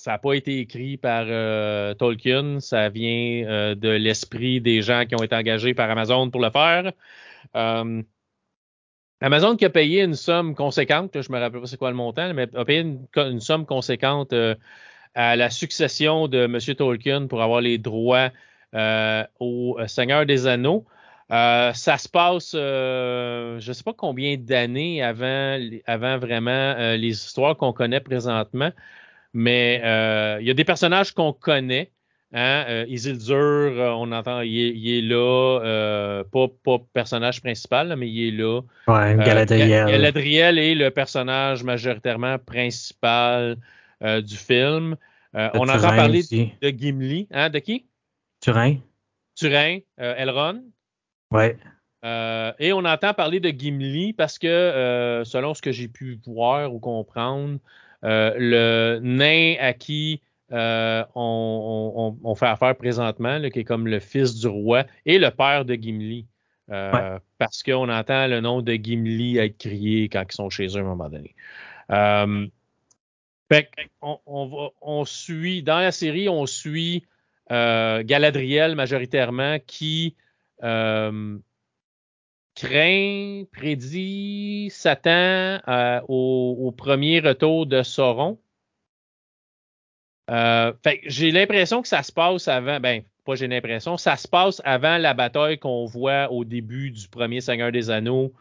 [0.00, 1.26] Ça n'a pas été écrit par
[1.96, 6.48] Tolkien, ça vient de l'esprit des gens qui ont été engagés par Amazon pour le
[6.48, 6.92] faire.
[7.54, 8.02] Euh,
[9.20, 12.32] Amazon qui a payé une somme conséquente, je me rappelle pas c'est quoi le montant,
[12.32, 14.54] mais a payé une, somme conséquente euh,
[15.14, 16.58] à la succession de M.
[16.74, 18.30] Tolkien pour avoir les droits
[18.74, 20.86] euh, au Seigneur des Anneaux.
[21.28, 28.00] ça se passe, je ne sais pas combien d'années avant vraiment les histoires qu'on connaît
[28.00, 28.70] présentement,
[29.32, 29.76] mais
[30.40, 31.90] il y a des personnages qu'on connaît.
[32.32, 38.08] Hein, euh, Isildur, euh, on entend, il est, là, euh, pas, pas, personnage principal, mais
[38.08, 38.60] il est là.
[38.86, 39.88] Ouais, Galadriel.
[39.88, 43.56] Galadriel est le personnage majoritairement principal
[44.00, 44.96] du film.
[45.34, 47.26] on entend parler de Gimli.
[47.32, 47.86] Hein, de qui?
[48.40, 48.76] Turin.
[49.34, 50.62] Turin, Elrond.
[51.32, 51.56] Ouais.
[52.60, 56.78] et on entend parler de Gimli parce que, selon ce que j'ai pu voir ou
[56.78, 57.58] comprendre,
[58.02, 60.22] le nain à qui
[60.52, 65.64] euh, on, fait affaire présentement, qui est comme le fils du roi et le père
[65.64, 66.26] de Gimli.
[66.70, 70.76] Euh, parce qu'on entend le nom de Gimli être crié quand ils sont chez eux
[70.76, 71.34] à un moment donné.
[71.90, 72.46] Euh,
[74.00, 77.04] on, suit, dans la série, on suit
[77.48, 80.16] Galadriel majoritairement qui
[82.60, 85.60] craint, prédit, s'attend
[86.08, 88.38] au, premier retour de Sauron.
[90.30, 90.72] Euh,
[91.06, 94.98] j'ai l'impression que ça se passe avant, ben, pas j'ai l'impression, ça se passe avant
[94.98, 98.32] la bataille qu'on voit au début du premier Seigneur des Anneaux,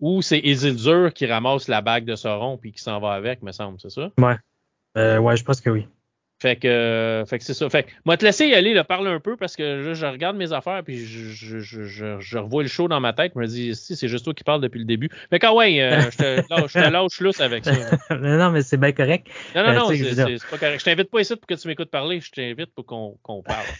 [0.00, 3.52] où c'est Isildur qui ramasse la bague de Sauron puis qui s'en va avec, me
[3.52, 4.10] semble, c'est ça?
[4.18, 4.36] Ouais.
[4.96, 5.86] Euh, je pense que oui.
[6.44, 7.70] Fait que, fait que c'est ça.
[7.70, 10.36] Fait que, moi, te laisser y aller, le parle un peu parce que je, regarde
[10.36, 13.32] mes affaires puis je, je, je, revois le show dans ma tête.
[13.34, 15.08] Je me dis, si, c'est juste toi qui parles depuis le début.
[15.30, 17.72] Fait que, ouais, euh, je, te, lâche, je te lâche lousse avec ça.
[18.14, 19.26] non, mais c'est bien correct.
[19.54, 20.80] Non, non, euh, non, c'est pas correct.
[20.80, 22.20] Je t'invite pas ici pour que tu m'écoutes parler.
[22.20, 23.64] Je t'invite pour qu'on parle.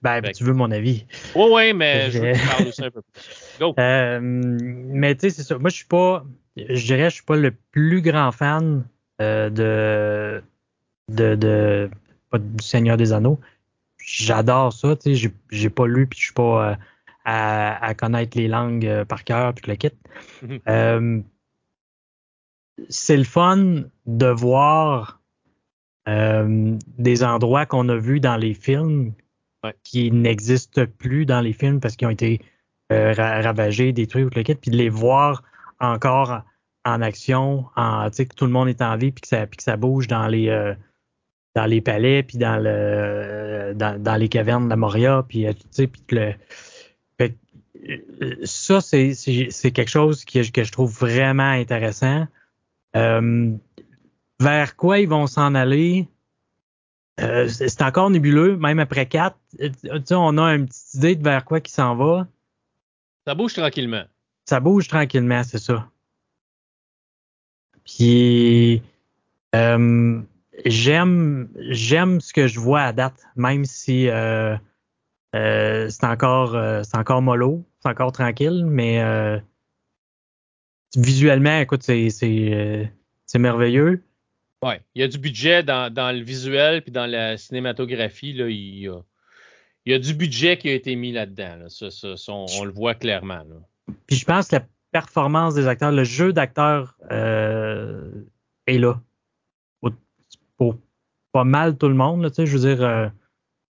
[0.00, 1.04] Ben, tu veux mon avis.
[1.34, 3.58] Oui, oui, mais je veux que tu parles aussi un peu plus.
[3.58, 3.74] Go.
[3.80, 5.58] Euh, mais tu sais, c'est ça.
[5.58, 6.24] Moi, je suis pas,
[6.56, 8.84] je dirais, je suis pas le plus grand fan
[9.20, 10.40] euh, de
[11.08, 11.90] de, de
[12.36, 13.40] du Seigneur des Anneaux.
[13.98, 16.74] J'adore ça, tu sais, j'ai pas lu puis je suis pas euh,
[17.24, 19.90] à, connaître les langues euh, par cœur puis le kit.
[20.44, 20.60] Mm-hmm.
[20.68, 21.20] Euh,
[22.88, 25.20] c'est le fun de voir
[26.06, 29.12] des endroits qu'on a vus dans les films
[29.82, 32.40] qui n'existent plus dans les films parce qu'ils ont été
[32.88, 35.42] ravagés, détruits ou le kit, puis de les voir
[35.80, 36.40] encore
[36.84, 39.64] en action, en, que tout le monde est en vie puis que ça, puis que
[39.64, 40.48] ça bouge dans les
[41.58, 45.66] dans les palais, puis dans le dans, les cavernes de la Moria, puis euh, tu
[45.70, 46.34] sais, puis le
[48.44, 49.14] ça, c'est,
[49.72, 52.26] quelque chose que, que, je trouve vraiment intéressant.
[52.96, 53.52] Euh,
[54.40, 56.06] vers quoi ils vont s'en aller?
[57.20, 59.38] Euh, c'est encore nébuleux, même après quatre.
[59.58, 59.70] Tu
[60.04, 62.26] sais, on a une petite idée de vers quoi qui s'en va.
[63.26, 64.04] Ça bouge tranquillement.
[64.44, 65.88] Ça bouge tranquillement, c'est ça.
[67.84, 68.82] Puis,
[69.54, 70.20] euh,
[70.64, 74.56] j'aime j'aime ce que je vois à date, même si euh,
[75.34, 79.02] euh, c'est encore euh, c'est encore mollo, c'est encore tranquille, mais
[80.96, 84.02] visuellement, écoute, c'est c'est merveilleux.
[84.62, 88.48] Ouais, il y a du budget dans, dans le visuel puis dans la cinématographie là,
[88.48, 89.00] il y a
[89.86, 91.68] il y a du budget qui a été mis là-dedans.
[92.28, 93.44] on, le voit clairement.
[94.06, 99.00] Puis je pense que la performance des acteurs, le jeu d'acteurs est là.
[100.58, 100.76] Pour,
[101.32, 102.30] pas mal tout le monde.
[102.36, 103.08] je veux dire, euh,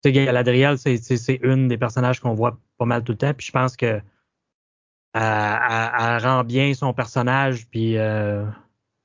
[0.04, 3.32] Galadriel, c'est une des personnages qu'on voit pas mal tout le temps.
[3.32, 4.00] Puis je pense que
[5.14, 7.66] elle, rend bien son personnage.
[7.68, 8.44] Puis, euh,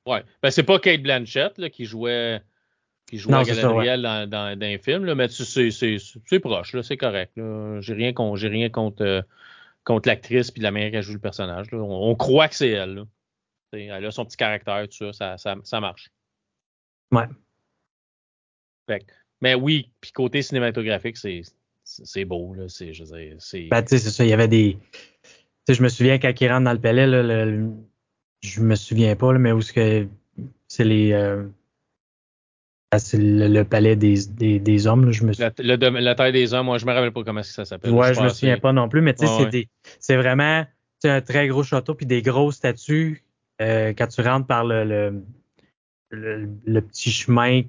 [0.08, 0.24] Ouais.
[0.42, 2.40] Ben, c'est pas Kate Blanchett qui jouait
[3.06, 7.32] qui jouait Galadriel dans, dans, un film, mais c'est proche, c'est correct.
[7.36, 9.22] J'ai rien, rien contre, euh,
[9.84, 11.68] contre l'actrice et la manière qu'elle joue le personnage.
[11.72, 13.04] On, croit que c'est elle.
[13.72, 16.10] Elle a son petit caractère, tout ça, ça, marche.
[17.12, 17.26] Ouais.
[19.40, 22.54] Mais oui, puis côté cinématographique, c'est beau.
[22.54, 24.78] Là, je ben, c'est ça, il y avait des.
[25.68, 27.70] je me souviens quand il rentre dans le palais, là, le,
[28.42, 30.08] je me souviens pas, mais où c'est
[30.66, 31.12] c'est les.
[31.12, 31.44] Euh,
[32.90, 35.10] ah, c'est le, palais des, des, des hommes.
[35.10, 35.50] je me la,
[36.00, 37.92] la, taille des hommes, moi, je me rappelle pas comment ça s'appelle.
[37.92, 39.68] Ouais, je, me souviens pas non plus, mais tu sais,
[40.00, 40.64] c'est vraiment
[41.04, 43.24] un très gros château puis des grosses statues.
[43.60, 44.84] Euh, quand tu rentres par le,
[46.10, 47.62] le, le, petit chemin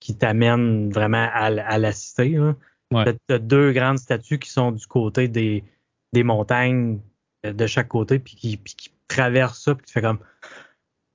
[0.00, 3.14] qui t'amène vraiment à, à, la cité, ouais.
[3.28, 5.64] tu as deux grandes statues qui sont du côté des,
[6.12, 7.00] des montagnes
[7.44, 10.18] euh, de chaque côté puis qui, puis qui traverse ça, puis tu fais comme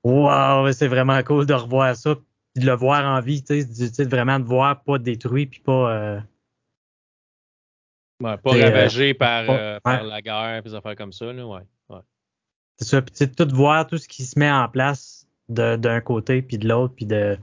[0.04, 2.16] Wow, c'est vraiment cool de revoir ça,
[2.56, 5.94] de le voir en vie, tu sais, vraiment de voir pas détruit, puis pas.
[5.94, 6.20] Euh,
[8.20, 11.62] pas ravagé par, euh, par la guerre, puis des affaires comme ça, là, ouais.
[11.90, 12.00] ouais.
[12.78, 16.58] C'est ça, puis tout voir tout ce qui se met en place d'un côté, puis
[16.58, 17.38] de l'autre, puis de.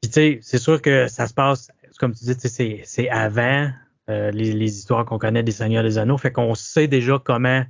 [0.00, 3.70] Puis tu sais, c'est sûr que ça se passe, comme tu dis, c'est avant
[4.10, 7.64] euh, les, les, histoires qu'on connaît des Seigneurs des Anneaux, fait qu'on sait déjà comment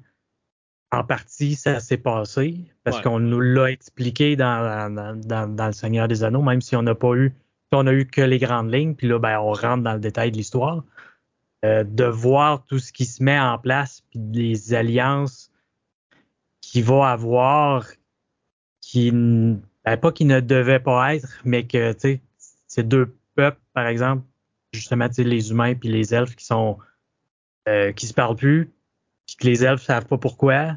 [0.91, 6.09] en partie, ça s'est passé parce qu'on nous l'a expliqué dans, dans, dans, Le Seigneur
[6.09, 7.35] des Anneaux, même si on n'a pas eu,
[7.73, 10.31] on a eu que les grandes lignes, puis là, ben, on rentre dans le détail
[10.31, 10.85] de l'histoire.
[11.65, 15.51] Euh, de voir tout ce qui se met en place, puis les alliances
[16.61, 17.85] qu'il va avoir,
[18.81, 19.13] qui,
[19.85, 21.95] ben, pas qui ne devaient pas être, mais que,
[22.67, 24.25] ces deux peuples, par exemple,
[24.73, 26.79] justement, les humains puis les elfes qui sont,
[27.69, 28.71] euh, qui se parlent plus,
[29.27, 30.77] puis que les elfes savent pas pourquoi.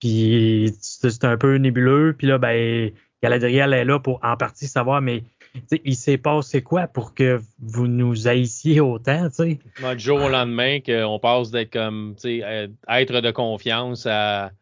[0.00, 2.14] Puis c'est un peu nébuleux.
[2.16, 2.92] Puis là, ben,
[3.22, 5.24] Galadriel est là pour en partie savoir, mais
[5.84, 9.94] il s'est passé quoi pour que vous nous haïssiez autant, tu sais?
[9.94, 14.52] Du jour au lendemain, qu'on passe d'être comme, tu sais, être de confiance à,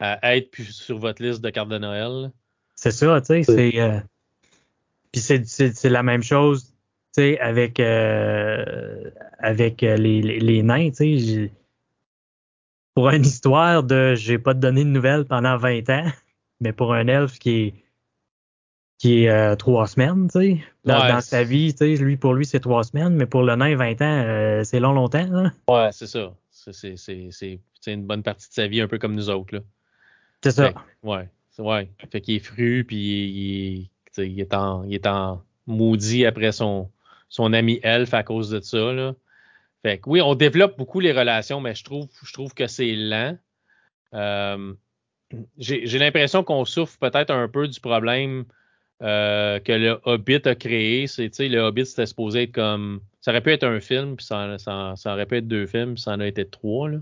[0.00, 2.30] être sur votre liste de cartes de Noël.
[2.90, 3.80] C'est ça, tu sais, c'est...
[3.80, 3.98] Euh,
[5.12, 6.66] puis c'est la même chose,
[7.14, 11.52] tu sais, avec, euh, avec les, les, les nains, tu sais
[12.94, 16.06] pour une histoire de j'ai pas donné de nouvelles pendant 20 ans,
[16.60, 17.74] mais pour un elfe qui est
[18.98, 20.64] qui est euh, trois semaines, tu sais.
[20.84, 23.74] Dans, sa vie, tu sais, lui, pour lui, c'est trois semaines, mais pour le nain,
[23.74, 25.26] 20 ans, euh, c'est long, longtemps.
[25.26, 25.52] Là.
[25.68, 26.32] Ouais, c'est ça.
[26.52, 29.62] C'est une bonne partie de sa vie, un peu comme nous autres.
[30.42, 30.72] C'est ça.
[31.02, 31.16] ouais.
[31.16, 31.28] Ouais.
[31.56, 36.90] Fait qu'il est fru, puis il, est en, il est en maudit après son,
[37.28, 38.92] son ami elfe à cause de ça.
[38.92, 39.14] Là.
[39.82, 43.36] Fait oui, on développe beaucoup les relations, mais je trouve, je trouve que c'est lent.
[44.14, 44.72] Euh,
[45.58, 48.44] j'ai l'impression qu'on souffre peut-être un peu du problème
[49.02, 51.06] euh, que le Hobbit a créé.
[51.18, 53.00] Le Hobbit, c'était supposé être comme.
[53.20, 54.56] Ça aurait pu être un film, puis ça,
[55.06, 56.98] aurait pu être deux films, puis ça en a été trois, là.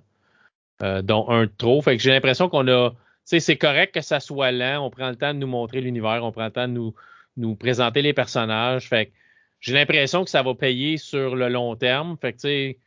[0.83, 1.81] Euh, dont un de trop.
[1.83, 2.95] Fait que j'ai l'impression qu'on a.
[3.25, 4.85] C'est correct que ça soit lent.
[4.85, 6.95] On prend le temps de nous montrer l'univers, on prend le temps de nous,
[7.37, 8.89] nous présenter les personnages.
[8.89, 9.13] Fait que
[9.61, 12.17] j'ai l'impression que ça va payer sur le long terme.
[12.21, 12.79] Fait que, tu sais,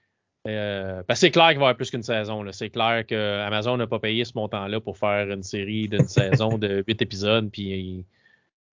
[0.47, 2.45] euh, c'est clair qu'il va y avoir plus qu'une saison.
[2.51, 6.57] C'est clair que Amazon n'a pas payé ce montant-là pour faire une série d'une saison
[6.57, 8.05] de huit épisodes, puis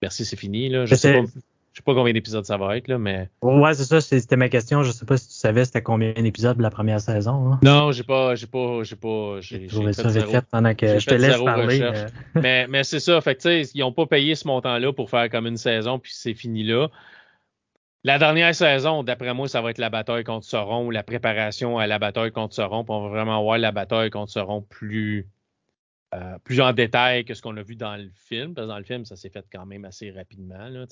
[0.02, 0.68] merci, c'est fini.
[0.68, 0.84] Là.
[0.84, 1.28] Je sais pas.
[1.72, 3.30] Je sais pas combien d'épisodes ça va être, là, mais.
[3.40, 4.82] Ouais, c'est ça, c'était ma question.
[4.82, 7.52] Je sais pas si tu savais c'était combien d'épisodes de la première saison.
[7.52, 7.60] Hein.
[7.62, 11.14] Non, j'ai pas, j'ai pas, j'ai pas, j'ai trouvé ça fait pendant que je te
[11.14, 11.80] laisse parler.
[11.80, 12.08] Euh.
[12.34, 15.46] mais, mais c'est ça, fait que ils ont pas payé ce montant-là pour faire comme
[15.46, 16.88] une saison, puis c'est fini là.
[18.04, 21.86] La dernière saison, d'après moi, ça va être la bataille contre Sauron, la préparation à
[21.86, 22.84] la bataille contre Sauron.
[22.84, 25.28] Puis on va vraiment voir la bataille contre Sauron plus,
[26.12, 28.54] euh, plus en détail que ce qu'on a vu dans le film.
[28.54, 30.68] Parce que dans le film, ça s'est fait quand même assez rapidement.
[30.68, 30.84] Là,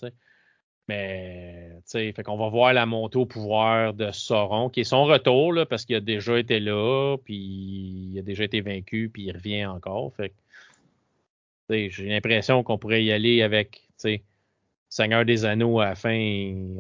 [0.90, 4.84] Mais, tu sais, fait qu'on va voir la montée au pouvoir de Sauron, qui est
[4.84, 7.36] son retour, là, parce qu'il a déjà été là, puis
[8.12, 10.12] il a déjà été vaincu, puis il revient encore.
[10.16, 10.32] Fait
[11.68, 14.22] j'ai l'impression qu'on pourrait y aller avec, tu sais,
[14.88, 16.18] Seigneur des Anneaux à la fin,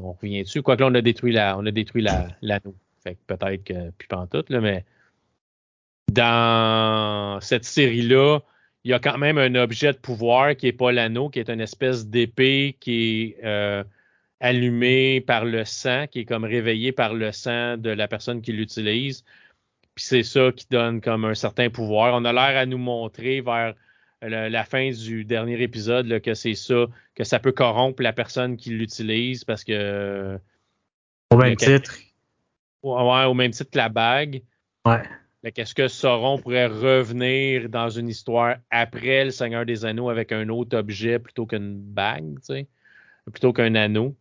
[0.02, 0.60] on revient dessus.
[0.60, 2.74] Quoique là, on a détruit l'anneau.
[3.04, 4.84] fait que peut-être que en tout, là, mais
[6.10, 8.40] dans cette série-là,
[8.82, 11.48] il y a quand même un objet de pouvoir qui n'est pas l'anneau, qui est
[11.48, 13.84] une espèce d'épée qui est euh,
[14.40, 18.52] allumée par le sang, qui est comme réveillée par le sang de la personne qui
[18.52, 19.22] l'utilise.
[19.94, 22.14] Puis c'est ça qui donne comme un certain pouvoir.
[22.14, 23.74] On a l'air à nous montrer vers
[24.22, 28.70] la fin du dernier épisode que c'est ça, que ça peut corrompre la personne qui
[28.70, 30.38] l'utilise parce que.
[31.30, 31.98] Au même titre.
[32.82, 34.42] Ouais, au même titre que la bague.
[34.86, 35.02] Ouais.
[35.54, 40.48] Qu'est-ce que Sauron pourrait revenir dans une histoire après le Seigneur des Anneaux avec un
[40.50, 42.66] autre objet plutôt qu'une bague, tu sais,
[43.30, 44.14] plutôt qu'un anneau?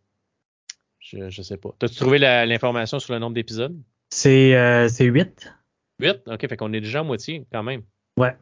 [1.10, 1.70] Je, je sais pas.
[1.78, 3.76] T'as-tu trouvé l'information sur le nombre d'épisodes?
[4.10, 5.52] C'est euh, 8.
[6.00, 6.22] 8?
[6.26, 7.82] OK, fait qu'on est déjà à moitié quand même.
[8.16, 8.36] Ouais.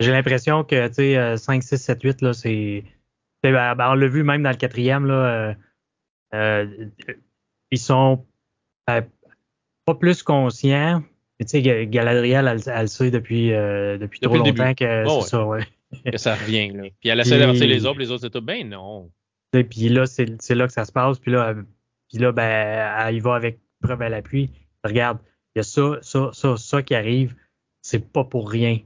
[0.00, 2.84] J'ai l'impression que, tu sais, 5, 6, 7, 8, là, c'est.
[3.42, 5.14] Ben, ben, on l'a vu même dans le quatrième, là.
[5.14, 5.54] Euh,
[6.34, 6.86] euh,
[7.70, 8.26] ils sont
[8.86, 9.06] ben,
[9.84, 11.02] pas plus conscients
[11.40, 15.62] tu sais, Galadriel, elle, elle, sait depuis, euh, depuis, trop longtemps que c'est ça, ouais.
[16.04, 16.84] que ça revient, là.
[17.00, 19.10] Puis elle essaie d'avertir les autres, les autres, c'est tout, ben non.
[19.52, 21.18] Et puis là, c'est là que ça se passe.
[21.18, 21.54] Puis là,
[22.08, 24.50] puis là ben, y va avec preuve à l'appui.
[24.84, 25.18] Regarde,
[25.54, 27.34] il y a ça, ça, ça, ça qui arrive.
[27.82, 28.78] C'est pas pour rien.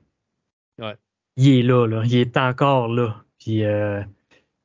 [0.79, 0.97] Ouais.
[1.37, 2.03] Il est là, là.
[2.05, 3.25] Il est encore là.
[3.39, 4.03] Puis, euh,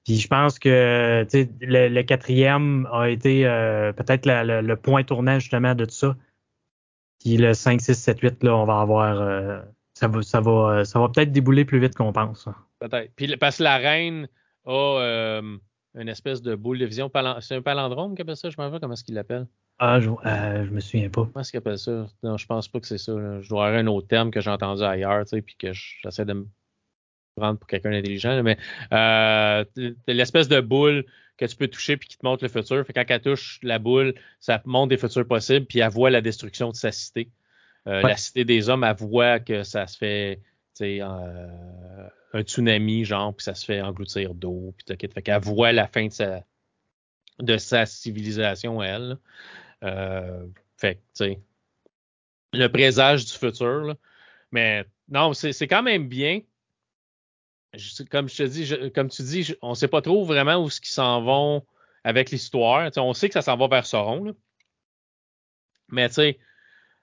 [0.06, 1.26] puis je pense que
[1.62, 6.16] le, le quatrième a été euh, peut-être le point tournant justement de tout ça.
[7.20, 9.22] Puis le 5, 6, 7, 8, là, on va avoir.
[9.22, 9.60] Euh,
[9.94, 12.48] ça va, ça va, ça va peut-être débouler plus vite qu'on pense.
[12.80, 13.12] Peut-être.
[13.16, 14.30] Puis parce que la reine
[14.66, 15.58] a euh,
[15.98, 17.12] une espèce de boule de vision.
[17.42, 19.48] C'est un palindrome qui appelle ça, je me rappelle comment est-ce qu'il l'appelle.
[19.80, 21.26] Ah, je, euh, je me souviens pas.
[21.26, 22.08] Comment est-ce qu'il appelle ça?
[22.24, 23.14] Non, je pense pas que c'est ça.
[23.42, 26.26] Je dois avoir un autre terme que j'ai entendu ailleurs, tu sais, puis que j'essaie
[26.26, 26.48] de me
[27.36, 28.42] prendre pour quelqu'un d'intelligent.
[28.44, 28.58] Mais
[28.92, 29.64] euh,
[30.08, 31.06] l'espèce de boule
[31.38, 32.84] que tu peux toucher puis qui te montre le futur.
[32.86, 36.22] Fait quand elle touche la boule, ça montre des futurs possibles, puis elle voit la
[36.22, 37.30] destruction de sa cité.
[37.88, 40.42] Euh, la cité des hommes, elle voit que ça se fait
[40.82, 46.08] un tsunami, genre, puis ça se fait engloutir d'eau, puis Fait qu'elle voit la fin
[46.08, 46.44] de sa,
[47.40, 49.18] de sa civilisation, elle.
[49.84, 50.46] Euh,
[50.78, 51.42] fait tu sais,
[52.54, 53.96] le présage du futur.
[54.52, 56.42] Mais non, c'est quand même bien
[58.10, 60.80] comme je te dis, comme tu dis, on ne sait pas trop vraiment où ce
[60.80, 61.66] qu'ils s'en vont
[62.04, 62.90] avec l'histoire.
[62.98, 64.36] on sait que ça s'en va vers Sauron.
[65.90, 66.40] Mais tu sais,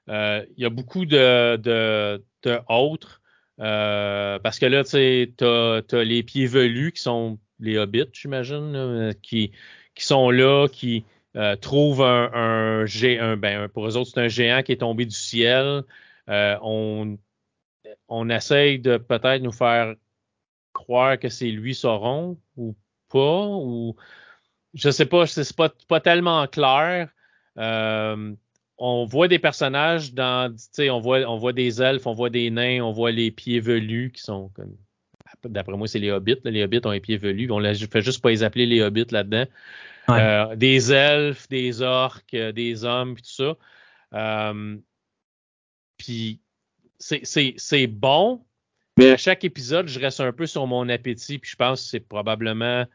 [0.08, 3.22] euh, il y a beaucoup de, de, autres.
[3.60, 8.10] Euh, parce que là, tu sais, tu as, les pieds velus qui sont les hobbits,
[8.12, 9.52] j'imagine, qui,
[9.94, 11.04] qui sont là, qui
[11.36, 15.14] euh, trouvent un, un, ben, pour eux autres, c'est un géant qui est tombé du
[15.14, 15.82] ciel.
[16.28, 17.18] on,
[18.08, 19.94] on essaye de peut-être nous faire
[20.72, 22.74] croire que c'est lui Sauron ou
[23.08, 23.96] pas ou
[24.74, 27.08] je sais pas, c'est pas, pas tellement clair.
[27.58, 28.34] Euh,
[28.78, 32.30] on voit des personnages dans, tu sais, on voit, on voit des elfes, on voit
[32.30, 34.74] des nains, on voit les pieds velus qui sont comme,
[35.44, 36.40] d'après moi, c'est les hobbits.
[36.44, 37.50] Les hobbits ont les pieds velus.
[37.50, 39.46] On ne fait juste pas les appeler les hobbits là-dedans.
[40.10, 43.56] Euh, des elfes, des orques, euh, des hommes, puis tout ça.
[44.12, 44.76] Euh,
[45.96, 46.40] puis
[46.98, 48.44] c'est bon,
[48.96, 51.88] mais à chaque épisode, je reste un peu sur mon appétit, puis je pense que
[51.88, 52.86] c'est probablement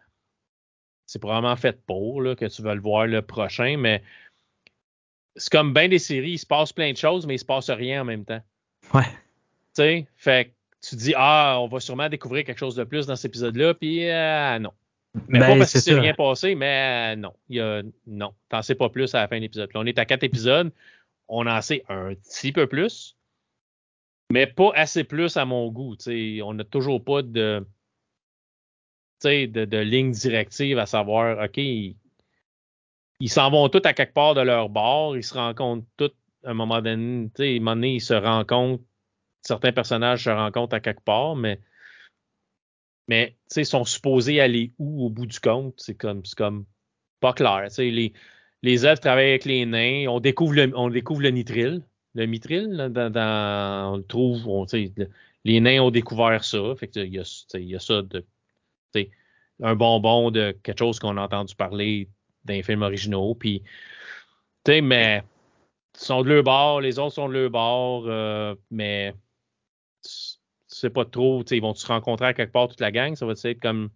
[1.05, 4.03] c'est probablement fait pour là, que tu vas le voir le prochain, mais
[5.35, 7.69] c'est comme bien des séries, il se passe plein de choses, mais il se passe
[7.69, 8.41] rien en même temps.
[8.93, 9.03] Ouais.
[9.03, 13.15] Tu sais, fait tu dis Ah, on va sûrement découvrir quelque chose de plus dans
[13.15, 14.71] cet épisode-là, puis euh, non.
[15.27, 17.33] Mais pas ben, parce que c'est rien passé, mais euh, non.
[17.49, 18.33] Il y a, non.
[18.49, 19.69] T'en sais pas plus à la fin de l'épisode.
[19.73, 20.71] on est à quatre épisodes,
[21.27, 23.15] on en sait un petit peu plus
[24.31, 25.95] mais pas assez plus à mon goût.
[26.43, 27.65] On n'a toujours pas de,
[29.23, 31.59] de, de ligne directive à savoir, OK,
[33.19, 36.11] ils s'en vont tous à quelque part de leur bord, ils se rencontrent tous
[36.45, 38.83] à un moment donné, à un moment donné, ils se rencontrent,
[39.41, 41.59] certains personnages se rencontrent à quelque part, mais
[43.07, 45.73] mais ils sont supposés aller où au bout du compte?
[45.77, 46.65] C'est comme, comme
[47.19, 47.67] pas clair.
[47.79, 48.13] Les,
[48.61, 51.83] les elfes travaillent avec les nains, on découvre le, on découvre le nitril
[52.15, 54.65] le mitril, dans, on le trouve,
[55.45, 56.75] les nains ont découvert ça.
[56.75, 58.25] Fait il, y a, il y a ça de
[59.61, 62.09] un bonbon de quelque chose qu'on a entendu parler
[62.45, 63.35] d'un film originaux.
[63.35, 63.63] Puis,
[64.67, 65.23] mais
[65.95, 69.13] ils sont de leur bord, les autres sont de leur bord, euh, mais
[70.67, 73.33] c'est pas trop, ils vont se rencontrer à quelque part toute la gang, ça va
[73.43, 73.89] être comme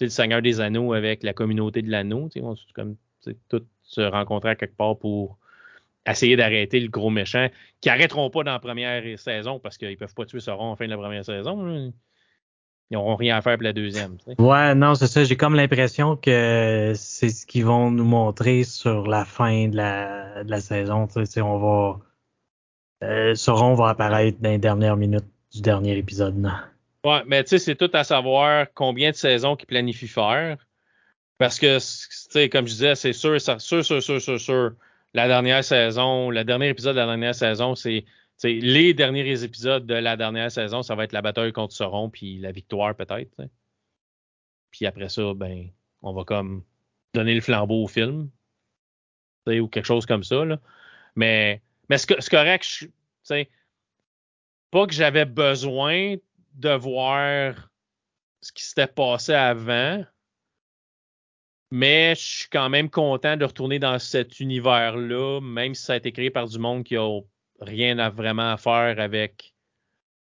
[0.00, 2.56] le Seigneur des Anneaux avec la communauté de l'anneau, ils vont
[3.48, 5.38] tous se rencontrer à quelque part pour
[6.06, 7.48] essayer d'arrêter le gros méchant,
[7.80, 10.86] qui arrêteront pas dans la première saison parce qu'ils peuvent pas tuer Sauron en fin
[10.86, 11.92] de la première saison.
[12.90, 14.16] Ils n'auront rien à faire pour la deuxième.
[14.38, 15.22] Ouais, non, c'est ça.
[15.22, 20.42] J'ai comme l'impression que c'est ce qu'ils vont nous montrer sur la fin de la,
[20.42, 21.06] de la saison.
[21.14, 22.00] on va.
[23.04, 26.50] Euh, Sauron va apparaître dans les dernières minutes du dernier épisode.
[27.04, 30.56] Ouais, mais tu sais, c'est tout à savoir combien de saisons qu'ils planifient faire.
[31.38, 34.72] Parce que, tu sais, comme je disais, c'est sûr, sûr, sûr, sûr, sûr, sûr,
[35.14, 38.04] la dernière saison, le dernier épisode de la dernière saison, c'est
[38.44, 42.38] les derniers épisodes de la dernière saison, ça va être la bataille contre Sauron, puis
[42.38, 43.34] la victoire peut-être.
[44.70, 45.70] Puis après ça, ben,
[46.02, 46.64] on va comme
[47.14, 48.30] donner le flambeau au film.
[49.46, 50.44] Ou quelque chose comme ça.
[50.44, 50.60] Là.
[51.16, 52.86] Mais, mais c'est correct,
[54.70, 56.16] pas que j'avais besoin
[56.54, 57.70] de voir
[58.42, 60.04] ce qui s'était passé avant,
[61.70, 65.96] mais je suis quand même content de retourner dans cet univers-là, même si ça a
[65.96, 67.20] été créé par du monde qui a
[67.60, 69.54] rien à vraiment faire avec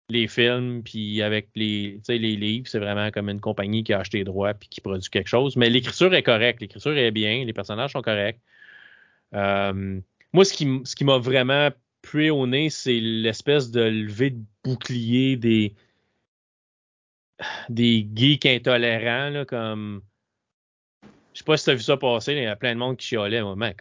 [0.09, 2.67] les films puis avec les, les livres.
[2.67, 5.55] C'est vraiment comme une compagnie qui a acheté les droits puis qui produit quelque chose.
[5.55, 8.39] Mais l'écriture est correcte, l'écriture est bien, les personnages sont corrects.
[9.35, 9.99] Euh,
[10.33, 11.69] moi, ce qui, ce qui m'a vraiment
[12.01, 15.75] pué au nez, c'est l'espèce de levée de bouclier des,
[17.69, 20.01] des geeks intolérants, là, comme.
[21.33, 22.97] Je sais pas si tu as vu ça passer, il y a plein de monde
[22.97, 23.41] qui chialait.
[23.41, 23.71] Moment,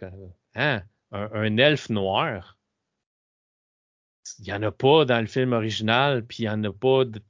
[0.55, 2.58] hein, un, un elfe noir?
[4.39, 7.05] Il n'y en a pas dans le film original, puis il n'y en a pas.
[7.05, 7.21] De...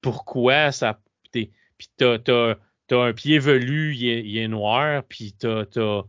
[0.00, 1.00] Pourquoi ça.
[1.30, 1.50] Puis
[1.96, 2.56] t'as, t'as,
[2.86, 6.02] t'as un pied velu, il est, noir, puis t'as, t'as,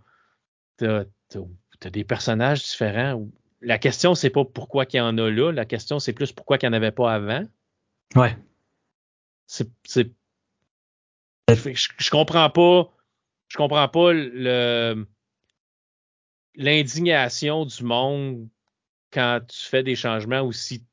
[0.77, 1.05] t'as,
[1.79, 3.27] t'as, des personnages différents.
[3.61, 6.57] La question, c'est pas pourquoi il y en a là, la question, c'est plus pourquoi
[6.61, 7.43] il n'y en avait pas avant.
[8.15, 8.37] Ouais.
[9.47, 9.69] C'est.
[9.83, 10.11] c'est
[11.49, 12.91] je, je comprends pas.
[13.47, 15.05] Je comprends pas le
[16.55, 18.47] l'indignation du monde
[19.13, 20.83] quand tu fais des changements aussi,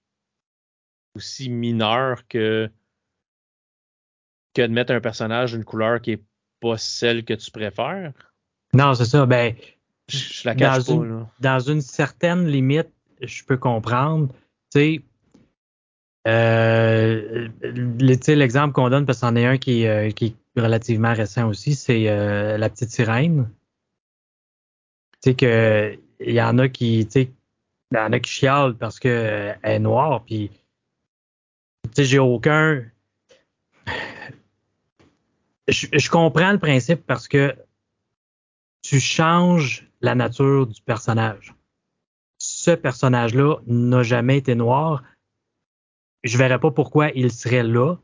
[1.16, 2.70] aussi mineurs que,
[4.54, 6.22] que de mettre un personnage d'une couleur qui est
[6.60, 8.12] pas celle que tu préfères?
[8.74, 9.26] Non, c'est ça.
[9.26, 9.54] Ben,
[10.08, 11.04] je, la cache dans pas.
[11.04, 12.90] Une, Dans une certaine limite,
[13.20, 14.28] je peux comprendre.
[14.72, 15.02] Tu sais,
[16.28, 21.14] euh, l'exemple qu'on donne, parce qu'il y en a un qui, euh, qui est relativement
[21.14, 23.50] récent aussi, c'est euh, la petite sirène.
[25.22, 27.30] Tu sais que il y en a qui, tu sais,
[27.92, 30.50] il y a qui chialent parce qu'elle est noire, puis
[31.96, 32.84] j'ai aucun.
[35.68, 37.56] Je, comprends le principe parce que
[38.82, 41.54] tu changes la nature du personnage.
[42.38, 45.02] Ce personnage-là n'a jamais été noir.
[46.24, 47.96] Je verrais pas pourquoi il serait là.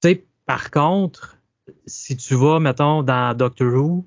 [0.00, 1.38] Tu sais, par contre,
[1.86, 4.06] si tu vas, mettons, dans Doctor Who,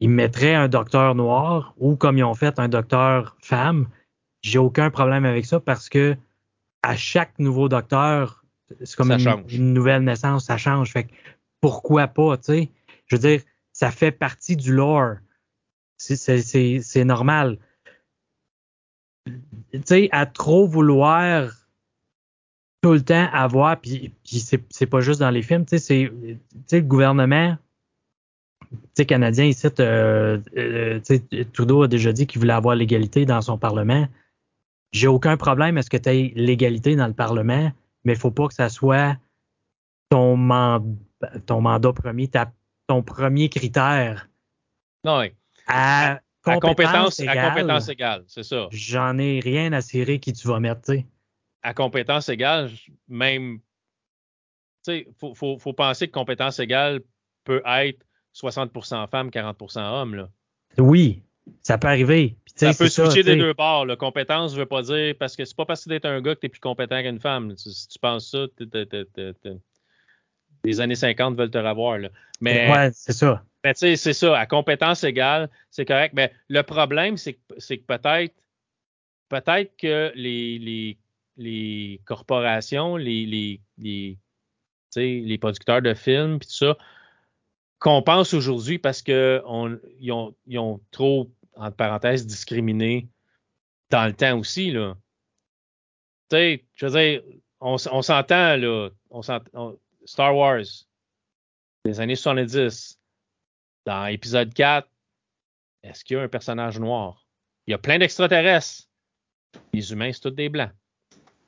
[0.00, 3.88] ils mettraient un docteur noir ou comme ils ont fait un docteur femme.
[4.42, 6.16] J'ai aucun problème avec ça parce que
[6.82, 8.44] à chaque nouveau docteur,
[8.82, 10.92] c'est comme une, nouvelle naissance, ça change.
[10.92, 11.08] Fait
[11.60, 12.70] pourquoi pas, tu sais?
[13.06, 15.16] Je veux dire, ça fait partie du lore.
[15.98, 17.58] C'est normal.
[19.26, 21.50] Tu sais, à trop vouloir
[22.82, 26.10] tout le temps avoir, puis, puis c'est pas juste dans les films, tu sais,
[26.72, 27.58] le gouvernement,
[28.94, 31.00] sais, Canadien, ici, euh, euh,
[31.52, 34.06] Trudeau a déjà dit qu'il voulait avoir l'égalité dans son Parlement.
[34.92, 37.72] J'ai aucun problème à ce que tu aies l'égalité dans le Parlement,
[38.04, 39.16] mais il faut pas que ça soit
[40.08, 40.36] ton,
[41.46, 42.30] ton mandat premier,
[42.86, 44.28] ton premier critère.
[45.04, 45.32] Non, oui.
[45.66, 48.66] À, compétence, égale, à compétence égale, c'est ça.
[48.72, 51.06] J'en ai rien à cirer qui tu vas mettre, tu sais.
[51.62, 52.70] À compétence égale,
[53.06, 53.60] même,
[54.84, 57.02] tu sais, faut, faut, faut penser que compétence égale
[57.44, 58.04] peut être
[58.34, 60.14] 60% femmes, 40% hommes.
[60.14, 60.28] Là.
[60.78, 61.22] Oui,
[61.62, 62.36] ça peut arriver.
[62.54, 63.86] ça peut switcher des deux bords.
[63.86, 66.20] La compétence ne veut pas dire parce que c'est pas parce que tu es un
[66.20, 67.56] gars que tu es plus compétent qu'une femme.
[67.56, 68.46] Si tu penses ça,
[70.64, 71.98] les années 50 veulent te revoir.
[71.98, 72.08] Là.
[72.40, 73.42] Mais, ouais, c'est ça.
[73.64, 74.38] Mais tu sais, c'est ça.
[74.38, 76.12] À compétence égale, c'est correct.
[76.14, 78.34] Mais le problème, c'est que, que peut-être
[79.28, 80.98] peut-être que les, les,
[81.36, 83.58] les corporations, les,
[84.96, 86.76] les producteurs de films, puis tout ça,
[87.80, 93.08] qu'on pense aujourd'hui parce qu'ils ont, ils ont trop, entre parenthèses, discriminé
[93.90, 94.70] dans le temps aussi.
[94.70, 94.96] Là.
[96.28, 97.22] Tu sais, je veux dire,
[97.58, 100.64] on, on s'entend, là, on, Star Wars,
[101.84, 102.98] des années 70,
[103.86, 104.86] dans épisode 4,
[105.82, 107.26] est-ce qu'il y a un personnage noir?
[107.66, 108.88] Il y a plein d'extraterrestres.
[109.72, 110.70] Les humains, c'est tous des blancs.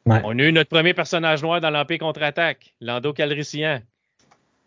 [0.07, 3.83] On a eu notre premier personnage noir dans l'Empire contre-attaque, Lando Calrissian.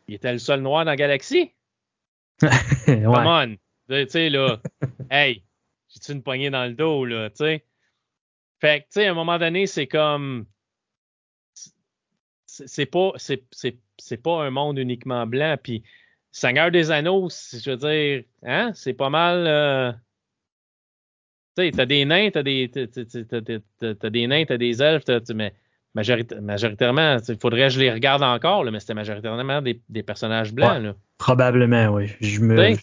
[0.08, 1.52] Il était le seul noir dans la galaxie?
[2.42, 3.04] ouais.
[3.04, 3.56] Come on.
[3.90, 4.60] Tu sais, là,
[5.12, 5.44] hey,
[5.90, 7.66] j'ai-tu une poignée dans le dos, là, tu sais?
[8.60, 10.46] Fait que, tu sais, à un moment donné, c'est comme.
[12.46, 15.58] C'est pas, c'est, pas un monde uniquement blanc.
[15.62, 15.84] Puis,
[16.32, 19.46] Seigneur des Anneaux, je veux dire, hein, c'est pas mal.
[19.46, 19.92] Euh,
[21.58, 25.04] tu sais, t'as des nains, t'as des, t'as, des nains, t'as des elfes,
[25.34, 25.54] mais
[25.96, 30.96] majoritairement, il faudrait que je les regarde encore, mais c'était majoritairement des, personnages blancs.
[31.18, 32.12] probablement, oui.
[32.22, 32.76] Je me.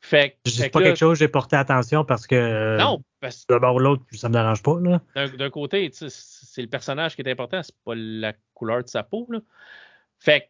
[0.00, 2.78] Fait, c'est pas quelque chose que j'ai porté attention parce que.
[2.78, 3.52] Non, parce que.
[3.52, 4.78] D'abord ou l'autre, ça me dérange pas.
[5.14, 9.26] D'un côté, c'est le personnage qui est important, c'est pas la couleur de sa peau.
[9.30, 9.40] Là.
[10.18, 10.48] Fait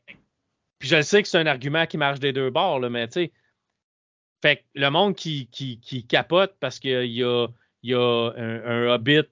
[0.79, 3.15] puis je sais que c'est un argument qui marche des deux bords, là, mais tu
[3.15, 3.33] sais.
[4.43, 7.49] Fait que le monde qui, qui, qui capote parce qu'il y a,
[7.83, 9.25] y a un, un, hobbit,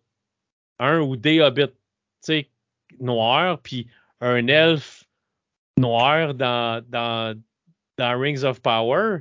[0.78, 1.74] un ou des hobbits, tu
[2.22, 2.48] sais,
[3.00, 3.86] noirs, puis
[4.20, 5.04] un elfe
[5.76, 7.38] noir dans, dans,
[7.98, 9.18] dans Rings of Power,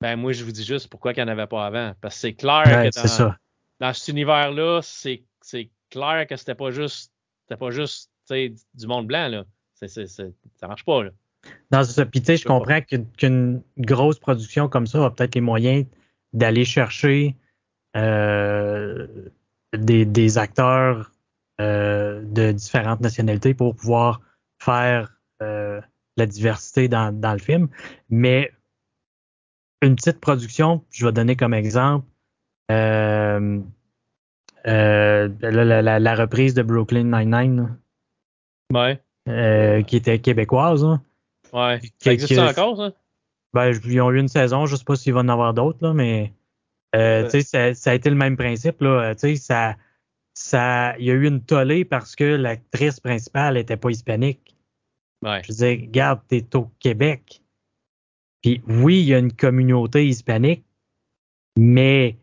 [0.00, 1.94] ben moi je vous dis juste pourquoi il n'y en avait pas avant.
[2.00, 3.34] Parce que c'est clair que dans,
[3.80, 7.12] dans cet univers-là, c'est, c'est clair que c'était pas juste
[7.46, 9.28] c'était pas juste du monde blanc.
[9.28, 9.44] Là.
[9.74, 11.04] Ça marche pas.
[11.04, 11.10] Là.
[11.70, 15.40] Dans ce Puis tu sais, je comprends qu'une, grosse production comme ça a peut-être les
[15.40, 15.86] moyens
[16.32, 17.36] d'aller chercher
[17.96, 19.06] euh,
[19.72, 21.12] des, acteurs
[21.60, 24.20] euh, de différentes nationalités pour pouvoir
[24.58, 25.80] faire euh,
[26.16, 27.68] la diversité dans, le film.
[28.10, 28.52] Mais
[29.82, 32.06] une petite production, je vais donner comme exemple
[32.68, 33.28] la,
[36.14, 37.76] reprise de Brooklyn Nine-Nine.
[39.86, 40.84] qui était québécoise.
[40.84, 41.02] Hein.
[41.52, 41.80] Ouais.
[41.98, 42.92] Ça existe encore, ça?
[43.56, 46.34] Ben, ils ont eu une saison, je sais pas s'il va en avoir d'autres, mais
[46.94, 48.82] euh, ça, ça, a été le même principe.
[48.82, 49.76] Là, ça,
[50.38, 54.54] ça, il y a eu une tollée parce que l'actrice principale n'était pas hispanique.
[55.22, 55.40] Ouais.
[55.42, 57.40] Je disais, regarde, t'es au Québec.
[58.42, 60.62] Puis oui, il y a une communauté hispanique,
[61.56, 62.18] mais.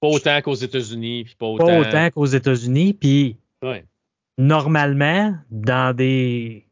[0.00, 1.36] Pas autant qu'aux États-Unis.
[1.38, 2.94] Pas autant, pas autant qu'aux États-Unis.
[2.94, 3.84] Puis ouais.
[4.38, 6.64] normalement, dans des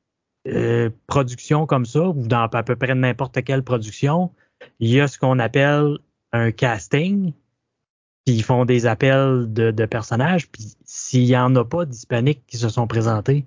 [0.47, 4.33] euh, productions comme ça, ou dans à peu près n'importe quelle production,
[4.81, 5.99] il y a ce qu'on appelle
[6.33, 7.35] un casting,
[8.29, 12.59] puis ils font des appels de, personnages, puis s'il n'y en a pas d'hispaniques qui
[12.59, 13.47] se sont présentés,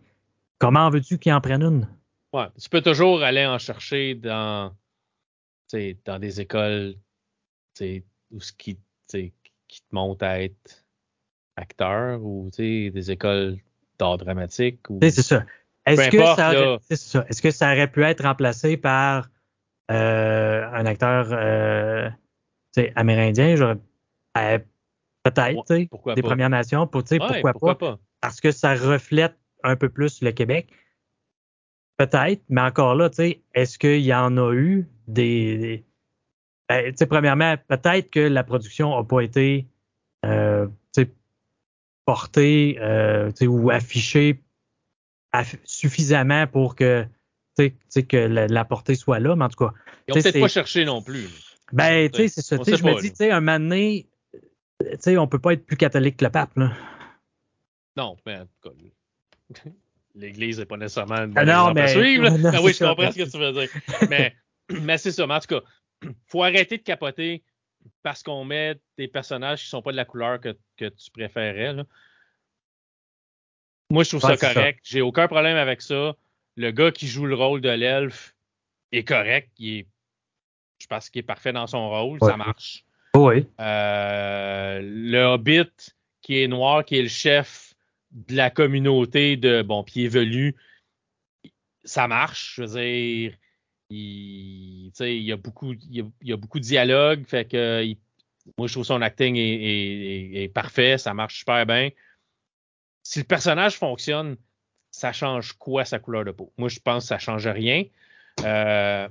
[0.57, 1.87] comment veux-tu qu'ils en prennent une?
[2.33, 4.73] Ouais, tu peux toujours aller en chercher dans,
[6.05, 6.95] dans des écoles
[8.31, 10.83] où ce qui, qui te montent à être
[11.57, 13.57] acteur ou des écoles
[13.99, 14.79] d'art dramatique.
[15.03, 15.45] C'est ça.
[15.85, 17.25] Est-ce que, ça aurait, ça.
[17.29, 19.29] Est-ce que ça aurait pu être remplacé par
[19.91, 22.09] euh, un acteur euh,
[22.95, 23.55] amérindien?
[23.55, 23.77] J'aurais,
[24.37, 24.59] euh,
[25.23, 26.87] peut-être, pourquoi des Premières Nations.
[26.87, 27.99] Pour, pourquoi, pas?
[28.21, 30.69] Parce que ça reflète un peu plus le Québec.
[31.97, 33.09] Peut-être, mais encore là,
[33.53, 35.83] est-ce qu'il y en a eu des.
[36.67, 39.67] Ben, premièrement, peut-être que la production n'a pas été
[40.25, 40.67] euh,
[42.05, 44.41] portée euh, ou affichée
[45.63, 47.05] suffisamment pour que,
[47.57, 49.73] que la, portée soit là, mais en tout cas.
[50.07, 51.29] Ils n'ont peut-être pas cherché non plus.
[51.71, 52.57] Ben, tu sais, c'est ça.
[52.57, 54.07] Je me dis, tu sais, un moment donné,
[54.83, 56.71] tu sais, on peut pas être plus catholique que le pape, là.
[57.97, 58.75] Non, mais en tout cas,
[60.15, 62.27] l'Église n'est pas nécessairement une bonne ah non, mais, suivre.
[62.53, 63.69] Ah oui, je comprends ce que tu veux dire.
[64.09, 64.35] mais,
[64.69, 65.27] mais c'est ça.
[65.27, 65.61] Mais en tout cas,
[66.27, 67.43] faut arrêter de capoter
[68.03, 71.73] parce qu'on met des personnages qui sont pas de la couleur que, que tu préférais.
[71.73, 71.83] Là.
[73.89, 74.79] Moi, je trouve ça correct.
[74.83, 76.15] J'ai aucun problème avec ça.
[76.55, 78.35] Le gars qui joue le rôle de l'elfe
[78.91, 79.51] est correct.
[79.57, 79.87] Il est,
[80.79, 82.19] je pense qu'il est parfait dans son rôle.
[82.21, 82.85] Ça marche.
[83.15, 83.47] Oui.
[83.59, 85.71] Euh, le Hobbit
[86.21, 87.73] qui est noir, qui est le chef
[88.11, 90.55] de la communauté de bon pied velu,
[91.83, 92.55] ça marche.
[92.55, 93.37] Je veux dire,
[93.89, 97.25] il, il y a beaucoup, il y a, beaucoup de dialogue.
[97.25, 97.85] Fait que
[98.57, 100.97] moi, je trouve son acting est parfait.
[100.97, 101.89] Ça marche super bien
[103.03, 104.37] si le personnage fonctionne,
[104.91, 106.51] ça change quoi sa couleur de peau?
[106.57, 107.85] Moi, je pense que ça change rien.
[108.43, 109.07] Euh,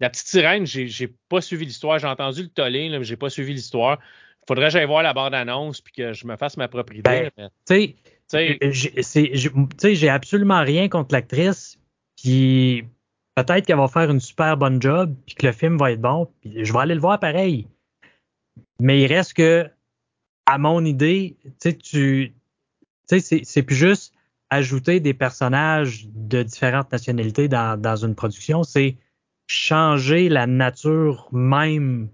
[0.00, 1.98] la petite sirène, j'ai pas suivi l'histoire.
[1.98, 3.98] J'ai entendu le tollé, mais j'ai pas suivi l'histoire.
[4.46, 7.30] Faudrait que j'aille voir la bande-annonce puis que je me fasse ma propre idée.
[7.36, 7.94] Ben, tu
[8.30, 11.78] sais, j'ai absolument rien contre l'actrice.
[12.16, 12.84] Puis
[13.34, 16.28] peut-être qu'elle va faire une super bonne job puis que le film va être bon.
[16.40, 17.66] Puis je vais aller le voir pareil.
[18.80, 19.68] Mais il reste que,
[20.46, 24.14] à mon idée, tu tu sais, c'est plus juste
[24.50, 28.96] ajouter des personnages de différentes nationalités dans, dans une production, c'est
[29.48, 32.08] changer la nature même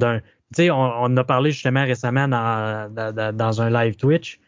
[0.00, 0.20] d'un.
[0.54, 4.40] Tu sais, on, on, a parlé justement récemment dans, dans, dans un live Twitch.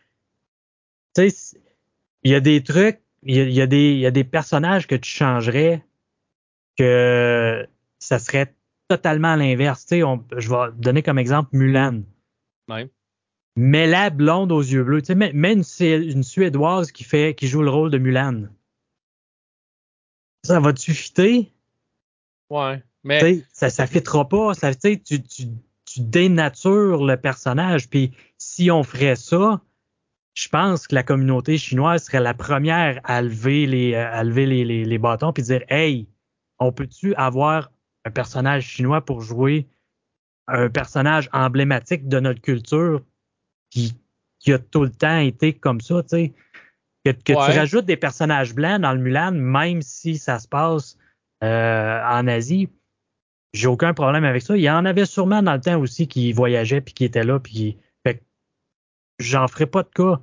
[1.14, 1.58] Tu sais,
[2.22, 4.94] il y a des trucs, il y a, des, il y a des personnages que
[4.94, 5.84] tu changerais
[6.78, 7.66] que
[7.98, 8.54] ça serait
[8.88, 9.84] totalement l'inverse.
[9.84, 12.02] Tu sais, je vais donner comme exemple Mulan.
[12.68, 12.88] Ouais
[13.60, 15.02] mais la blonde aux yeux bleus.
[15.02, 18.44] Tu sais, mais, une, une, Suédoise qui fait, qui joue le rôle de Mulan.
[20.44, 21.52] Ça va-tu fitter?
[22.50, 22.82] Ouais.
[23.04, 23.42] Mais.
[23.52, 24.54] ça, ça fitera pas.
[24.54, 27.88] Ça, tu, tu, tu dénatures le personnage.
[27.88, 29.60] Puis si on ferait ça,
[30.34, 34.64] je pense que la communauté chinoise serait la première à lever les, à lever les,
[34.64, 36.06] les, les bâtons puis dire Hey,
[36.58, 37.70] on peut-tu avoir
[38.04, 39.66] un personnage chinois pour jouer
[40.46, 43.02] un personnage emblématique de notre culture
[43.70, 43.94] qui,
[44.38, 46.32] qui a tout le temps été comme ça, tu sais?
[47.04, 50.97] Que, que tu rajoutes des personnages blancs dans le Mulan, même si ça se passe
[51.44, 52.68] euh, en Asie,
[53.52, 54.56] j'ai aucun problème avec ça.
[54.56, 57.38] Il y en avait sûrement dans le temps aussi qui voyageaient puis qui étaient là,
[57.38, 58.22] puis fait
[59.18, 60.20] j'en ferai pas de cas.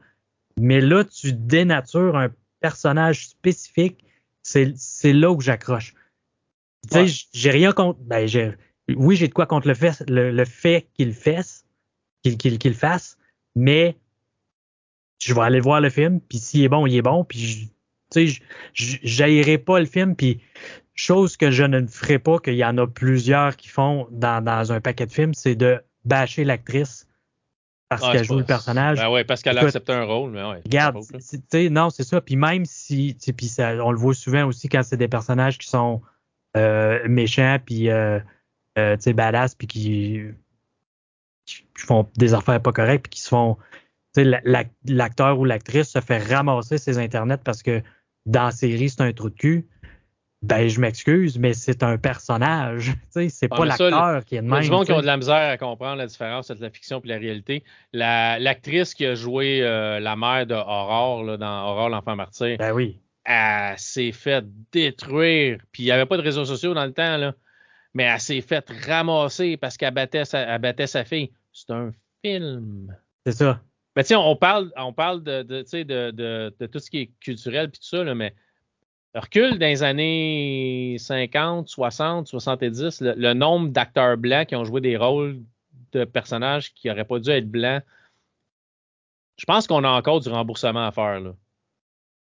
[0.59, 2.29] Mais là, tu dénatures un
[2.59, 4.03] personnage spécifique,
[4.41, 5.93] c'est là où j'accroche.
[6.89, 7.99] Tu sais, j'ai rien contre.
[8.01, 8.27] Ben,
[8.95, 11.65] oui, j'ai de quoi contre le fait, le, fait qu'il fasse,
[12.23, 13.17] qu'il qu'il fasse,
[13.55, 13.97] mais
[15.19, 17.71] je vais aller voir le film, puis s'il est bon, il est bon, puis
[18.11, 18.41] tu sais,
[18.73, 20.41] j'haïrai pas le film, puis
[20.93, 24.71] chose que je ne ferai pas, qu'il y en a plusieurs qui font dans, dans
[24.71, 27.07] un paquet de films, c'est de bâcher l'actrice
[27.89, 28.97] parce ah, qu'elle joue le personnage.
[28.97, 30.31] Ben ouais, parce qu'elle a accepté un rôle.
[30.31, 30.97] Mais ouais, regarde,
[31.71, 32.21] non, c'est ça.
[32.21, 35.67] Puis même si, puis ça, on le voit souvent aussi quand c'est des personnages qui
[35.67, 36.01] sont
[36.57, 38.19] euh, méchants, puis euh,
[38.77, 40.21] euh, badass, puis qui,
[41.45, 43.57] qui, font des affaires pas correctes, puis qui se font,
[44.23, 47.81] l'acteur ou l'actrice se fait ramasser ses internets parce que
[48.25, 49.67] dans la série c'est un trou de cul
[50.45, 52.93] ben je m'excuse, mais c'est un personnage.
[53.09, 54.51] c'est pas l'acteur qui est de même.
[54.51, 56.61] Il y a des gens qui ont de la misère à comprendre la différence entre
[56.61, 57.63] la fiction et la réalité.
[57.93, 62.99] L'actrice qui a joué euh, la mère de Aurore dans Aurore l'enfant martyr, ben oui.
[63.23, 65.59] elle s'est fait détruire.
[65.71, 67.33] Puis il n'y avait pas de réseaux sociaux dans le temps, là.
[67.93, 71.31] mais elle s'est fait ramasser parce qu'elle battait, sa, battait sa fille.
[71.51, 71.91] C'est un
[72.23, 72.95] film.
[73.25, 73.59] C'est ça.
[73.95, 77.71] Mais tu on parle, on parle de, de, de, de, tout ce qui est culturel
[77.71, 78.35] puis tout ça, là, mais
[79.13, 84.97] recule dans les années 50, 60, 70, le, nombre d'acteurs blancs qui ont joué des
[84.97, 85.41] rôles
[85.93, 87.83] de personnages qui n'auraient pas dû être blancs,
[89.37, 91.19] je pense qu'on a encore du remboursement à faire.
[91.21, 91.33] Là.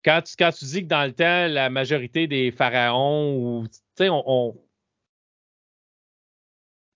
[0.04, 3.66] Quand, tu, quand tu dis que dans le temps, la majorité des pharaons ou
[4.00, 4.56] on,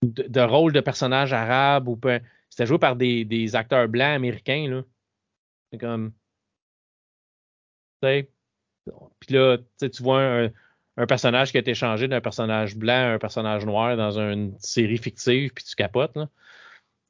[0.02, 1.98] de, rôles de personnages arabes ou
[2.52, 4.82] c'était joué par des, des, acteurs blancs américains là.
[5.70, 6.12] C'est comme
[8.02, 8.28] tu sais
[9.20, 10.50] puis là, tu vois
[10.96, 14.54] un, personnage qui a été changé d'un personnage blanc à un personnage noir dans une
[14.58, 16.18] série fictive, puis tu capotes.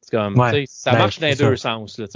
[0.02, 0.36] C'est comme,
[0.66, 1.98] ça ben, marche dans les deux sens.
[1.98, 2.06] Là,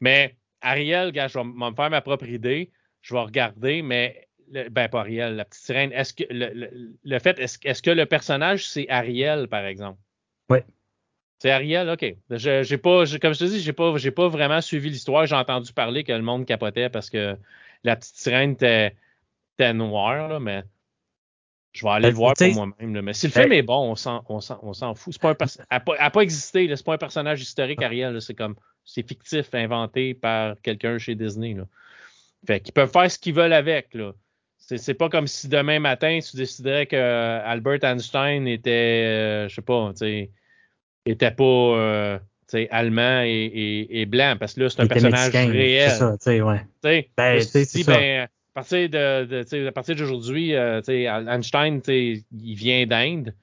[0.00, 2.70] mais Ariel, gars, je vais me faire ma propre idée.
[3.02, 4.28] Je vais regarder, mais
[4.70, 5.92] ben pas Ariel, la petite sirène.
[5.92, 9.98] Est-ce que le, fait, est-ce, que le personnage c'est Ariel, par exemple?
[10.50, 10.58] Oui.
[11.38, 12.16] C'est Ariel, ok.
[12.30, 15.26] j'ai pas, comme je te dis, j'ai pas, j'ai pas vraiment suivi l'histoire.
[15.26, 17.36] J'ai entendu parler que le monde capotait parce que
[17.84, 18.96] la petite sirène était,
[19.50, 20.64] c'était noir, là, mais
[21.76, 23.02] je vais aller ben, le voir pour moi-même.
[23.02, 25.12] Mais si le film ben est bon, on s'en, on s'en, on s'en fout.
[25.12, 25.36] C'est pas un
[25.70, 26.74] elle n'a pas, existé.
[26.74, 28.20] C'est pas un personnage historique, Ariel.
[28.22, 28.56] C'est comme
[28.86, 31.52] c'est fictif, inventé par quelqu'un chez Disney.
[31.52, 31.64] Là.
[32.46, 33.92] Fait qu'ils peuvent faire ce qu'ils veulent avec.
[33.92, 34.12] Là.
[34.56, 39.48] C'est, c'est pas comme si demain matin, tu déciderais que euh, Albert Einstein était, euh,
[39.48, 40.30] je sais pas, tu
[41.12, 42.18] était pas euh,
[42.70, 45.90] allemand et, et, blanc, parce que là, c'est un personnage réel.
[45.90, 46.60] C'est ça, tu sais, ouais.
[47.16, 52.24] Ben, si, ben, partir de, à partir d'aujourd'hui, euh, Einstein, il
[52.54, 53.34] vient d'Inde.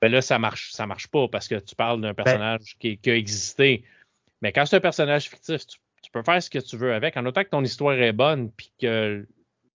[0.00, 2.98] Ben là, ça marche, ça marche pas parce que tu parles d'un ben personnage qui,
[3.06, 3.84] a existé.
[4.40, 7.26] Mais quand c'est un personnage fictif, tu, peux faire ce que tu veux avec, en
[7.26, 9.26] autant que ton histoire est bonne puis que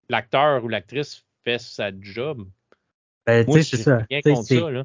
[0.09, 2.47] l'acteur ou l'actrice fait sa job.
[3.25, 4.05] Ben, tu sais, c'est ça.
[4.09, 4.83] Rien contre ça, là.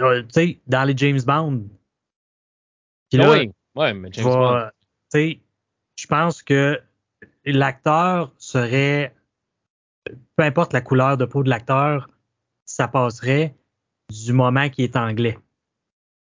[0.00, 1.64] Euh, tu sais, dans les James Bond.
[3.12, 4.70] oui, ouais, mais James Bond.
[5.12, 5.40] Tu sais,
[5.96, 6.80] je pense que
[7.44, 9.14] l'acteur serait,
[10.36, 12.08] peu importe la couleur de peau de l'acteur,
[12.66, 13.54] ça passerait
[14.10, 15.38] du moment qu'il est anglais.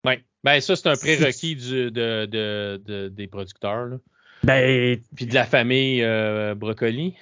[0.05, 0.15] Oui.
[0.43, 3.87] Ben, ça, c'est un prérequis du, de, de, des producteurs.
[3.87, 3.97] Là.
[4.43, 7.15] Ben, Puis de la famille euh, Broccoli.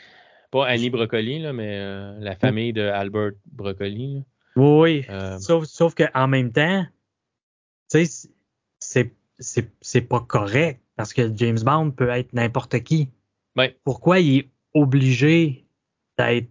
[0.50, 4.24] Pas Annie Broccoli, là, mais euh, la famille de Albert Broccoli.
[4.58, 6.84] Oui, euh, sauf, sauf qu'en même temps,
[7.90, 8.32] tu sais,
[9.38, 13.08] c'est, c'est pas correct parce que James Bond peut être n'importe qui.
[13.84, 15.64] Pourquoi il est obligé
[16.18, 16.48] d'être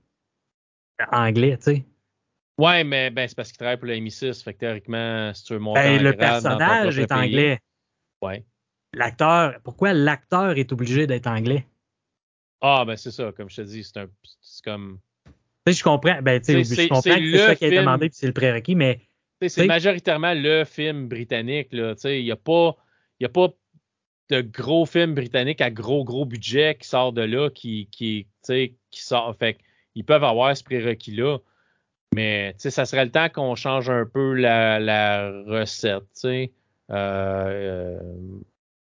[1.12, 1.86] anglais, tu sais?
[2.58, 4.42] Ouais, mais ben, c'est parce qu'il travaille pour la MI6.
[4.42, 7.60] Fait que théoriquement, si tu veux monter ben, Le personnage est anglais.
[8.22, 8.46] Ouais.
[8.94, 11.68] L'acteur, pourquoi l'acteur est obligé d'être anglais?
[12.62, 14.08] Ah, ben c'est ça, comme je te dis, c'est un.
[14.42, 15.00] C'est comme.
[15.68, 16.22] Sais, je comprends.
[16.22, 18.34] Ben, tu sais, je comprends que c'est ça qui a été demandé puis c'est le
[18.34, 19.02] prérequis, mais.
[19.48, 21.94] C'est majoritairement le film britannique, là.
[21.96, 22.76] Tu sais, il n'y a pas.
[23.22, 23.50] A pas
[24.30, 29.02] de gros films britanniques à gros, gros budget qui sort de là, qui, qui, qui
[29.02, 29.36] sort.
[29.38, 29.58] Fait
[29.96, 31.40] ils peuvent avoir ce prérequis-là.
[32.16, 36.04] Mais ça serait le temps qu'on change un peu la, la recette.
[36.26, 36.48] Euh,
[36.92, 38.00] euh,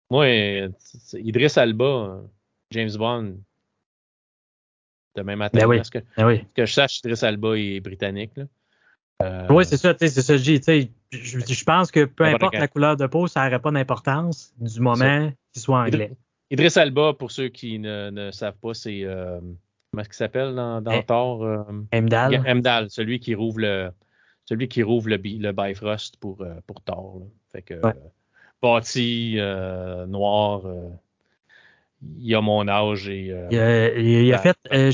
[0.10, 0.28] moi,
[1.14, 2.22] Idriss Alba,
[2.72, 3.38] James Bond
[5.16, 5.60] demain matin.
[5.60, 5.78] Ben oui.
[5.78, 6.46] Parce que, Ben oui.
[6.56, 8.32] que je sache, Idris Alba est britannique.
[8.38, 8.44] Là.
[9.22, 10.40] Euh, Oui, c'est ça, tu sais, c'est ça, que
[11.12, 14.80] je je, pense que peu importe la couleur de peau, ça n'aurait pas d'importance du
[14.80, 16.12] moment qu'il soit anglais.
[16.52, 19.40] Idris Alba, pour ceux qui ne, ne savent pas, c'est euh,
[19.92, 22.42] comment est-ce qu'il s'appelle dans, dans Eh, Thor euh, Heimdall.
[22.46, 23.92] Heimdall, celui qui rouvre le
[24.46, 27.20] celui qui rouvre le, le Bifrost pour, euh, pour Thor.
[27.20, 27.26] là.
[27.52, 27.94] Fait que Ouais.
[28.64, 29.38] bâti,
[30.08, 30.62] noir,
[32.18, 34.58] il a mon âge et euh, Il a, il- a fait.
[34.74, 34.92] euh,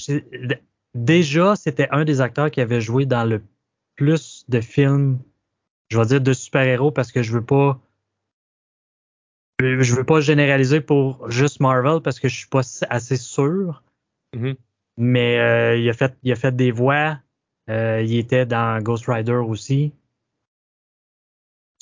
[0.94, 3.44] déjà, c'était un des acteurs qui avait joué dans le
[3.95, 5.19] plus de films,
[5.90, 7.80] je vais dire de super-héros parce que je veux pas.
[9.61, 13.84] Je veux pas généraliser pour juste Marvel parce que je suis pas assez sûr.
[14.36, 14.56] mhm.
[14.98, 17.19] Mais euh, il, a fait, il a fait des voix.
[17.69, 19.91] Euh, il était dans Ghost Rider aussi.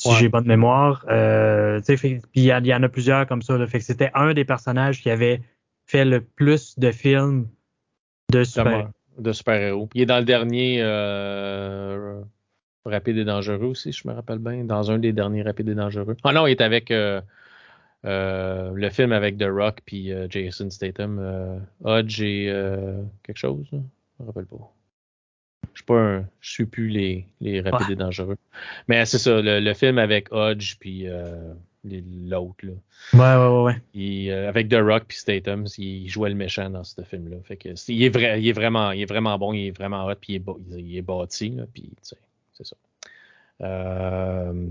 [0.04, 0.16] Si Ouais.
[0.20, 1.06] j'ai bonne mémoire.
[1.10, 3.58] Euh, puis il y, en- il y en a plusieurs comme ça.
[3.58, 5.42] Là, fait que c'était un des personnages qui avait
[5.86, 7.48] fait le plus de films
[8.32, 8.90] de super.
[9.18, 9.90] de super-héros.
[9.94, 12.22] Il est dans le dernier euh,
[12.86, 14.64] Rapide et Dangereux aussi, je me rappelle bien.
[14.66, 16.18] Dans un des derniers Rapides et Dangereux.
[16.24, 17.22] Ah non, il est avec euh,
[18.04, 21.62] le film avec The Rock puis Jason Statham.
[21.84, 22.52] Hodge et
[23.24, 23.66] quelque chose.
[23.72, 23.80] là.
[24.20, 24.70] Je me rappelle pas.
[25.74, 27.94] Je suis pas un, je suis plus les, les Rapides Ouais.
[27.94, 28.38] et Dangereux.
[28.88, 31.54] Mais c'est ça, le, le film avec Hodge puis euh,
[31.84, 32.64] les- l'autre.
[32.66, 32.74] là.
[33.14, 33.82] Ouais, ouais, ouais, ouais.
[33.94, 37.38] Il, euh, avec The Rock puis Statham, il jouait le méchant dans ce film-là.
[37.44, 39.72] Fait que c'est- il est vrai, il est vraiment, il est vraiment bon, il est
[39.78, 41.90] vraiment hot, puis il est, ba- il est bâti, là, puis
[42.54, 42.76] c'est ça.
[43.62, 44.68] Euh,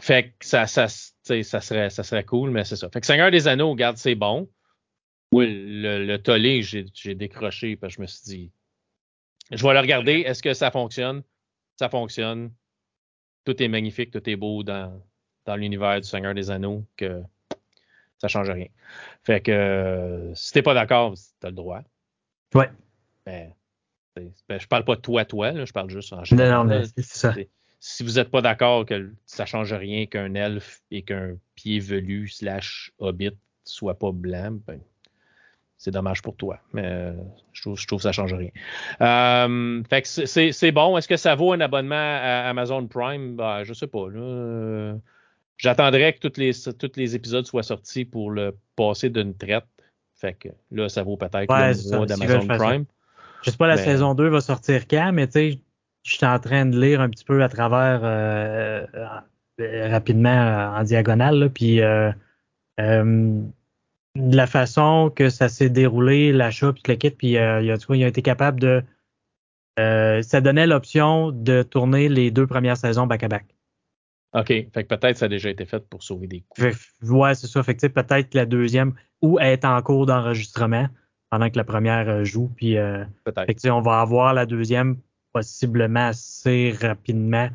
[0.00, 2.88] fait que ça, serait, ça serait cool, mais c'est ça.
[2.90, 4.48] Fait que Seigneur des Anneaux, regarde, c'est bon.
[5.32, 5.46] Oui,
[5.82, 8.50] le, le tollé, j'ai, j'ai décroché parce que je me suis dit,
[9.50, 10.20] je vais le regarder.
[10.20, 11.22] Est-ce que ça fonctionne?
[11.76, 12.52] Ça fonctionne.
[13.44, 15.00] Tout est magnifique, tout est beau dans,
[15.46, 17.22] dans l'univers du Seigneur des Anneaux, que
[18.18, 18.66] ça change rien.
[19.22, 21.80] Fait que euh, si t'es pas d'accord, t'as le droit.
[22.54, 22.70] Ouais.
[23.26, 23.54] Mais
[24.16, 26.52] c'est- ben, je parle pas de toi, toi, là, je parle juste en Non, général.
[26.58, 26.84] non, mais là.
[26.96, 27.32] c'est ça.
[27.34, 27.48] C'est-
[27.80, 32.26] Si vous n'êtes pas d'accord que ça change rien qu'un elfe et qu'un pied velu
[32.26, 33.30] slash hobbit
[33.62, 34.80] soit pas blanc, ben,
[35.78, 36.58] c'est dommage pour toi.
[36.72, 37.12] Mais euh,
[37.52, 38.50] je, trouve, je trouve que ça change rien.
[39.00, 40.96] Euh, fait que c'est- c'est bon.
[40.98, 43.36] Est-ce que ça vaut un abonnement à Amazon Prime?
[43.36, 44.08] Ben, je sais pas.
[44.10, 44.94] là.
[45.56, 49.64] J'attendrais que tous les, tous les épisodes soient sortis pour le passer d'une traite.
[50.14, 52.46] Fait que là, ça vaut peut-être Ouais, le mois d'Amazon.
[52.46, 52.84] Prime.
[53.44, 55.58] Je sais pas la Mais- saison 2 va sortir quand, mais tu sais,
[56.04, 58.84] je suis en train de lire un petit peu à travers euh,
[59.60, 62.10] euh, rapidement en diagonale, là, puis euh,
[64.18, 67.78] de la façon que ça s'est déroulé, l'achat, puis le kit, puis euh, il a,
[67.78, 68.82] tu vois, il a été capable de.
[69.78, 73.46] euh, ça donnait l'option de tourner les deux premières saisons back-à-back.
[74.34, 74.46] OK.
[74.48, 76.60] Fait que peut-être ça a déjà été fait pour sauver des coûts.
[77.02, 77.62] Ouais, c'est ça.
[77.62, 78.92] Fait que peut-être la deuxième
[79.22, 80.88] ou être en cours d'enregistrement
[81.30, 82.76] pendant que la première euh, joue, puis.
[82.76, 83.46] euh, Peut-être.
[83.46, 84.96] Fait que, tu sais, on va avoir la deuxième
[85.32, 87.48] possiblement assez rapidement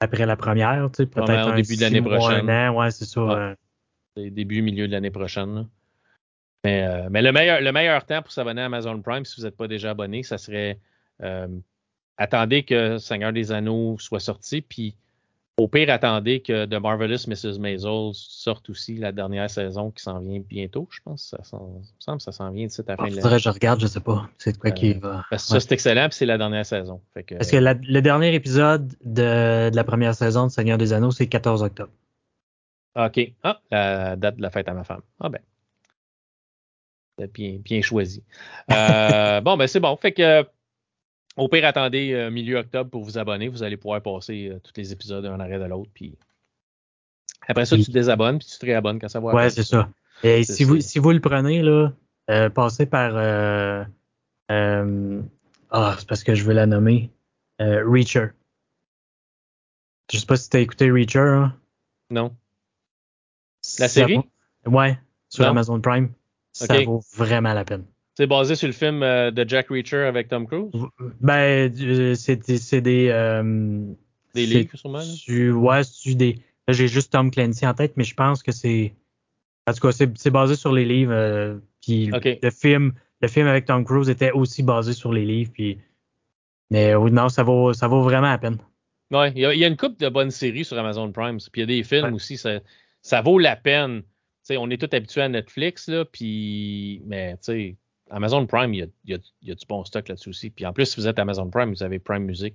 [0.00, 2.50] après la première, peut-être au début de l'année mois, prochaine.
[2.50, 3.24] un an, ouais, c'est ça.
[3.24, 3.54] Ouais.
[4.18, 5.54] euh, début, milieu de l'année prochaine.
[5.54, 5.66] là.
[6.64, 9.46] Mais, euh, mais le, meilleur, le meilleur temps pour s'abonner à Amazon Prime, si vous
[9.46, 10.78] n'êtes pas déjà abonné, ça serait
[11.22, 11.46] euh,
[12.16, 14.96] attendez que Seigneur des Anneaux soit sorti, puis
[15.56, 17.60] au pire, attendez que The Marvelous Mrs.
[17.60, 21.26] Maisel sorte aussi la dernière saison qui s'en vient bientôt, je pense.
[21.30, 21.44] Ça
[22.00, 23.42] semble ça s'en vient d'ici à la fin ah, de faudrait l'année.
[23.42, 24.28] je regarde, je sais pas.
[24.36, 25.24] C'est de quoi Euh, qui va.
[25.30, 25.60] Parce que ouais.
[25.60, 27.00] ça, c'est excellent, puis c'est la dernière saison.
[27.12, 30.76] Fait que, Parce que la- le dernier épisode de, de la première saison de Seigneur
[30.76, 31.92] des Anneaux, c'est le 14 octobre.
[32.96, 33.32] OK.
[33.44, 35.02] Ah, la date de la fête à ma femme.
[35.20, 35.40] Ah ben.
[37.18, 38.22] C'est Bien, bien choisi.
[38.72, 39.96] Euh, bon, ben c'est bon.
[39.96, 40.44] Fait que
[41.36, 43.48] au pire, attendez euh, milieu octobre pour vous abonner.
[43.48, 45.90] Vous allez pouvoir passer euh, tous les épisodes un arrêt de l'autre.
[45.94, 46.16] Puis
[47.46, 47.82] après ça, Oui.
[47.84, 49.32] tu te désabonnes puis tu te réabonnes quand ça va.
[49.34, 49.88] Ouais, c'est ça.
[50.22, 51.92] Et si vous, si vous le prenez, là,
[52.30, 53.12] euh, passez par.
[53.16, 53.84] euh,
[54.50, 55.22] euh,
[55.70, 57.10] ah, c'est parce que je veux la nommer.
[57.60, 58.28] Euh, Reacher.
[60.12, 61.18] Je sais pas si tu as écouté Reacher.
[61.20, 61.56] hein?
[62.10, 62.34] Non.
[63.78, 64.20] La série?
[64.66, 65.50] Ouais, sur Non.
[65.50, 66.10] Amazon Prime.
[66.54, 67.84] Ça vaut vraiment la peine.
[68.16, 70.70] C'est basé sur le film euh, de Jack Reacher avec Tom Cruise?
[71.20, 72.80] Ben, euh, c'est des.
[72.80, 73.92] des, euh,
[74.34, 75.00] Des livres, sûrement.
[75.28, 76.38] ouais, c'est des.
[76.68, 78.94] J'ai juste Tom Clancy en tête, mais je pense que c'est.
[79.66, 81.12] En tout cas, c'est basé sur les livres.
[81.12, 85.50] euh, puis le film, le film avec Tom Cruise était aussi basé sur les livres.
[85.52, 85.78] Puis,
[86.70, 88.58] mais oui, non, ça vaut, ça vaut vraiment la peine.
[89.10, 91.38] Ouais, il y, a- il y a une couple de bonnes séries sur Amazon Prime.
[91.38, 92.12] Puis il y a des films Ouais.
[92.12, 92.60] aussi, ça,
[93.02, 94.02] ça vaut la peine.
[94.50, 97.76] On est tous habitués à Netflix, là, puis, mais tu sais,
[98.10, 100.50] Amazon Prime, il y a, y y du bon stock là-dessus aussi.
[100.50, 102.54] Puis en plus, si vous êtes Amazon Prime, vous avez Prime Music.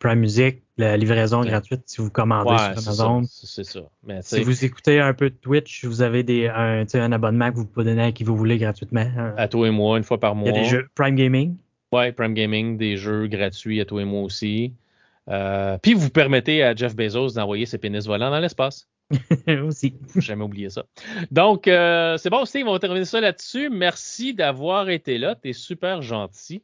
[0.00, 3.22] Prime Music, la livraison gratuite si vous commandez sur Amazon.
[3.24, 3.80] C'est ça.
[4.22, 7.66] si vous écoutez un peu de Twitch, vous avez des, un, un abonnement que vous
[7.66, 9.06] pouvez donner à qui vous voulez gratuitement.
[9.36, 10.48] À toi et moi, une fois par mois.
[10.48, 11.56] Il y a des jeux Prime Gaming.
[11.92, 14.72] Ouais, Prime Gaming, des jeux gratuits à toi et moi aussi.
[15.28, 18.88] Euh, puis vous permettez à Jeff Bezos d'envoyer ses pénis volants dans l'espace.
[19.64, 19.94] aussi.
[20.16, 20.84] Jamais oublié ça.
[21.30, 23.70] Donc, euh, c'est bon, Steve, on va terminer ça là-dessus.
[23.70, 25.34] Merci d'avoir été là.
[25.34, 26.62] Tu es super gentil.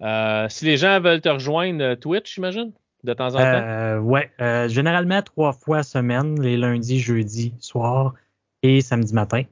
[0.00, 2.72] Euh, si les gens veulent te rejoindre, Twitch, j'imagine,
[3.04, 3.98] de temps en temps?
[4.00, 4.30] ouais,
[4.68, 8.14] généralement trois fois semaine, les lundis, jeudis, soir
[8.62, 9.44] et samedi matin.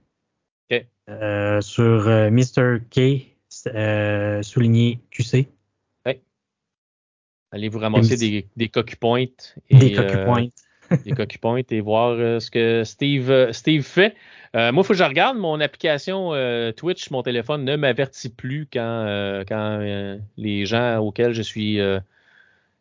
[0.70, 0.84] OK.
[1.62, 2.80] sur Mr.
[2.90, 5.48] K, souligné QC.
[7.52, 9.26] Allez vous ramasser des, des cocu-points.
[9.70, 10.48] Des cocu-points.
[10.92, 14.14] Euh, des cocu-points et voir euh, ce que Steve, euh, Steve fait.
[14.54, 16.32] moi, il faut que je regarde mon application
[16.76, 21.78] Twitch, mon téléphone ne m'avertit plus quand, quand les gens auxquels je suis,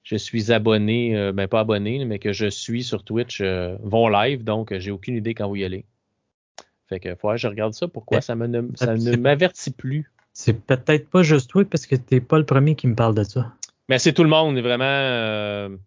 [0.03, 4.76] je suis abonné, ben pas abonné, mais que je suis sur Twitch vont live, donc
[4.80, 5.86] j'ai aucune idée quand vous y allez.
[6.88, 7.88] Fait que faut que je regarde ça.
[7.88, 10.11] Pourquoi ça, me, ça ne m'avertit plus?
[10.34, 13.23] C'est peut-être pas juste toi parce que t'es pas le premier qui me parle de
[13.23, 13.53] ça.
[13.90, 15.77] Mais c'est tout le monde, vraiment.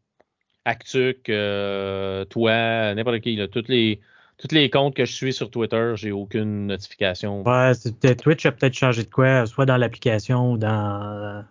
[0.67, 3.39] Euh, Actuc, euh, toi, n'importe qui.
[3.51, 4.01] Toutes les,
[4.39, 7.43] toutes les comptes que je suis sur Twitter, j'ai aucune notification.
[7.43, 7.73] Ouais,
[8.17, 11.45] Twitch a peut-être changé de quoi, soit dans l'application ou dans,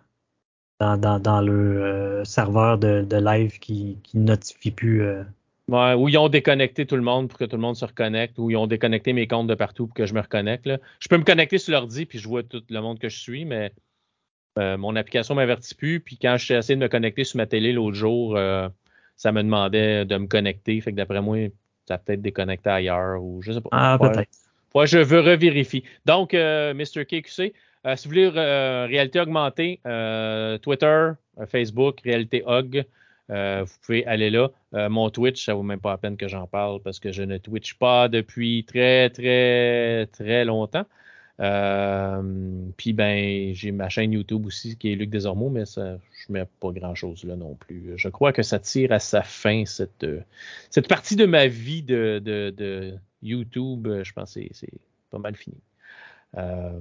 [0.80, 5.02] dans, le euh, serveur de, live qui, qui notifie plus.
[5.68, 8.38] Ouais, ou ils ont déconnecté tout le monde pour que tout le monde se reconnecte,
[8.38, 10.68] ou ils ont déconnecté mes comptes de partout pour que je me reconnecte.
[10.98, 13.44] Je peux me connecter sur l'ordi puis je vois tout le monde que je suis,
[13.44, 13.72] mais
[14.58, 16.00] euh, mon application m'avertit plus.
[16.00, 18.68] Puis quand j'ai essayé de me connecter sur ma télé l'autre jour, euh,
[19.16, 20.80] ça me demandait de me connecter.
[20.80, 21.48] Fait que d'après moi,
[21.86, 23.68] ça a peut-être déconnecté ailleurs ou je sais pas.
[23.72, 24.30] Ah, peut-être.
[24.74, 25.84] Ouais, je veux revérifier.
[26.06, 27.04] Donc, euh, Mr.
[27.04, 27.52] KQC,
[27.96, 29.80] si vous voulez réalité augmentée,
[30.62, 31.10] Twitter,
[31.46, 32.84] Facebook, réalité Hog,
[33.28, 34.48] vous pouvez aller là.
[34.88, 37.36] mon Twitch, ça vaut même pas la peine que j'en parle parce que je ne
[37.38, 40.86] Twitch pas depuis très, très, très longtemps.
[41.40, 42.22] Euh,
[42.76, 46.44] puis ben, j'ai ma chaîne YouTube aussi qui est Luc Desormeaux, mais ça, je mets
[46.60, 47.92] pas grand chose là non plus.
[47.96, 50.06] Je crois que ça tire à sa fin cette,
[50.70, 53.88] cette partie de ma vie de, de, YouTube.
[54.02, 54.72] Je pense que c'est
[55.10, 55.56] pas mal fini.
[56.36, 56.80] Euh,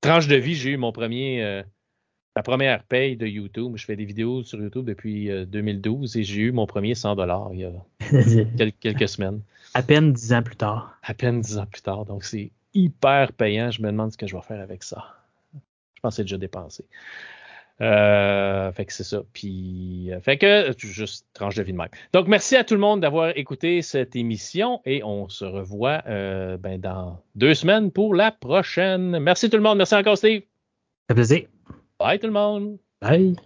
[0.00, 1.62] tranche de vie, j'ai eu mon premier, euh,
[2.36, 3.76] ma première paye de YouTube.
[3.76, 7.50] Je fais des vidéos sur YouTube depuis 2012 et j'ai eu mon premier 100 dollars
[7.52, 7.72] il y a
[8.56, 9.40] quelques, quelques semaines.
[9.74, 10.98] À peine dix ans plus tard.
[11.02, 12.04] À peine dix ans plus tard.
[12.04, 13.70] Donc c'est hyper payant.
[13.70, 15.04] Je me demande ce que je vais faire avec ça.
[15.54, 16.84] Je pense que c'est déjà dépensé.
[17.80, 19.22] Euh, fait que c'est ça.
[19.32, 21.88] Puis, euh, fait que, juste tranche de vie de même.
[22.12, 26.56] Donc, merci à tout le monde d'avoir écouté cette émission et on se revoit euh,
[26.56, 29.18] ben, dans deux semaines pour la prochaine.
[29.18, 29.78] Merci tout le monde.
[29.78, 30.42] Merci encore, Steve.
[31.08, 31.46] Ça plaisir.
[31.98, 32.78] Bye tout le monde.
[33.00, 33.36] Bye.